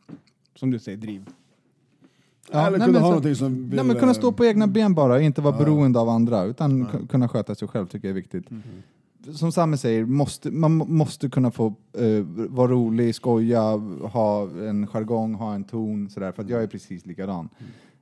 Som 0.54 0.70
du 0.70 0.78
säger, 0.78 0.98
driv. 0.98 1.26
Ja, 2.52 2.66
Eller 2.66 2.78
nej, 2.78 2.86
kunna 2.86 2.92
men 2.92 3.02
ha 3.02 3.08
så- 3.08 3.10
någonting 3.12 3.34
som 3.34 3.54
vill, 3.70 3.76
Nej, 3.76 3.84
men 3.84 3.96
kunna 3.96 4.12
eh, 4.12 4.16
stå 4.18 4.32
på 4.32 4.44
egna 4.44 4.66
ben 4.66 4.94
bara, 4.94 5.20
inte 5.20 5.40
vara 5.40 5.58
beroende 5.58 5.98
av 6.00 6.08
andra, 6.08 6.44
utan 6.44 6.86
ku- 6.86 7.06
kunna 7.08 7.28
sköta 7.28 7.54
sig 7.54 7.68
själv 7.68 7.86
tycker 7.86 8.08
jag 8.08 8.10
är 8.10 8.20
viktigt. 8.20 8.50
Mhm. 8.50 8.62
Som 9.34 9.52
Sami 9.52 9.76
säger, 9.76 10.04
måste, 10.04 10.50
man 10.50 10.72
må- 10.76 10.84
måste 10.84 11.28
kunna 11.28 11.50
få 11.50 11.66
eh, 11.98 12.20
vara 12.48 12.72
rolig, 12.72 13.14
skoja, 13.14 13.60
ha 14.12 14.48
en 14.50 14.86
jargong, 14.86 15.34
ha 15.34 15.54
en 15.54 15.64
ton, 15.64 16.10
sådär, 16.10 16.32
för 16.32 16.42
att 16.42 16.48
jag 16.48 16.62
är 16.62 16.66
precis 16.66 17.06
likadan. 17.06 17.48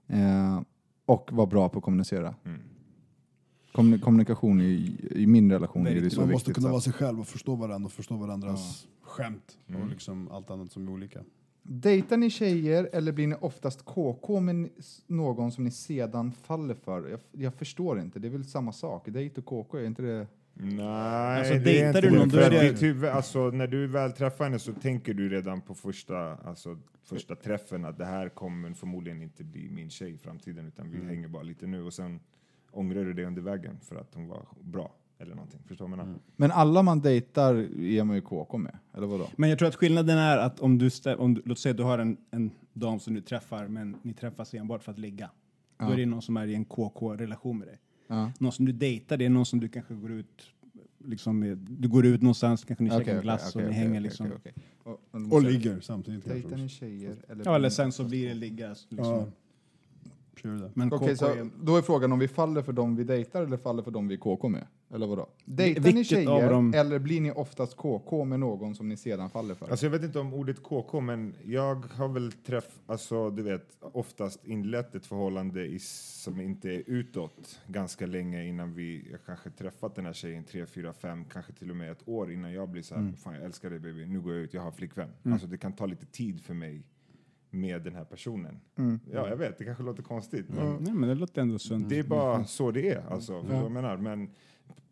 Mm. 0.06 0.54
Eh, 0.56 0.62
och 1.06 1.28
vara 1.32 1.46
bra 1.46 1.68
på 1.68 1.78
att 1.78 1.84
kommunicera. 1.84 2.34
Kommuni- 3.72 3.98
kommunikation 4.00 4.60
i, 4.60 4.96
i 5.10 5.26
min 5.26 5.52
relation 5.52 5.86
är 5.86 5.94
det 6.00 6.10
så 6.10 6.20
Man 6.20 6.28
viktigt. 6.28 6.32
måste 6.32 6.52
kunna 6.52 6.66
så. 6.68 6.70
vara 6.72 6.80
sig 6.80 6.92
själv 6.92 7.20
och 7.20 7.26
förstå 7.26 7.54
varandra 7.54 7.86
och 7.86 7.92
förstå 7.92 8.16
varandras 8.16 8.86
skämt 9.02 9.58
och 9.80 9.88
liksom 9.88 10.28
allt 10.32 10.50
annat 10.50 10.72
som 10.72 10.88
är 10.88 10.92
olika. 10.92 11.20
Dejtar 11.62 12.16
ni 12.16 12.30
tjejer 12.30 12.88
eller 12.92 13.12
blir 13.12 13.26
ni 13.26 13.34
oftast 13.40 13.84
KK 13.84 14.40
med 14.40 14.68
någon 15.06 15.52
som 15.52 15.64
ni 15.64 15.70
sedan 15.70 16.32
faller 16.32 16.74
för? 16.74 17.08
Jag, 17.08 17.20
jag 17.32 17.54
förstår 17.54 18.00
inte, 18.00 18.18
det 18.18 18.28
är 18.28 18.32
väl 18.32 18.44
samma 18.44 18.72
sak? 18.72 19.08
Dejt 19.08 19.40
och 19.40 19.44
KK, 19.46 19.78
är 19.78 19.84
inte 19.86 20.02
det... 20.02 20.26
Nej, 20.54 21.38
Alltså, 21.38 21.54
det 21.54 21.80
är 21.80 21.86
inte 21.88 22.00
du 22.00 22.10
någon, 22.10 22.28
då 22.28 22.38
är 22.38 22.50
det- 22.50 22.80
huvud, 22.82 23.10
alltså, 23.10 23.50
när 23.50 23.66
du 23.66 23.86
väl 23.86 24.12
träffar 24.12 24.44
henne 24.44 24.58
så 24.58 24.72
tänker 24.72 25.14
du 25.14 25.28
redan 25.28 25.60
på 25.60 25.74
första, 25.74 26.34
alltså, 26.36 26.78
första 27.02 27.36
träffen 27.36 27.84
att 27.84 27.98
det 27.98 28.04
här 28.04 28.28
kommer 28.28 28.72
förmodligen 28.72 29.22
inte 29.22 29.44
bli 29.44 29.70
min 29.70 29.90
tjej 29.90 30.12
i 30.14 30.18
framtiden 30.18 30.66
utan 30.66 30.90
vi 30.90 30.96
Mm. 30.96 31.08
hänger 31.08 31.28
bara 31.28 31.42
lite 31.42 31.66
nu 31.66 31.82
och 31.82 31.92
sen 31.94 32.20
ångrar 32.70 33.04
du 33.04 33.12
det 33.12 33.24
under 33.24 33.42
vägen 33.42 33.80
för 33.80 33.96
att 33.96 34.14
hon 34.14 34.28
var 34.28 34.46
bra 34.60 34.94
eller 35.18 35.34
någonting. 35.34 35.60
Förstår 35.68 35.90
jag 35.90 35.96
menar? 35.98 36.14
Men 36.36 36.50
alla 36.50 36.82
man 36.82 37.00
dejtar 37.00 37.54
är 37.80 38.04
man 38.04 38.16
ju 38.16 38.22
KK 38.22 38.58
med, 38.58 38.78
eller 38.96 39.06
vadå? 39.06 39.26
Men 39.36 39.50
jag 39.50 39.58
tror 39.58 39.68
att 39.68 39.74
skillnaden 39.76 40.18
är 40.18 40.38
att 40.38 40.60
om 40.60 40.78
du, 40.78 40.90
om 41.18 41.34
du 41.34 41.42
låt 41.44 41.58
säga 41.58 41.70
att 41.70 41.76
du 41.76 41.82
har 41.82 41.98
en, 41.98 42.16
en 42.30 42.50
dam 42.72 43.00
som 43.00 43.14
du 43.14 43.20
träffar, 43.20 43.68
men 43.68 43.96
ni 44.02 44.12
träffas 44.14 44.54
enbart 44.54 44.82
för 44.82 44.92
att 44.92 44.98
ligga. 44.98 45.30
Då 45.78 45.86
är 45.86 45.96
det 45.96 46.06
någon 46.06 46.22
som 46.22 46.36
är 46.36 46.46
i 46.46 46.54
en 46.54 46.64
KK-relation 46.64 47.58
med 47.58 47.68
dig. 47.68 47.78
Ja. 48.10 48.32
Någon 48.38 48.52
som 48.52 48.64
du 48.64 48.72
dejtar, 48.72 49.16
det 49.16 49.24
är 49.24 49.28
någon 49.30 49.46
som 49.46 49.60
du 49.60 49.68
kanske 49.68 49.94
går 49.94 50.12
ut 50.12 50.46
liksom 51.04 51.38
med, 51.38 51.58
du 51.58 51.88
går 51.88 52.06
ut 52.06 52.22
någonstans, 52.22 52.64
kanske 52.64 52.84
ni 52.84 52.90
Okej, 52.90 52.98
käkar 52.98 53.12
okej, 53.12 53.22
glass 53.22 53.54
okej, 53.54 53.64
och 53.64 53.70
ni 53.70 53.76
okej, 53.76 53.84
hänger 53.86 54.00
liksom. 54.00 54.32
Och, 54.82 55.00
och, 55.10 55.32
Och 55.32 55.42
ligger 55.42 55.80
samtidigt. 55.80 56.24
Dejtar 56.24 56.56
ni 56.56 56.68
tjejer? 56.68 57.16
Eller 57.28 57.44
Ja, 57.44 57.56
eller 57.56 57.70
sen 57.70 57.92
så 57.92 58.04
blir 58.04 58.28
det 58.28 58.34
ligga. 58.34 58.68
Liksom. 58.88 59.32
Ja. 60.42 60.48
Kör 60.50 60.64
det. 60.64 60.70
Men 60.74 60.92
Okej, 60.92 61.08
KK 61.08 61.16
så 61.16 61.26
är, 61.26 61.50
då 61.62 61.76
är 61.76 61.82
frågan 61.82 62.12
om 62.12 62.18
vi 62.18 62.28
faller 62.28 62.62
för 62.62 62.72
dem 62.72 62.96
vi 62.96 63.04
dejtar 63.04 63.42
eller 63.42 63.56
faller 63.56 63.82
för 63.82 63.90
dem 63.90 64.08
vi 64.08 64.14
är 64.14 64.18
KK 64.18 64.48
med? 64.48 64.66
Eller 64.94 65.06
vadå? 65.06 65.28
Dejtar 65.44 65.82
ni 65.82 65.92
vilket 65.92 66.28
av 66.28 66.38
tjejer 66.38 66.50
dem- 66.50 66.72
eller 66.76 66.98
blir 66.98 67.20
ni 67.20 67.30
oftast 67.32 67.76
KK 67.76 68.24
med 68.24 68.40
någon 68.40 68.74
som 68.74 68.88
ni 68.88 68.96
sedan 68.96 69.30
faller 69.30 69.54
för? 69.54 69.68
Alltså 69.70 69.86
jag 69.86 69.90
vet 69.90 70.02
inte 70.02 70.18
om 70.18 70.34
ordet 70.34 70.62
KK, 70.62 71.00
men 71.00 71.34
jag 71.44 71.74
har 71.86 72.08
väl 72.08 72.32
träff, 72.32 72.80
alltså 72.86 73.30
du 73.30 73.42
vet, 73.42 73.76
oftast 73.80 74.44
inlett 74.46 74.94
ett 74.94 75.06
förhållande 75.06 75.66
i, 75.66 75.78
som 75.78 76.40
inte 76.40 76.68
är 76.70 76.82
utåt 76.86 77.60
ganska 77.66 78.06
länge 78.06 78.44
innan 78.44 78.74
vi, 78.74 79.08
jag 79.10 79.20
kanske 79.26 79.50
träffat 79.50 79.94
den 79.94 80.06
här 80.06 80.12
tjejen 80.12 80.44
tre, 80.44 80.66
fyra, 80.66 80.92
fem, 80.92 81.24
kanske 81.24 81.52
till 81.52 81.70
och 81.70 81.76
med 81.76 81.90
ett 81.92 82.08
år 82.08 82.32
innan 82.32 82.52
jag 82.52 82.68
blir 82.68 82.82
så 82.82 82.94
här, 82.94 83.12
fan 83.16 83.34
jag 83.34 83.44
älskar 83.44 83.70
dig 83.70 83.78
baby, 83.78 84.06
nu 84.06 84.20
går 84.20 84.34
jag 84.34 84.42
ut, 84.42 84.54
jag 84.54 84.62
har 84.62 84.70
flickvän. 84.70 85.08
Alltså 85.32 85.46
det 85.46 85.58
kan 85.58 85.72
ta 85.72 85.86
lite 85.86 86.06
tid 86.06 86.40
för 86.42 86.54
mig 86.54 86.82
med 87.50 87.82
den 87.82 87.94
här 87.94 88.04
personen. 88.04 88.60
Ja, 89.12 89.28
jag 89.28 89.36
vet, 89.36 89.58
det 89.58 89.64
kanske 89.64 89.82
låter 89.84 90.02
konstigt, 90.02 90.48
men 90.48 90.76
nej, 90.80 90.92
men 90.94 91.08
det 91.08 91.14
låter 91.14 91.42
ändå 91.42 91.58
sunt. 91.58 91.88
det 91.88 91.98
är 91.98 92.02
bara 92.02 92.44
så 92.44 92.70
det 92.70 92.90
är, 92.90 93.04
alltså. 93.10 93.40
Vad 93.40 93.56
jag 93.56 93.72
menar? 93.72 93.96
Men 93.96 94.30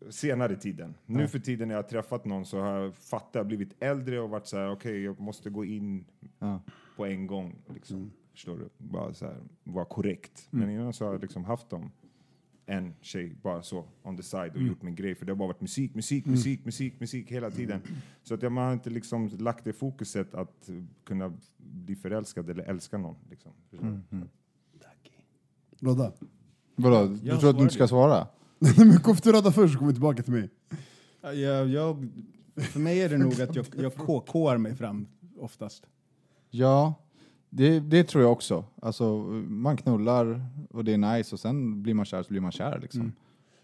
senare 0.09 0.53
i 0.53 0.55
tiden. 0.55 0.93
Nu 1.05 1.27
för 1.27 1.39
tiden 1.39 1.67
när 1.67 1.75
jag 1.75 1.83
har 1.83 1.89
träffat 1.89 2.25
någon 2.25 2.45
så 2.45 2.59
har 2.59 2.79
jag 2.79 2.95
fattat, 2.95 3.29
jag 3.31 3.39
har 3.41 3.45
blivit 3.45 3.83
äldre 3.83 4.19
och 4.19 4.29
varit 4.29 4.47
så 4.47 4.57
här, 4.57 4.71
okej, 4.71 5.03
jag 5.03 5.19
måste 5.19 5.49
gå 5.49 5.65
in 5.65 6.05
på 6.95 7.05
en 7.05 7.27
gång. 7.27 7.55
Liksom. 7.73 8.11
Förstår 8.31 8.57
du? 8.57 8.69
Bara 8.77 9.13
så 9.13 9.25
här, 9.25 9.37
vara 9.63 9.85
korrekt. 9.85 10.47
Men 10.49 10.69
innan 10.69 10.93
så 10.93 11.05
har 11.05 11.11
jag 11.11 11.21
liksom 11.21 11.45
haft 11.45 11.69
dem 11.69 11.91
en 12.69 12.93
tjej 13.01 13.35
bara 13.41 13.61
så 13.63 13.85
on 14.03 14.17
the 14.17 14.23
side 14.23 14.49
och 14.49 14.55
Mm. 14.55 14.67
gjort 14.67 14.81
min 14.81 14.95
grej. 14.95 15.15
För 15.15 15.25
det 15.25 15.31
har 15.31 15.37
bara 15.37 15.47
varit 15.47 15.61
musik, 15.61 15.95
musik, 15.95 16.25
musik, 16.25 16.65
musik, 16.65 16.99
musik 16.99 17.31
hela 17.31 17.51
tiden. 17.51 17.81
Så 18.23 18.33
att 18.33 18.41
jag, 18.41 18.49
har 18.49 18.73
inte 18.73 18.89
liksom 18.89 19.27
lagt 19.39 19.63
det 19.63 19.73
fokuset 19.73 20.33
att 20.33 20.69
kunna 21.03 21.33
bli 21.57 21.95
förälskad 21.95 22.49
eller 22.49 22.63
älska 22.63 22.97
någon. 22.97 23.15
Liksom. 23.29 23.51
Förstår 23.69 24.01
du? 24.09 24.27
Rodda. 25.79 26.11
Vadå, 26.75 27.05
du 27.07 27.27
Jag 27.27 27.39
tror 27.39 27.49
att 27.49 27.55
du 27.57 27.61
inte 27.61 27.73
ska 27.73 27.87
svara? 27.87 28.27
Nej 28.59 28.73
men 28.77 28.99
kom 28.99 29.15
till 29.15 29.31
Rodda 29.31 29.51
först 29.51 29.73
så 29.73 29.79
kommer 29.79 29.91
vi 29.91 29.95
tillbaka 29.95 30.23
till 30.23 30.33
mig. 30.33 30.49
Ja, 31.21 31.33
Jag, 31.33 31.67
jag, 31.69 32.07
för 32.55 32.79
mig 32.79 33.01
är 33.01 33.09
det 33.09 33.17
nog 33.17 33.41
att 33.41 33.55
jag, 33.55 33.65
jag 33.77 33.95
KKar 33.95 34.57
mig 34.57 34.75
fram 34.75 35.07
oftast. 35.37 35.83
Ja, 36.49 36.93
det, 37.49 37.79
det 37.79 38.03
tror 38.03 38.23
jag 38.23 38.31
också. 38.31 38.65
Alltså, 38.81 39.17
man 39.47 39.77
knullar 39.77 40.45
och 40.71 40.83
det 40.83 40.93
är 40.93 40.97
nice 40.97 41.35
och 41.35 41.39
sen 41.39 41.83
blir 41.83 41.93
man 41.93 42.05
kär 42.05 42.23
så 42.23 42.29
blir 42.29 42.41
man 42.41 42.51
kär 42.51 42.79
liksom. 42.81 43.11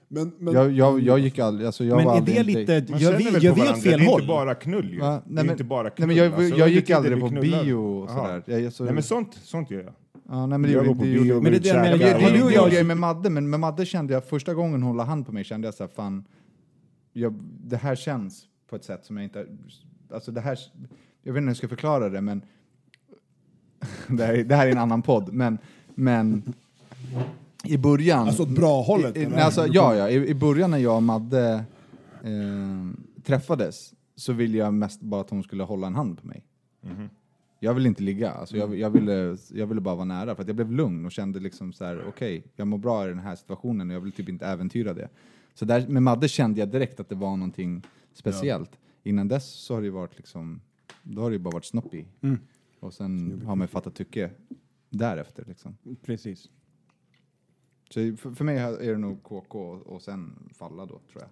Men, 0.08 0.32
men, 0.40 0.54
Jag, 0.54 0.72
jag, 0.72 1.00
jag 1.00 1.20
gick 1.20 1.40
aldrig, 1.40 1.66
alltså 1.66 1.84
jag 1.86 1.96
Men 1.96 2.06
var 2.06 2.14
är 2.14 2.18
aldrig 2.18 2.38
det 2.38 2.44
lite, 2.44 2.74
gör 2.98 3.18
vi, 3.18 3.24
gör 3.24 3.56
vi 3.56 3.62
åt 3.62 3.84
fel 3.84 4.00
Det 4.00 4.06
är 4.06 4.08
håll? 4.08 4.22
inte 4.22 4.28
bara 4.28 4.56
knull 4.56 4.94
ju. 4.94 5.00
Va? 5.00 5.12
Det 5.12 5.22
Nej, 5.26 5.42
är 5.42 5.46
men- 5.46 5.52
inte 5.54 5.64
bara 5.64 5.84
Nej, 5.84 5.92
knull. 5.96 6.08
men 6.08 6.16
jag, 6.16 6.26
Alltså, 6.26 6.42
jag 6.44 6.52
under 6.54 6.68
gick 6.68 6.90
aldrig 6.90 7.20
på 7.20 7.30
bio 7.30 7.74
och 7.74 8.10
sådär. 8.10 8.44
Jag, 8.46 8.62
jag, 8.62 8.74
så, 8.74 8.84
Nej 8.84 8.94
men 8.94 9.04
sånt, 9.04 9.34
sånt 9.34 9.72
gör 9.72 9.84
jag. 9.84 9.94
ja, 10.30 10.46
nej, 10.46 10.58
men 10.60 10.72
Jag 10.72 10.84
det, 10.84 10.88
går 10.88 10.96
på 10.96 11.02
bio, 11.02 11.34
går 11.34 11.42
Men 11.42 11.52
det 11.52 11.60
det 11.60 11.68
jag 11.68 11.82
menar, 11.82 11.98
det, 11.98 12.10
jag- 12.10 12.20
det 12.22 12.32
och 12.32 12.38
gjorde 12.52 12.54
jag- 12.54 12.74
jag 12.74 12.86
med 12.86 12.98
Madde, 12.98 13.30
men 13.30 13.50
med 13.50 13.60
Madde 13.60 13.86
kände 13.86 14.14
jag, 14.14 14.24
första 14.26 14.54
gången 14.54 14.74
hon 14.74 14.84
hålla 14.84 15.04
hand 15.04 15.26
på 15.26 15.32
mig 15.32 15.44
kände 15.44 15.68
jag 15.68 15.74
så 15.76 15.84
här, 15.84 15.90
fan, 15.96 16.26
jag, 17.14 17.34
det 17.64 17.78
här 17.78 17.96
känns 17.96 18.44
på 18.70 18.76
ett 18.76 18.84
sätt 18.84 19.06
som 19.06 19.18
jag 19.18 19.24
inte, 19.24 19.46
alltså 20.14 20.32
det 20.32 20.42
här, 20.42 20.60
jag 21.24 21.34
vet 21.34 21.38
inte 21.38 21.42
hur 21.42 21.48
jag 21.50 21.58
ska 21.58 21.68
förklara 21.68 22.10
det, 22.10 22.22
men 22.22 22.42
det 24.08 24.26
här, 24.26 24.34
är- 24.34 24.44
det 24.44 24.56
här 24.56 24.68
är 24.68 24.72
en 24.72 24.78
annan 24.78 25.02
podd, 25.02 25.34
men, 25.34 25.58
men 25.96 26.54
i 27.64 27.78
början... 27.78 28.28
Alltså 28.28 28.44
åt 28.44 28.50
bra 28.50 28.82
hållet, 28.82 29.18
I, 29.18 29.22
i, 29.22 29.26
alltså, 29.36 29.68
ja, 29.68 29.96
ja, 29.96 30.10
i, 30.10 30.28
i 30.30 30.34
början 30.34 30.72
när 30.72 30.78
jag 30.78 30.96
och 30.96 31.04
Madde 31.04 31.64
eh, 32.24 33.22
träffades 33.24 33.94
så 34.16 34.34
ville 34.34 34.58
jag 34.58 34.74
mest 34.74 35.02
bara 35.02 35.22
att 35.22 35.30
hon 35.30 35.44
skulle 35.44 35.64
hålla 35.64 35.88
en 35.88 35.96
hand 35.96 36.22
på 36.22 36.28
mig. 36.28 36.44
Jag 37.60 37.74
ville 37.74 37.88
inte 37.88 38.04
ligga, 38.04 38.32
alltså 38.32 38.58
jag, 38.58 38.76
jag, 38.80 38.90
ville, 38.90 39.38
jag 39.54 39.68
ville 39.68 39.82
bara 39.82 39.96
vara 39.96 40.06
nära 40.06 40.36
för 40.36 40.42
att 40.42 40.48
jag 40.48 40.56
blev 40.56 40.72
lugn 40.72 41.06
och 41.06 41.12
kände 41.12 41.40
liksom 41.40 41.74
så 41.74 41.86
här: 41.86 42.04
okej, 42.08 42.44
jag 42.56 42.68
mår 42.68 42.78
bra 42.78 43.06
i 43.06 43.10
den 43.10 43.20
här 43.20 43.36
situationen 43.36 43.90
och 43.90 43.96
jag 43.96 44.02
vill 44.02 44.12
typ 44.12 44.30
inte 44.30 44.46
äventyra 44.46 44.94
det. 44.94 45.10
Så 45.54 45.66
där, 45.66 45.88
med 45.88 46.04
Madde 46.04 46.28
kände 46.28 46.60
jag 46.60 46.70
direkt 46.70 47.00
att 47.00 47.10
det 47.10 47.16
var 47.16 47.38
någonting 47.38 47.82
speciellt. 48.14 48.72
Innan 49.04 49.28
dess 49.28 49.46
så 49.54 49.74
har 49.74 49.82
det 49.82 49.86
ju 49.86 49.92
varit 49.92 50.18
liksom, 50.18 50.62
då 51.04 51.22
har 51.22 51.30
det 51.30 51.34
ju 51.34 51.40
bara 51.40 51.52
varit 51.54 51.66
snoppy. 51.66 52.06
Och 52.86 52.94
sen 52.94 53.42
har 53.46 53.56
man 53.56 53.68
fattat 53.68 53.96
tycke 53.96 54.32
därefter 54.90 55.46
liksom. 55.48 55.78
Precis. 56.02 56.50
Så 57.90 58.18
för, 58.18 58.32
för 58.32 58.44
mig 58.44 58.58
är 58.58 58.92
det 58.92 58.98
nog 58.98 59.24
KK 59.24 59.60
och 59.70 60.02
sen 60.02 60.50
falla 60.54 60.86
då, 60.86 61.00
tror 61.12 61.22
jag. 61.22 61.30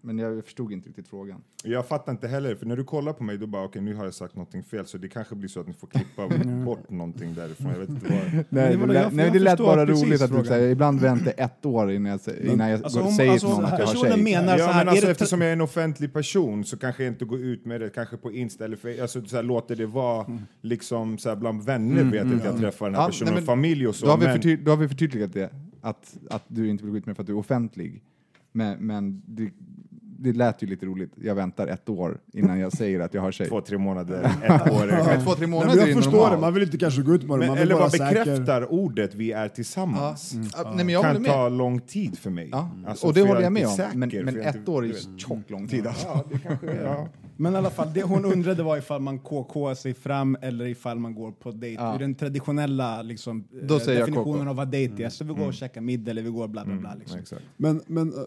Men 0.00 0.18
jag 0.18 0.44
förstod 0.44 0.72
inte 0.72 0.88
riktigt 0.88 1.08
frågan. 1.08 1.40
Jag 1.64 1.86
fattar 1.88 2.12
inte 2.12 2.28
heller, 2.28 2.54
för 2.54 2.66
när 2.66 2.76
du 2.76 2.84
kollar 2.84 3.12
på 3.12 3.24
mig 3.24 3.38
då 3.38 3.46
bara 3.46 3.64
okej 3.64 3.82
nu 3.82 3.94
har 3.94 4.04
jag 4.04 4.14
sagt 4.14 4.34
någonting 4.36 4.62
fel 4.62 4.86
så 4.86 4.98
det 4.98 5.08
kanske 5.08 5.34
blir 5.34 5.48
så 5.48 5.60
att 5.60 5.66
ni 5.66 5.72
får 5.72 5.86
klippa 5.86 6.28
bort 6.64 6.90
någonting 6.90 7.34
därifrån. 7.34 7.70
Jag 7.72 7.78
vet 7.78 7.88
inte 7.88 8.06
vad. 8.12 8.44
Nej, 8.48 8.76
det 8.76 8.86
det, 8.86 8.92
lät, 8.92 9.12
nej, 9.14 9.30
det 9.32 9.38
lät 9.38 9.58
bara 9.58 9.86
roligt 9.86 10.22
att 10.22 10.30
du 10.42 10.44
säger, 10.44 10.68
ibland 10.68 11.00
väntar 11.00 11.32
ett 11.36 11.66
år 11.66 11.90
innan 11.92 12.12
jag, 12.26 12.36
innan 12.52 12.68
jag 12.70 12.82
Alltså, 12.82 12.98
går- 12.98 13.06
om- 13.06 13.12
säger 13.14 13.32
alltså, 13.32 13.46
till 13.46 13.54
någon 13.56 13.64
att 13.64 13.78
jag 13.78 13.86
har 13.86 13.92
personen 13.92 14.12
tjej. 14.12 14.22
menar- 14.22 14.56
så 14.58 14.62
ja, 14.62 14.66
här, 14.66 14.84
men 14.84 14.88
alltså, 14.92 15.10
eftersom 15.10 15.40
jag 15.40 15.48
är 15.48 15.52
en 15.52 15.60
offentlig 15.60 16.12
person 16.12 16.64
så 16.64 16.76
kanske 16.76 17.04
jag 17.04 17.12
inte 17.12 17.24
går 17.24 17.38
ut 17.38 17.64
med 17.64 17.80
det 17.80 17.88
kanske 17.94 18.16
på 18.16 18.32
Insta 18.32 18.64
eller 18.64 18.76
för, 18.76 19.02
alltså, 19.02 19.24
så 19.24 19.36
här, 19.36 19.42
låter 19.42 19.76
det 19.76 19.86
vara 19.86 20.26
liksom 20.62 21.18
så 21.18 21.28
här, 21.28 21.36
bland 21.36 21.64
vänner 21.64 22.04
vet 22.04 22.14
jag 22.14 22.36
att 22.38 22.44
jag 22.44 22.58
träffar 22.58 22.86
den 22.86 22.94
här 22.94 23.02
Ja, 23.02 23.06
personen, 23.06 23.32
nej, 23.32 23.40
men 23.40 23.46
familj 23.46 23.88
och 23.88 23.94
så. 23.94 24.06
Då 24.06 24.12
har, 24.12 24.18
vi 24.18 24.24
men, 24.26 24.36
förty- 24.38 24.64
då 24.64 24.70
har 24.72 24.76
vi 24.76 24.88
förtydligat 24.88 25.32
det, 25.32 25.50
att, 25.80 26.16
att 26.30 26.44
du 26.48 26.68
inte 26.68 26.84
vill 26.84 26.90
gå 26.92 26.98
ut 26.98 27.06
med 27.06 27.16
för 27.16 27.22
att 27.22 27.26
du 27.26 27.32
är 27.32 27.38
offentlig. 27.38 28.02
Men, 28.56 28.78
men 28.86 29.22
det, 29.26 29.50
det 30.18 30.32
lät 30.32 30.62
ju 30.62 30.66
lite 30.66 30.86
roligt. 30.86 31.12
Jag 31.16 31.34
väntar 31.34 31.66
ett 31.66 31.88
år 31.88 32.18
innan 32.32 32.58
jag 32.58 32.72
säger 32.72 33.00
att 33.00 33.14
jag 33.14 33.22
har 33.22 33.32
tjej. 33.32 33.48
två, 33.48 33.60
tre 33.60 33.78
månader, 33.78 34.24
ett 34.42 34.70
år. 34.72 34.86
Men 35.06 35.24
två, 35.24 35.30
tre 35.30 35.38
Nej, 35.40 35.46
månader 35.46 35.82
är 35.82 35.86
jag 35.86 35.96
förstår 35.96 36.12
normalt. 36.12 36.32
det, 36.32 36.38
man 36.40 36.54
vill 36.54 36.62
inte 36.62 36.78
kanske 36.78 37.02
gå 37.02 37.14
ut 37.14 37.22
med 37.22 37.34
det, 37.34 37.38
Men, 37.38 37.46
man 37.48 37.56
vill 37.56 37.62
eller 37.62 37.74
bara 37.74 37.90
säker. 37.90 38.08
bekräftar 38.24 38.72
ordet 38.72 39.14
vi 39.14 39.32
är 39.32 39.48
tillsammans. 39.48 40.34
Ja, 40.56 40.72
nej, 40.76 40.84
men 40.84 40.88
jag 40.94 41.02
kan 41.02 41.24
ta 41.24 41.48
lång 41.48 41.80
tid 41.80 42.18
för 42.18 42.30
mig. 42.30 42.48
Ja, 42.52 42.70
Alltså, 42.86 43.06
och 43.06 43.14
det 43.14 43.20
håller 43.20 43.36
är 43.36 43.42
jag 43.42 43.52
med 43.52 43.66
om. 43.66 43.72
säker, 43.72 43.96
men 43.98 44.08
men 44.24 44.34
jag 44.34 44.44
är 44.44 44.48
ett 44.50 44.56
inte- 44.56 44.70
år 44.70 44.84
är 44.84 44.88
du 44.88 44.92
vet. 44.94 45.08
tjock 45.20 45.50
lång 45.50 45.68
tid 45.68 45.86
alltså. 45.86 46.06
Ja, 46.06 46.24
det 46.32 46.38
kanske 46.38 46.66
är. 46.70 46.84
Ja. 46.84 47.08
Men 47.36 47.54
i 47.54 47.56
alla 47.56 47.70
fall, 47.70 47.88
det 47.94 48.02
hon 48.02 48.24
undrade 48.24 48.62
var 48.62 48.76
ifall 48.76 49.00
man 49.00 49.18
KK 49.18 49.74
sig 49.74 49.94
fram 49.94 50.36
eller 50.42 50.66
ifall 50.66 50.98
man 50.98 51.14
går 51.14 51.32
på 51.32 51.50
dejt. 51.50 51.82
Ja. 51.82 51.94
Ur 51.94 51.98
den 51.98 52.14
traditionella 52.14 53.02
liksom, 53.02 53.44
Då 53.62 53.74
eh, 53.74 53.80
säger 53.80 53.98
jag 54.00 54.08
definitionen 54.08 54.48
av 54.48 54.56
vad 54.56 54.68
dejt 54.70 55.04
är. 55.04 55.08
Så 55.08 55.24
vi 55.24 55.34
går 55.34 55.46
och 55.46 55.54
käkar 55.54 55.80
middag 55.80 56.10
eller 56.10 56.22
vi 56.22 56.30
går 56.30 56.48
bla 56.48 56.64
bla 56.64 56.74
bla. 56.76 56.94
Liksom. 56.98 57.18
Exakt. 57.20 57.42
Men, 57.56 57.80
men 57.86 58.08
eh, 58.12 58.18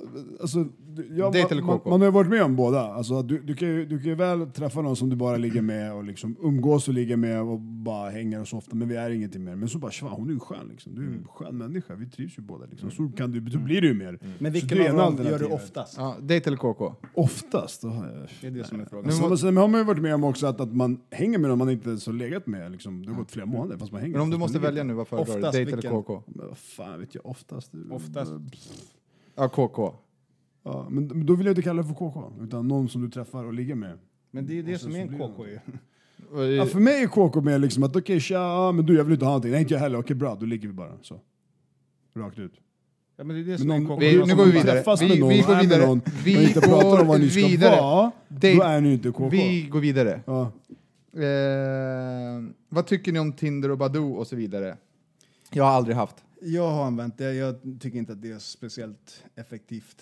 alltså, 0.41 0.63
du- 0.87 1.07
ja, 1.17 1.25
Date 1.25 1.39
man, 1.41 1.51
eller 1.51 1.61
man, 1.63 1.79
KK? 1.79 1.89
man 1.89 1.99
har 2.01 2.07
ju 2.07 2.11
varit 2.11 2.29
med 2.29 2.43
om 2.43 2.55
båda. 2.55 2.79
Alltså, 2.81 3.21
du, 3.21 3.39
du, 3.41 3.55
kan 3.55 3.67
ju, 3.67 3.85
du 3.85 3.97
kan 3.99 4.07
ju 4.09 4.15
väl 4.15 4.51
träffa 4.51 4.81
någon 4.81 4.95
som 4.95 5.09
du 5.09 5.15
bara 5.15 5.37
ligger 5.37 5.61
med 5.61 5.93
och 5.93 6.03
liksom 6.03 6.35
umgås 6.41 6.87
och 6.87 6.93
ligger 6.93 7.17
med 7.17 7.41
och 7.41 7.59
bara 7.59 8.09
hänger 8.09 8.41
och 8.41 8.47
så 8.47 8.57
ofta, 8.57 8.75
men 8.75 8.87
vi 8.87 8.95
är 8.95 9.09
ingenting 9.09 9.43
mer. 9.43 9.55
Men 9.55 9.69
så 9.69 9.77
bara, 9.77 9.91
"Fan, 9.91 10.09
hon 10.09 10.29
är 10.29 10.33
ju 10.33 10.39
skön 10.39 10.67
liksom. 10.71 10.95
Du 10.95 11.01
är 11.01 11.07
en 11.07 11.27
skön 11.29 11.57
människa, 11.57 11.95
vi 11.95 12.09
trivs 12.09 12.37
ju 12.37 12.41
båda 12.41 12.65
liksom. 12.65 12.91
Så, 12.91 13.07
kan 13.17 13.31
du, 13.31 13.39
då 13.39 13.59
blir 13.59 13.81
det 13.81 13.87
ju 13.87 13.93
mer. 13.93 14.19
Men 14.39 14.51
vilken 14.51 14.99
av 14.99 15.15
dem 15.15 15.25
gör 15.25 15.39
du 15.39 15.45
oftast? 15.45 15.97
Ja, 15.97 16.15
dejt 16.21 16.49
eller 16.49 16.57
KK? 16.57 16.93
Oftast. 17.13 17.83
Jag... 17.83 18.03
Det 18.41 18.47
är 18.47 18.51
det 18.51 18.63
som 18.63 18.79
är 18.79 18.85
frågan. 18.85 18.98
Nu 19.03 19.11
Sen, 19.11 19.29
må- 19.29 19.37
sen 19.37 19.57
har 19.57 19.67
man 19.67 19.79
ju 19.81 19.85
varit 19.85 20.01
med 20.01 20.15
om 20.15 20.23
också 20.23 20.47
att, 20.47 20.61
att 20.61 20.75
man 20.75 21.01
hänger 21.11 21.37
med 21.37 21.49
någon 21.49 21.57
man 21.57 21.69
inte 21.69 21.97
så 21.97 22.11
legat 22.11 22.47
med. 22.47 22.71
Liksom. 22.71 23.05
Det 23.05 23.11
har 23.11 23.17
gått 23.19 23.31
flera 23.31 23.45
månader 23.45 23.77
fast 23.77 23.91
man 23.91 24.01
hänger. 24.01 24.13
Men 24.13 24.21
om 24.21 24.29
du 24.29 24.33
man 24.33 24.39
måste 24.39 24.59
välja 24.59 24.83
nu, 24.83 24.93
vad 24.93 25.07
föredrar 25.07 25.25
du? 25.25 25.39
Oftast 25.39 25.53
Dejt 25.53 25.71
eller 25.71 25.81
vilken? 25.81 26.03
KK? 26.03 26.23
Men 26.27 26.47
vad 26.47 26.57
fan 26.57 26.99
vet 26.99 27.15
jag, 27.15 27.25
oftast. 27.25 27.71
Oftast. 27.91 28.31
Ja, 29.35 29.49
KK. 29.49 29.93
Ja, 30.63 30.87
men 30.89 31.07
men 31.07 31.25
då 31.25 31.35
vill 31.35 31.45
jag 31.45 31.51
inte 31.51 31.61
kalla 31.61 31.81
det 31.81 31.87
för 31.87 31.95
KK, 31.95 32.33
utan 32.41 32.67
någon 32.67 32.89
som 32.89 33.01
du 33.01 33.09
träffar 33.09 33.43
och 33.45 33.53
ligger 33.53 33.75
med. 33.75 33.99
Men 34.31 34.45
det 34.47 34.59
är 34.59 34.63
det 34.63 34.73
Och 34.73 34.79
sen 34.81 34.91
som 34.91 35.01
är 35.01 35.05
så 35.07 35.11
en 35.13 35.17
det 35.19 35.27
KK 35.27 35.47
ju. 35.47 35.59
Ja, 36.55 36.65
för 36.65 36.79
mig 36.79 37.03
är 37.03 37.07
KK 37.07 37.41
mer 37.41 37.59
liksom 37.59 37.83
att 37.83 37.95
okej, 37.95 38.19
tja, 38.19 38.33
ja, 38.35 38.71
men 38.71 38.85
du 38.85 38.95
jag 38.95 39.03
vill 39.03 39.13
inte 39.13 39.25
ha 39.25 39.29
någonting. 39.29 39.51
Nej 39.51 39.61
inte 39.61 39.73
jag 39.73 39.81
heller, 39.81 39.99
okej 39.99 40.15
bra, 40.15 40.35
då 40.35 40.45
ligger 40.45 40.67
vi 40.67 40.73
bara 40.73 40.91
så. 41.01 41.19
Rakt 42.15 42.39
ut. 42.39 42.53
Ja, 43.19 43.25
men 43.25 43.35
det 43.45 43.53
är 43.53 43.57
det 43.57 43.63
Men 43.63 43.85
KK. 43.87 43.95
Vi, 43.99 44.15
nu 44.15 44.21
Om 44.21 44.29
går 44.37 44.45
vi 44.45 44.51
vidare. 44.51 44.83
Vi, 44.99 45.19
någon 45.19 45.29
vi 45.29 45.41
går 45.41 45.55
vidare. 45.61 45.85
någon 45.85 46.01
Vi 46.23 46.43
inte 46.43 46.61
pratar 46.61 47.01
om 47.01 47.07
vad 47.07 47.19
ni 47.21 47.29
ska 47.29 47.47
vidare. 47.47 47.81
vara, 47.81 48.11
Dejt- 48.27 48.57
då 48.57 48.63
är 48.63 48.81
ni 48.81 48.93
inte 48.93 49.11
KK. 49.11 49.29
Vi 49.29 49.61
går 49.71 49.79
vidare. 49.79 50.21
Ja. 50.25 50.41
Eh, 51.13 52.43
vad 52.69 52.85
tycker 52.87 53.11
ni 53.11 53.19
om 53.19 53.33
Tinder 53.33 53.71
och 53.71 53.77
Badoo 53.77 54.13
och 54.13 54.27
så 54.27 54.35
vidare? 54.35 54.77
Jag 55.51 55.63
har 55.63 55.71
aldrig 55.71 55.95
haft. 55.95 56.15
Jag 56.41 56.69
har 56.69 56.85
använt 56.85 57.17
det. 57.17 57.33
Jag 57.33 57.55
tycker 57.79 57.97
inte 57.99 58.11
att 58.11 58.21
det 58.21 58.31
är 58.31 58.39
speciellt 58.39 59.23
effektivt. 59.35 59.97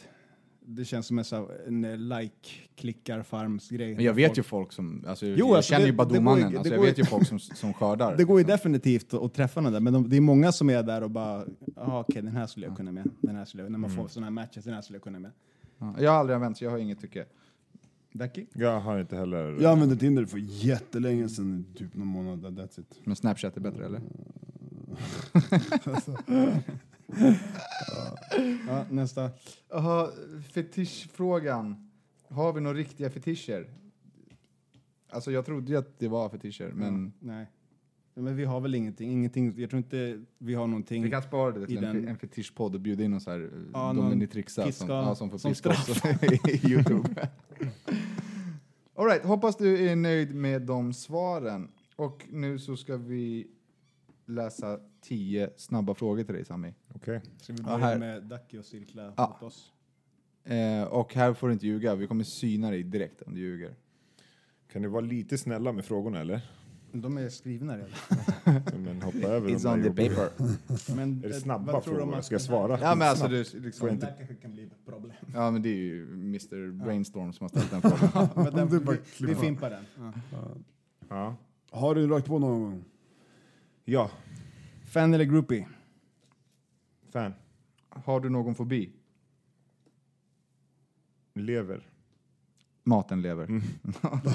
Det 0.70 0.86
känns 0.86 1.08
som 1.08 1.20
en, 1.20 1.26
en 1.68 1.86
eh, 1.86 1.98
like-klickar-farms-grej. 1.98 3.96
Men 3.96 4.06
jag 4.06 4.14
vet 4.14 4.38
ju 4.38 4.44
folk 4.44 4.72
som, 4.74 5.06
alltså, 5.08 5.26
Jo, 5.26 5.36
jag 5.48 5.56
alltså 5.56 5.70
känner 5.70 5.86
ju 5.86 5.92
det- 5.92 5.92
ju- 5.92 5.98
Badoo-mannen, 5.98 6.58
alltså, 6.58 6.74
jag 6.74 6.82
vet 6.82 6.98
ju 7.00 7.06
folk 7.06 7.28
som, 7.28 7.40
som 7.40 7.74
skördar. 7.74 8.16
Det 8.18 8.24
går 8.24 8.40
ju 8.40 8.46
definitivt 8.46 9.14
att 9.14 9.34
träffa 9.34 9.62
någon 9.62 9.74
där, 9.74 9.80
men 9.80 9.94
de, 9.94 10.10
det 10.10 10.18
är 10.18 10.22
många 10.22 10.52
som 10.52 10.70
är 10.70 10.84
där 10.84 11.04
och 11.04 11.12
bara, 11.12 11.46
ja 11.76 12.00
okej 12.00 12.22
den 12.22 12.32
här 12.36 12.48
skulle 12.48 12.66
jag 12.66 12.78
kunna 12.78 12.92
med, 12.92 13.10
den 13.22 13.36
här 13.36 13.46
skulle 13.46 13.64
jag, 13.64 13.72
när 13.72 13.80
man 13.80 13.90
får 13.90 14.08
sådana 14.08 14.26
här 14.26 14.32
matches, 14.32 14.66
den 14.66 14.74
här 14.74 14.82
skulle 14.82 14.96
jag 14.98 15.04
kunna 15.04 15.20
med. 15.20 15.32
Ja, 15.78 15.96
jag 16.00 16.12
har 16.12 16.18
aldrig 16.20 16.36
använt 16.36 16.58
så 16.58 16.64
jag 16.64 16.72
har 16.72 16.78
inget 16.78 17.02
tycke. 17.02 17.26
Ducky? 18.14 18.46
Jag 18.54 18.80
har 18.80 19.00
inte 19.00 19.16
heller... 19.16 19.58
Jag 19.62 19.72
använde 19.72 19.96
Tinder 19.96 20.26
för 20.26 20.38
jättelänge 20.66 21.30
sedan, 21.30 21.66
typ 21.78 21.96
någon 21.96 22.08
månad, 22.08 22.60
that's 22.60 22.80
it. 22.80 23.00
Men 23.04 23.16
Snapchat 23.16 23.58
är 23.58 23.62
bättre 23.62 23.86
eller? 23.86 24.02
Ja, 28.68 28.86
nästa. 28.90 29.30
Jaha, 29.70 30.10
fetischfrågan. 30.54 31.90
Har 32.30 32.54
vi 32.54 32.62
några 32.62 32.78
riktiga 32.78 33.10
fetischer? 33.10 33.70
Alltså 35.10 35.32
jag 35.32 35.46
trodde 35.46 35.72
ju 35.72 35.78
att 35.78 36.00
det 36.00 36.08
var 36.08 36.30
fetischer, 36.30 36.72
men 36.74 37.14
Nej. 37.20 37.48
Men 38.14 38.36
vi 38.36 38.46
har 38.46 38.60
väl 38.60 38.76
ingenting, 38.76 39.12
ingenting, 39.12 39.54
jag 39.58 39.70
tror 39.70 39.78
inte 39.78 40.24
vi 40.38 40.54
har 40.54 40.68
någonting. 40.68 41.04
vi 41.04 41.10
kan 41.10 41.22
spara 41.22 41.52
det 41.52 41.68
till 41.68 41.84
en, 41.84 42.08
en 42.08 42.18
fetischpodd 42.18 42.76
och 42.76 42.82
bjuda 42.82 43.04
in 43.04 43.12
någon 43.12 43.22
så 43.22 43.32
här 43.32 43.40
Ja, 43.74 43.88
ja, 43.88 43.94
Dominitrixa 43.94 44.72
som, 44.72 44.90
ja, 44.90 45.16
som 45.16 45.30
får 45.30 45.38
som 45.38 45.52
piska 45.52 45.74
i 46.52 46.72
Youtube. 46.72 47.30
All 48.96 49.06
right, 49.06 49.24
hoppas 49.24 49.58
du 49.58 49.90
är 49.90 49.96
nöjd 49.96 50.36
med 50.36 50.62
de 50.62 50.94
svaren. 50.94 51.72
Och 51.96 52.26
nu 52.30 52.60
så 52.60 52.78
ska 52.78 52.98
vi 52.98 53.48
läsa 54.28 54.80
tio 55.02 55.50
snabba 55.58 55.94
frågor 55.94 56.24
till 56.24 56.36
dig 56.36 56.46
Sami. 56.46 56.74
Okej. 56.96 57.22
Ska 57.42 57.54
vi 57.54 57.60
Ja, 57.60 57.66
börja 57.66 57.78
här. 57.78 57.98
med 58.00 58.24
Ducky 58.24 58.58
och 58.58 58.66
cirkla 58.66 59.14
Ja. 59.18 59.30
mot 59.42 59.44
oss? 59.52 59.72
Eh, 60.44 60.84
och 60.84 61.14
här 61.14 61.34
får 61.34 61.48
du 61.48 61.54
inte 61.54 61.68
ljuga, 61.68 61.96
vi 61.96 62.08
kommer 62.08 62.24
syna 62.24 62.72
dig 62.72 62.84
direkt 62.84 63.22
om 63.22 63.34
du 63.34 63.40
ljuger. 63.42 63.76
Kan 64.72 64.82
du 64.82 64.88
vara 64.88 65.02
lite 65.02 65.38
snälla 65.38 65.72
med 65.72 65.86
frågorna 65.86 66.20
eller? 66.22 66.42
De 66.92 67.18
är 67.18 67.30
skrivna 67.30 67.78
redan. 67.78 67.90
Men 68.84 69.02
hoppa 69.02 69.18
över 69.18 69.50
It's 69.50 69.64
de 69.64 69.74
on 69.74 69.84
the 69.84 69.90
paper. 70.10 70.30
Men, 70.96 71.18
Är 71.24 71.28
det 71.30 71.36
eh, 71.36 71.42
snabba 71.42 71.82
frågor? 71.82 72.22
Ska 72.22 72.36
jag 72.36 72.42
svara? 72.42 72.80
Ja 72.82 72.96
men 72.96 73.08
alltså 73.08 73.28
du, 73.28 73.38
liksom, 73.54 73.88
Det 73.88 73.94
inte- 73.94 74.14
kanske 74.18 74.36
kan 74.36 74.52
bli 74.52 74.64
ett 74.64 74.86
problem. 74.86 75.14
Ja 75.34 75.52
men 75.52 75.62
det 75.62 75.70
är 75.70 75.76
ju 75.76 76.04
Mr 76.14 76.72
Brainstorm 76.86 77.34
som 77.34 77.44
har 77.44 77.50
ställt 77.50 77.72
den 77.72 77.82
frågan. 77.98 78.30
Men 78.36 78.46
den, 78.54 78.70
Det 78.70 78.76
är 78.76 78.80
bara 78.80 78.98
vi, 79.20 79.26
vi 79.26 79.36
fimpar 79.36 79.70
den. 79.70 79.84
Ja. 79.98 80.14
Ja. 81.10 81.36
Har 81.72 81.96
du 81.96 82.08
rakt 82.08 82.28
på 82.28 82.40
någon 82.40 82.62
gång? 82.64 82.84
Ja, 83.90 84.12
Fan 84.86 85.14
eller 85.14 85.26
groupie? 85.26 85.68
fan. 87.12 87.34
Har 87.90 88.20
du 88.20 88.30
någon 88.30 88.56
fobi? 88.56 88.90
Lever. 91.34 91.82
Maten 92.84 93.22
lever. 93.22 93.44
Mm. 93.46 93.64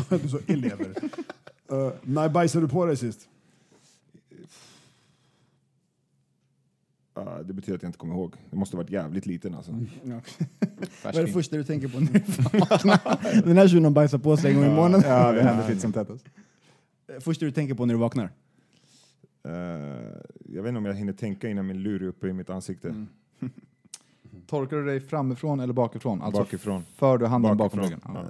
du 0.23 0.29
sa 0.29 0.39
elever. 0.47 0.95
Uh, 1.73 1.93
när 2.03 2.29
bajsade 2.29 2.67
du 2.67 2.71
på 2.71 2.87
dig 2.87 2.97
sist? 2.97 3.29
Ja, 7.15 7.43
det 7.45 7.53
betyder 7.53 7.77
att 7.77 7.83
jag 7.83 7.89
inte 7.89 7.99
kommer 7.99 8.15
ihåg. 8.15 8.37
Det 8.51 8.57
måste 8.57 8.77
ha 8.77 8.83
varit 8.83 8.91
jävligt 8.91 9.27
liten 9.27 9.55
alltså. 9.55 9.73
Vad 11.05 11.17
är 11.17 11.27
det 11.27 11.33
första 11.33 11.57
du 11.57 11.65
tänker 11.65 11.89
på 11.89 12.01
nu? 12.01 12.07
Den 13.45 13.57
här 13.57 13.69
shunon 13.69 13.95
bajsar 13.95 14.19
på 14.19 14.37
sig 14.37 14.51
en 14.51 14.57
gång 14.57 14.73
i 14.73 14.75
månaden. 14.75 15.11
Ja, 15.11 15.33
det 15.33 15.43
händer 15.43 15.69
titt 15.69 15.81
som 15.81 15.93
tätt. 15.93 16.11
alltså. 16.11 16.27
Första 17.21 17.45
du 17.45 17.53
tänker 17.53 17.75
på 17.75 17.87
när 17.87 17.95
du 17.95 18.01
vaknar? 18.01 18.31
Eh, 19.45 19.53
jag 20.39 20.63
vet 20.63 20.69
inte 20.69 20.79
om 20.79 20.85
jag 20.85 20.95
hinner 20.95 21.13
tänka 21.13 21.49
innan 21.49 21.67
min 21.67 21.83
lur 21.83 22.03
är 22.03 22.07
uppe 22.07 22.29
i 22.29 22.33
mitt 22.33 22.51
ansikte. 22.51 22.89
Mm. 22.89 23.09
Torkar 24.47 24.77
du 24.77 24.85
dig 24.87 25.01
framifrån 25.01 25.61
eller 25.61 25.73
bakifrån? 25.73 26.23
Alltså 26.23 26.43
Bakifrån. 26.43 26.85
för 26.97 27.19
du 27.19 27.27
handen 27.27 27.57
bakom 27.57 27.81
ryggen? 27.81 28.01
Ja. 28.05 28.27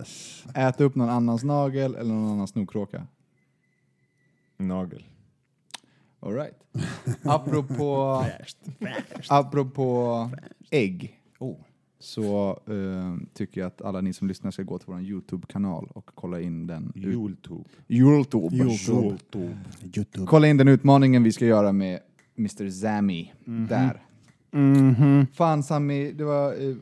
Ät 0.55 0.81
upp 0.81 0.95
någon 0.95 1.09
annans 1.11 1.45
nagel 1.45 1.95
eller 1.95 2.15
någon 2.15 2.33
annans 2.33 2.51
snorkråka? 2.51 3.07
Nagel. 4.57 5.05
All 6.21 6.35
right. 6.35 6.55
apropå, 7.25 8.25
apropå 9.29 10.31
ägg 10.71 11.21
så 12.03 12.59
eh, 12.67 13.17
tycker 13.35 13.61
jag 13.61 13.69
att 13.69 13.83
alla 13.83 14.01
ni 14.01 14.13
som 14.13 14.29
lyssnar 14.29 14.51
ska 14.51 14.63
gå 14.63 14.79
till 14.79 14.87
vår 14.89 15.01
Youtube-kanal 15.01 15.89
och 15.95 16.11
kolla 16.15 16.41
in 16.41 16.67
den. 16.67 16.93
ut- 16.95 17.05
Youtube. 17.05 17.65
Youtube. 17.89 18.57
Youtube. 18.57 19.19
Youtube. 19.97 20.27
Kolla 20.27 20.47
in 20.49 20.57
den 20.57 20.69
utmaningen 20.69 21.23
vi 21.23 21.33
ska 21.33 21.47
göra 21.47 21.73
med 21.73 21.99
Mr. 22.39 22.71
Zami 22.71 23.33
där. 23.45 24.03
Mhm. 24.51 25.27
Fan 25.35 25.63
Sami, 25.63 26.13
det 26.13 26.25
var 26.25 26.69
eh, 26.69 26.77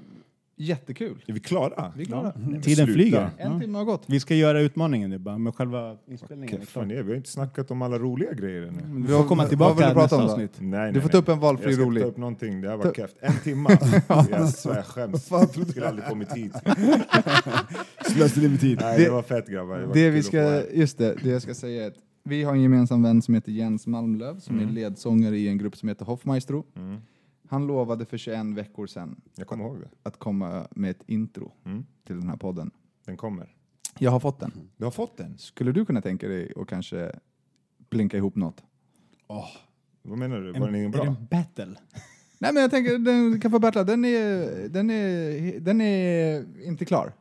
jättekul. 0.64 1.24
Är 1.26 1.32
vi 1.32 1.40
klara? 1.40 1.92
Vi 1.96 2.02
är 2.02 2.06
klara. 2.06 2.32
Tiden 2.32 2.62
Sluta. 2.62 2.92
flyger. 2.92 3.30
En 3.38 3.61
timme 3.61 3.78
har 3.78 3.84
gått. 3.84 4.02
Vi 4.06 4.20
ska 4.20 4.34
göra 4.34 4.61
utmaningen 4.61 5.11
nu 5.11 5.18
bara, 5.18 5.38
men 5.38 5.52
själva 5.52 5.96
inspelningen 6.08 6.48
Okej, 6.48 6.62
är 6.62 6.66
klar. 6.72 6.82
fan 6.82 6.90
är, 6.90 7.02
vi 7.02 7.11
har 7.11 7.16
inte 7.16 7.30
snackat 7.30 7.70
om 7.70 7.82
alla 7.82 7.98
roliga 7.98 8.32
grejer 8.32 8.62
ännu. 8.62 9.02
Vi 9.06 9.08
får 9.08 9.24
komma 9.24 9.44
tillbaka 9.46 9.74
Vad 9.74 9.78
vill 9.78 9.88
du 9.88 9.94
prata 9.94 10.16
om 10.16 10.22
då? 10.26 10.32
avsnitt. 10.32 10.52
Nej, 10.58 10.68
Du 10.70 10.76
nej, 10.76 10.92
får 10.94 11.00
nej. 11.00 11.11
ta 11.11 11.18
upp 11.18 11.28
en 11.28 11.38
valfri 11.40 11.64
jag 11.66 11.74
ska 11.74 11.84
rolig. 11.84 12.02
ta 12.02 12.08
upp 12.08 12.16
någonting, 12.16 12.61
det 12.61 12.68
här 12.68 12.76
var 12.76 12.84
Ta- 12.84 12.92
keft. 12.94 13.16
En 13.20 13.32
timma. 13.44 13.70
jag 14.30 14.48
svär, 14.48 14.76
jag 14.76 14.86
skäms. 14.86 15.28
Jag 15.30 15.68
skulle 15.68 15.88
aldrig 15.88 16.08
kommit 16.08 16.32
hit. 16.32 16.52
Slösade 18.06 18.48
med 18.48 18.61
tid. 18.61 18.78
Nej, 18.80 18.98
Det- 18.98 19.04
det, 19.04 19.11
var 19.11 19.22
fett 19.22 19.48
grabbar. 19.48 19.78
var 19.80 19.94
Det 19.94 20.00
kul 20.00 20.11
vi 20.12 20.22
ska, 20.22 20.62
just 20.72 20.98
det, 20.98 21.14
det 21.22 21.30
jag 21.30 21.42
ska 21.42 21.54
säga 21.54 21.82
är 21.84 21.88
att 21.88 21.94
vi 22.24 22.42
har 22.42 22.52
en 22.54 22.62
gemensam 22.62 23.02
vän 23.02 23.22
som 23.22 23.34
heter 23.34 23.52
Jens 23.52 23.86
Malmlöv 23.86 24.38
som 24.40 24.58
är 24.58 24.64
ledsångare 24.66 25.38
i 25.38 25.48
en 25.48 25.58
grupp 25.58 25.76
som 25.76 25.88
heter 25.88 26.04
Hoffmaestro. 26.04 26.64
Mm. 26.76 27.00
Han 27.51 27.66
lovade 27.66 28.07
för 28.07 28.18
21 28.18 28.46
veckor 28.57 28.86
sedan 28.86 29.20
Jag 29.36 29.46
kommer 29.46 29.64
ihåg 29.64 29.80
det. 29.80 29.88
att 30.03 30.16
komma 30.18 30.66
med 30.70 30.90
ett 30.90 31.03
intro 31.07 31.53
Mm. 31.64 31.84
till 32.07 32.16
den 32.20 32.28
här 32.28 32.36
podden. 32.36 32.70
Den 33.07 33.16
kommer. 33.16 33.55
Jag 33.98 34.11
har 34.11 34.20
fått 34.20 34.40
den. 34.40 34.53
Du 34.76 34.84
har 34.84 34.90
fått 34.90 35.16
den? 35.16 35.38
Skulle 35.38 35.72
du 35.72 35.84
kunna 35.84 36.01
tänka 36.03 36.28
dig 36.28 36.53
att 36.57 36.68
kanske 36.68 37.12
blinka 37.90 38.16
ihop 38.16 38.36
något? 38.36 38.62
Vad 40.03 40.18
menar 40.18 40.40
du? 40.40 40.53
Var 40.53 40.66
den 40.66 40.74
ingen 40.74 40.90
bra? 40.90 41.01
Är 41.03 41.05
det 41.07 41.11
en 41.20 41.26
battle? 41.30 41.74
Nej 42.38 42.53
men 42.55 42.62
jag 42.62 42.70
tänker, 42.70 42.98
den 42.98 43.40
kan 43.40 43.51
få 43.51 43.59
battla. 43.59 43.84
Den 43.84 44.05
är, 44.05 44.68
den 44.68 44.90
är, 44.90 45.61
den 45.61 45.80
är 45.80 46.44
inte 46.66 46.84
klar. 46.84 47.12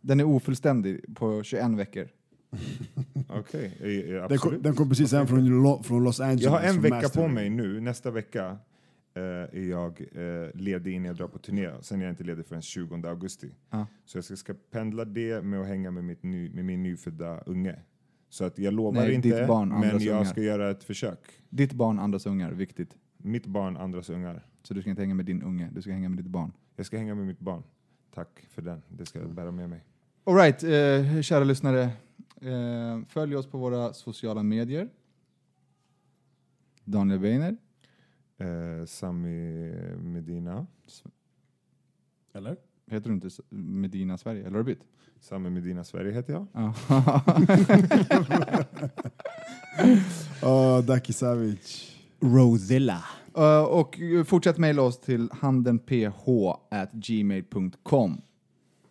Den 0.00 0.20
är 0.20 0.24
ofullständig 0.24 1.14
på 1.16 1.42
21 1.42 1.70
veckor. 1.70 2.08
Okej, 3.28 3.78
eh, 3.80 4.14
eh, 4.16 4.28
Den 4.28 4.28
kom, 4.28 4.34
absolut. 4.34 4.62
den 4.62 4.74
kom 4.74 4.88
precis 4.88 5.12
hem 5.12 5.26
från, 5.26 5.62
Lo- 5.62 5.82
från 5.82 6.04
Los 6.04 6.20
Angeles. 6.20 6.42
Jag 6.42 6.50
har 6.50 6.60
en 6.60 6.72
som 6.74 6.82
vecka 6.82 6.94
master. 6.96 7.22
på 7.22 7.28
mig 7.28 7.50
nu. 7.50 7.80
Nästa 7.80 8.10
vecka 8.10 8.58
är 9.20 9.70
jag 9.70 10.00
eh, 10.00 10.50
ledig 10.54 10.94
innan 10.94 11.06
jag 11.06 11.16
drar 11.16 11.28
på 11.28 11.38
turné. 11.38 11.70
Sen 11.80 12.00
är 12.00 12.04
jag 12.04 12.12
inte 12.12 12.24
ledig 12.24 12.46
förrän 12.46 12.62
20 12.62 13.08
augusti. 13.08 13.54
Ja. 13.70 13.86
Så 14.04 14.18
jag 14.18 14.24
ska, 14.24 14.36
ska 14.36 14.54
pendla 14.70 15.04
det 15.04 15.42
med 15.42 15.60
att 15.60 15.66
hänga 15.66 15.90
med, 15.90 16.04
mitt 16.04 16.22
ny, 16.22 16.50
med 16.50 16.64
min 16.64 16.82
nyfödda 16.82 17.40
unge. 17.40 17.76
Så 18.28 18.44
att 18.44 18.58
jag 18.58 18.74
lovar 18.74 19.02
Nej, 19.02 19.14
inte, 19.14 19.28
ditt 19.40 19.48
barn, 19.48 19.68
men 19.68 19.82
jag 19.82 20.14
ungar. 20.14 20.24
ska 20.24 20.40
göra 20.42 20.70
ett 20.70 20.84
försök. 20.84 21.18
Ditt 21.48 21.72
barn, 21.72 21.98
andras 21.98 22.26
ungar, 22.26 22.52
viktigt. 22.52 22.96
Mitt 23.16 23.46
barn, 23.46 23.76
andras 23.76 24.10
ungar. 24.10 24.46
Så 24.62 24.74
du 24.74 24.80
ska 24.80 24.90
inte 24.90 25.02
hänga 25.02 25.14
med 25.14 25.26
din 25.26 25.42
unge, 25.42 25.70
du 25.74 25.82
ska 25.82 25.92
hänga 25.92 26.08
med 26.08 26.18
ditt 26.18 26.26
barn. 26.26 26.52
Jag 26.76 26.86
ska 26.86 26.98
hänga 26.98 27.14
med 27.14 27.26
mitt 27.26 27.40
barn. 27.40 27.62
Tack 28.14 28.46
för 28.50 28.62
den. 28.62 28.82
Det 28.88 29.06
ska 29.06 29.18
jag 29.18 29.34
bära 29.34 29.50
med 29.50 29.70
mig. 29.70 29.84
Alright, 30.24 30.62
eh, 30.62 31.20
kära 31.22 31.44
lyssnare. 31.44 31.82
Eh, 32.40 33.04
följ 33.08 33.36
oss 33.36 33.46
på 33.46 33.58
våra 33.58 33.92
sociala 33.92 34.42
medier. 34.42 34.88
Daniel 36.84 37.18
Weiner. 37.18 37.56
Eh, 38.44 38.84
Sami 38.86 39.72
Medina. 40.02 40.66
Eller? 42.32 42.56
Heter 42.90 43.08
du 43.08 43.14
inte 43.14 43.28
Medina 43.50 44.18
Sverige? 44.18 44.40
Eller 44.40 44.50
har 44.50 44.58
du 44.58 44.64
bytt? 44.64 44.84
Sami 45.20 45.50
Medina 45.50 45.84
Sverige 45.84 46.12
heter 46.12 46.32
jag. 46.32 46.46
Ja. 46.52 46.74
Oh, 50.42 50.84
Daki 50.84 51.12
Savic. 51.12 51.96
Rosilla. 52.20 53.04
Eh, 53.36 53.62
och 53.62 53.98
fortsätt 54.26 54.58
mejla 54.58 54.82
oss 54.82 55.00
till 55.00 55.28
handenph 55.32 55.92
at 56.70 56.92
gmail.com. 56.92 58.20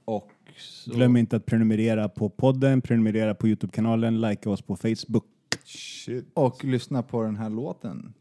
Och 0.05 0.31
så... 0.57 0.91
Glöm 0.91 1.17
inte 1.17 1.35
att 1.35 1.45
prenumerera 1.45 2.09
på 2.09 2.29
podden, 2.29 2.81
prenumerera 2.81 3.35
på 3.35 3.47
Youtube-kanalen, 3.47 4.21
likea 4.21 4.51
oss 4.51 4.61
på 4.61 4.75
Facebook. 4.75 5.25
Shit. 5.63 6.31
Och 6.33 6.63
lyssna 6.63 7.03
på 7.03 7.23
den 7.23 7.35
här 7.35 7.49
låten. 7.49 8.13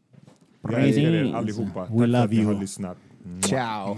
Jag 0.71 0.83
älskar 0.83 1.01
er 1.01 1.35
allihopa. 1.35 1.79
Tack 1.79 1.89
We 1.89 1.97
för 1.99 2.07
love 2.07 2.23
att 2.23 2.29
ni 2.31 2.37
you. 2.37 2.53
har 2.53 2.61
lyssnat. 2.61 2.97
Ciao! 3.45 3.95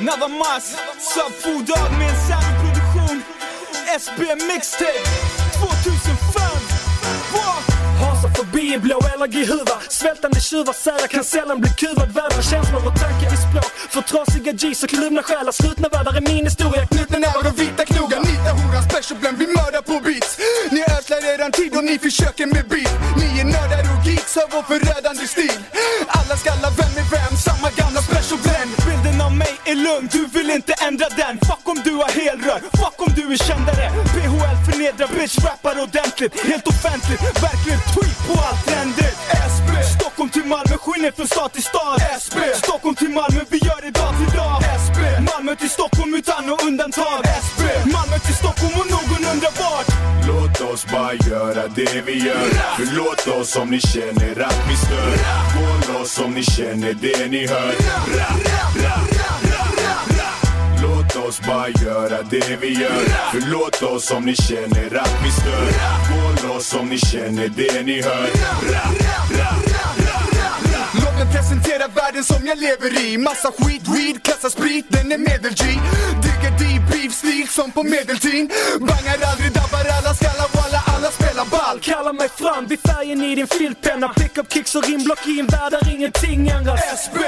Another 0.00 0.28
Mas, 0.42 0.64
Subfood 1.14 1.66
Dog 1.66 1.90
med 1.98 2.08
en 2.10 2.16
samproduktion 2.28 3.22
SB 4.04 4.20
Mixtape. 4.48 5.04
2005 5.60 6.42
Wow. 7.32 7.56
Hasar 8.02 8.28
förbi 8.38 8.74
i 8.74 8.78
blå 8.78 8.98
LRG-huva 9.18 9.76
Svältande 9.88 10.40
tjuvar 10.40 10.72
särar 10.72 11.06
kan 11.14 11.24
sällan 11.24 11.60
bli 11.60 11.70
kuvad. 11.70 12.08
Vädrar 12.08 12.42
känslor 12.42 12.82
och 12.88 12.96
tankar 13.00 13.32
i 13.36 13.36
språk. 13.46 13.72
För 13.94 14.02
trasiga 14.02 14.52
G's 14.52 14.82
och 14.84 14.90
kluvna 14.90 15.22
själar. 15.22 15.52
Slutna 15.52 15.88
världar 15.88 16.14
är 16.16 16.20
min 16.34 16.44
historia 16.44 16.86
Knutna 16.86 17.18
nävar 17.18 17.44
och 17.50 17.58
vita 17.60 17.84
knogar 17.84 18.20
våran 18.80 18.90
special 18.90 19.20
blend, 19.20 19.38
vi 19.38 19.46
mördar 19.46 19.82
på 19.82 20.00
beats. 20.04 20.38
Ni 20.70 20.80
ödslar 20.80 21.34
eran 21.34 21.52
tid 21.52 21.76
och 21.76 21.84
ni 21.84 21.98
försöker 21.98 22.46
med 22.46 22.64
beat 22.68 22.92
Ni 23.16 23.40
är 23.40 23.44
nördar 23.44 23.82
och 23.92 24.06
geeks 24.06 24.36
hör 24.36 24.48
vår 24.52 24.62
förödande 24.62 25.26
stil. 25.26 25.58
Alla 26.08 26.36
skallar 26.36 26.70
vem 26.80 26.94
är 27.02 27.08
vem, 27.16 27.36
samma 27.48 27.68
gamla 27.80 28.00
special 28.02 28.40
blend 28.44 28.70
Bilden 28.86 29.20
av 29.20 29.32
mig 29.32 29.54
är 29.64 29.74
lugn, 29.74 30.08
du 30.12 30.22
vill 30.38 30.50
inte 30.50 30.74
ändra 30.88 31.08
den. 31.22 31.34
Fuck 31.48 31.64
om 31.72 31.78
du 31.84 31.92
har 32.02 32.10
helrör, 32.20 32.60
fuck 32.80 32.98
om 33.06 33.12
du 33.18 33.24
är 33.34 33.40
kändare. 33.48 33.86
PHL 34.14 34.58
förnedrar 34.66 35.08
bitch, 35.14 35.38
rappar 35.46 35.76
ordentligt 35.84 36.34
Helt 36.50 36.66
offentligt, 36.72 37.22
verkligen 37.46 37.80
tweet 37.94 38.18
på 38.26 38.34
allt 38.48 38.62
trendigt 38.66 39.20
SB 39.52 39.70
Stockholm 40.20 40.42
till 40.42 40.50
Malmö, 40.50 40.76
skiner 40.78 41.10
från 41.10 41.26
stad 41.26 41.52
till 41.52 41.62
stad. 41.62 41.96
SB 42.16 42.36
Stockholm 42.54 42.94
till 42.94 43.08
Malmö, 43.08 43.40
vi 43.50 43.58
gör 43.58 43.80
det 43.82 43.90
dag 43.90 44.14
till 44.18 44.36
dag. 44.36 44.62
SB 44.80 45.00
Malmö 45.30 45.56
till 45.56 45.70
Stockholm 45.70 46.14
utan 46.14 46.50
och 46.52 46.62
undantag. 46.68 47.20
SB 47.44 47.62
Malmö 47.92 48.18
till 48.26 48.34
Stockholm 48.34 48.74
och 48.80 48.90
någon 48.94 49.22
undrar 49.32 49.52
vart. 49.60 49.90
Låt 50.28 50.60
oss 50.70 50.86
bara 50.92 51.14
göra 51.14 51.68
det 51.68 52.02
vi 52.06 52.26
gör. 52.26 52.48
Förlåt 52.78 53.28
oss 53.28 53.56
om 53.56 53.70
ni 53.70 53.80
känner 53.80 54.40
att 54.48 54.60
vi 54.68 54.76
stör. 54.76 55.12
Gå 55.56 55.92
loss 55.92 56.18
om 56.18 56.30
ni 56.34 56.42
känner 56.42 56.92
det 56.92 57.30
ni 57.30 57.46
hör. 57.46 57.74
Låt 60.82 61.16
oss 61.16 61.40
bara 61.46 61.68
göra 61.68 62.22
det 62.22 62.56
vi 62.60 62.80
gör. 62.82 63.04
Förlåt 63.32 63.82
oss 63.82 64.10
om 64.10 64.24
ni 64.24 64.34
känner 64.36 64.96
att 64.96 65.16
vi 65.24 65.30
stör. 65.30 65.68
Gå 66.10 66.48
loss 66.48 66.74
om 66.74 66.88
ni 66.88 66.98
känner 66.98 67.48
det 67.48 67.82
ni 67.82 68.02
hör. 68.02 68.30
Låt 71.20 71.32
presenterar 71.32 71.78
presentera 71.78 71.88
världen 71.88 72.24
som 72.24 72.46
jag 72.46 72.58
lever 72.58 73.04
i. 73.04 73.18
Massa 73.18 73.50
skit, 73.58 73.88
weed, 73.94 74.22
klassar 74.22 74.48
sprit, 74.48 74.86
den 74.88 75.12
är 75.12 75.18
medel-G 75.18 75.64
Digger 76.22 76.52
deep 76.58 76.82
beef, 76.90 77.12
stil 77.14 77.48
som 77.48 77.72
på 77.72 77.82
medeltid. 77.82 78.52
Bangar 78.80 79.18
aldrig, 79.30 79.52
dabbar 79.52 79.86
alla 79.98 80.14
skallar, 80.14 80.59
alla 81.10 81.28
spelar 81.28 81.44
ball. 81.44 81.80
Kalla 81.80 82.12
mig 82.12 82.28
fram 82.28 82.66
vid 82.66 82.80
färgen 82.80 83.24
i 83.24 83.34
din 83.34 83.46
filtpenna. 83.46 84.08
Pickup 84.08 84.52
kicks 84.52 84.74
och 84.74 84.84
rimblock 84.84 85.26
i 85.26 85.40
en 85.40 85.46
värld 85.46 85.72
där 85.72 85.94
ingenting 85.94 86.48
ändras. 86.48 86.80
SB. 86.94 87.18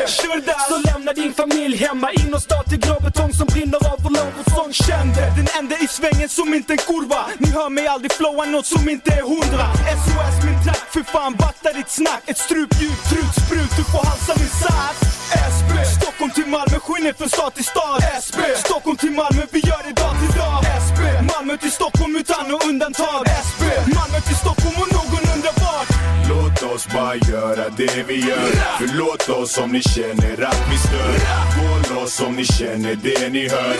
Så 0.68 0.90
lämna 0.90 1.12
din 1.12 1.34
familj 1.34 1.76
hemma. 1.76 2.12
Innerstad 2.12 2.64
till 2.66 2.78
grå 2.78 2.96
betong 3.00 3.32
som 3.32 3.46
brinner 3.46 3.92
av 3.92 3.98
vår 4.04 4.10
lång 4.10 4.32
och 4.40 4.52
sång 4.52 4.72
Kände 4.72 5.20
den 5.36 5.48
enda 5.58 5.76
i 5.78 5.88
svängen 5.88 6.28
som 6.28 6.54
inte 6.54 6.72
en 6.72 6.78
kurva. 6.78 7.24
Ni 7.38 7.50
hör 7.50 7.68
mig 7.68 7.86
aldrig 7.86 8.12
flowa 8.12 8.44
något 8.44 8.66
som 8.66 8.88
inte 8.88 9.12
är 9.12 9.22
hundra. 9.22 9.66
SOS 10.02 10.44
min 10.44 10.64
track, 10.64 10.86
för 10.94 11.02
fan 11.02 11.34
vakta 11.38 11.72
ditt 11.72 11.90
snack. 11.90 12.22
Ett 12.26 12.38
strupljud, 12.38 12.98
trutsprut, 13.10 13.72
du 13.76 13.84
får 13.84 14.04
halsa 14.08 14.34
min 14.36 14.48
sass 14.48 15.12
SB 15.32 15.84
Stockholm 15.84 16.30
till 16.30 16.46
Malmö, 16.46 16.78
skiner 16.80 17.12
från 17.12 17.28
stad 17.28 17.54
till 17.54 17.64
stad. 17.64 18.02
SB 18.18 18.38
Stockholm 18.56 18.96
till 18.96 19.10
Malmö, 19.10 19.42
vi 19.50 19.60
gör 19.60 19.82
det 19.86 19.94
dag 20.02 20.14
till 20.20 20.38
dag. 20.40 20.58
SB 20.84 21.02
Malmö 21.32 21.56
till 21.56 21.72
Stockholm 21.72 22.16
utan 22.16 22.48
något 22.48 22.64
undantag 22.64 23.22
SB 23.46 23.64
Malmö 23.80 24.20
till 24.20 24.36
Stockholm 24.36 24.76
och 24.82 24.92
någon 24.92 25.34
undrar 25.34 25.52
vart 25.60 25.88
Låt 26.28 26.62
oss 26.74 26.88
bara 26.94 27.16
göra 27.16 27.68
det 27.76 28.04
vi 28.08 28.28
gör. 28.28 28.50
Förlåt 28.78 29.28
oss 29.28 29.58
om 29.58 29.72
ni 29.72 29.82
känner 29.82 30.42
att 30.44 30.62
vi 30.70 30.78
stör. 30.78 31.14
Gå 31.58 31.94
loss 31.94 32.20
om 32.20 32.36
ni 32.36 32.44
känner 32.44 32.94
det 32.94 33.28
ni 33.28 33.48
hör. 33.48 33.76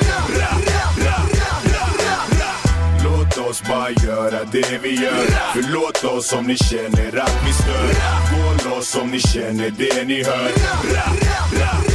Låt 3.04 3.38
oss 3.38 3.62
bara 3.68 3.90
göra 3.90 4.44
det 4.52 4.78
vi 4.82 5.02
gör. 5.02 5.26
Förlåt 5.54 6.04
oss 6.04 6.32
om 6.32 6.46
ni 6.46 6.56
känner 6.56 7.18
att 7.18 7.38
vi 7.46 7.52
stör. 7.52 7.88
Gå 8.32 8.70
loss 8.70 8.96
om 8.96 9.10
ni 9.10 9.20
känner 9.20 9.70
det 9.70 10.04
ni 10.04 10.24
hör 10.24 11.91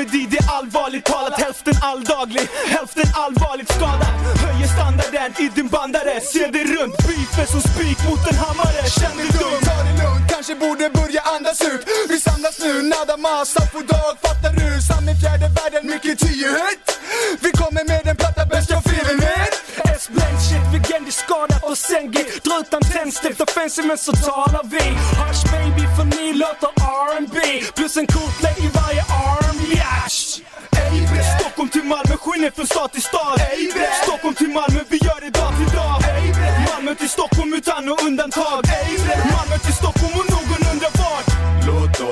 komedi, 0.00 0.26
det 0.30 0.38
är 0.38 0.50
allvarligt 0.58 1.04
talat 1.04 1.40
Hälften 1.40 1.74
alldaglig, 1.82 2.48
hälften 2.66 3.04
allvarligt 3.14 3.72
skadad. 3.72 4.14
Höjer 4.44 4.68
standarden 4.76 5.32
i 5.44 5.48
din 5.54 5.68
bandare 5.68 6.20
Se 6.20 6.46
dig 6.46 6.64
runt, 6.64 6.96
beefen 7.06 7.46
som 7.46 7.60
spik 7.60 7.98
mot 8.08 8.22
en 8.30 8.36
hammare. 8.44 8.82
Känn 8.98 9.16
dig 9.16 9.28
dum. 9.38 9.60
Ta 9.66 9.76
det 9.86 9.94
lugnt, 10.02 10.24
kanske 10.32 10.54
borde 10.54 10.90
börja 10.90 11.20
andas 11.36 11.60
ut. 11.62 11.82
Vi 12.08 12.20
samlas 12.20 12.58
nu, 12.64 12.72
nada 12.82 13.16
massa 13.16 13.60
på 13.72 13.80
dag 13.92 14.12
Fattar 14.24 14.52
du? 14.60 14.82
Samma 14.88 15.12
fjärde 15.22 15.48
världen, 15.56 15.82
mycket 15.92 16.18
tiohet 16.18 16.84
Vi 17.40 17.50
kommer 17.50 17.84
med 17.90 18.06
en 18.06 18.16
platta, 18.16 18.46
bäst 18.46 18.70
jag 18.70 18.82
feeling 18.86 19.20
it 20.00 20.10
S-blend 20.10 20.40
shit, 20.40 20.62
Vigendi 20.72 21.10
skadat 21.10 21.64
och 21.64 21.78
Sengi 21.78 22.24
Dra 22.44 22.60
ut 22.60 22.74
antennstifter, 22.74 23.46
fancy 23.46 23.82
men 23.82 23.98
så 23.98 24.12
talar 24.12 24.64
vi 24.64 24.84
Hush 25.20 25.44
baby, 25.52 25.84
för 25.96 26.04
ni 26.04 26.32
låter 26.32 26.70
R&B 26.78 27.38
Plus 27.76 27.96
en 27.96 28.06
coolplay 28.06 28.54
i 28.58 28.68
varje 28.78 29.02
arm, 29.02 29.56
yash 29.74 30.40
Ey 30.82 31.06
Stockholm 31.40 31.68
till 31.68 31.84
Malmö, 31.84 32.16
skiner 32.16 32.50
från 32.50 32.66
stad 32.66 32.92
till 32.92 33.02
stad. 33.02 33.40
Ey 33.52 33.72
Stockholm 34.02 34.34
till 34.34 34.48
Malmö, 34.48 34.80
vi 34.88 34.96
gör 34.96 35.20
det 35.20 35.30
dag 35.30 35.52
till 35.58 35.70
dag. 35.76 35.96
Ey 36.16 36.32
Malmö 36.68 36.94
till 36.94 37.08
Stockholm 37.08 37.54
utan 37.54 37.84
något 37.84 38.02
undantag 38.02 38.60
Ey 38.78 38.98
Malmö 39.34 39.56
till 39.64 39.74
Stockholm 39.74 40.14
och 40.20 40.29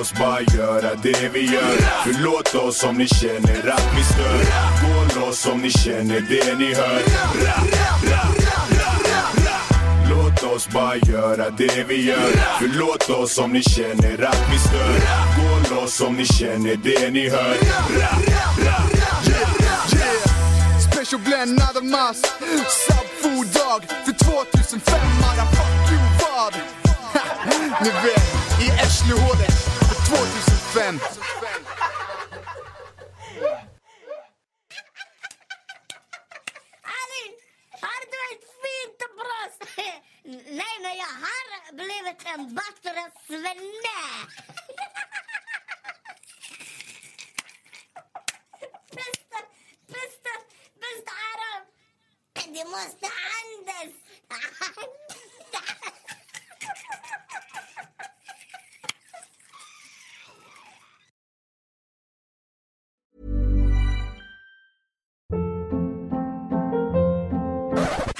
oss 0.00 0.12
bara 0.12 0.40
göra 0.40 0.94
det 1.02 1.28
vi 1.32 1.52
gör. 1.52 1.76
Förlåt 2.04 2.54
oss 2.54 2.84
om 2.84 2.96
ni 2.96 3.08
känner 3.08 3.70
att 3.70 3.88
vi 3.96 4.04
stör. 4.04 4.44
Gå 4.82 5.20
loss 5.20 5.46
om 5.46 5.58
ni 5.60 5.70
känner 5.70 6.20
det 6.20 6.58
ni 6.58 6.74
hör. 6.74 7.02
Låt 10.10 10.42
oss 10.42 10.68
bara 10.68 10.96
göra 10.96 11.50
det 11.50 11.84
vi 11.88 12.02
gör. 12.06 12.30
Förlåt 12.58 13.10
oss 13.10 13.38
om 13.38 13.52
ni 13.52 13.62
känner 13.62 14.24
att 14.24 14.42
vi 14.52 14.58
stör. 14.58 15.00
Gå 15.38 15.74
loss 15.74 16.00
om 16.00 16.14
ni 16.14 16.26
känner 16.26 16.76
det 16.76 17.10
ni 17.10 17.28
hör. 17.28 17.56
Special 20.92 21.20
blend, 21.20 21.60
a 21.60 21.80
mass, 21.82 22.22
Subfood 22.86 23.46
dog. 23.46 23.82
För 24.04 24.12
2005 24.12 25.00
Mara, 25.20 25.46
fuck 25.46 25.92
you 25.92 26.00
vad? 26.20 26.54
Ni 27.82 27.90
vet, 27.90 28.62
i 28.62 28.80
Ashley-hålet 28.80 29.57
för 30.08 30.16
2005 30.16 31.00
Ali, 36.82 37.24
har 37.82 38.00
du 38.12 38.20
ett 38.34 38.46
fint 38.62 39.00
bröst? 39.18 39.60
Nej, 40.46 40.76
men 40.82 40.96
jag 40.96 41.14
har 41.24 41.72
blivit 41.72 42.20
en 42.34 42.54
bättre 42.54 43.10
svenne. 43.26 43.98
Du 52.58 52.64
måste 52.64 53.06
andas. 53.06 53.94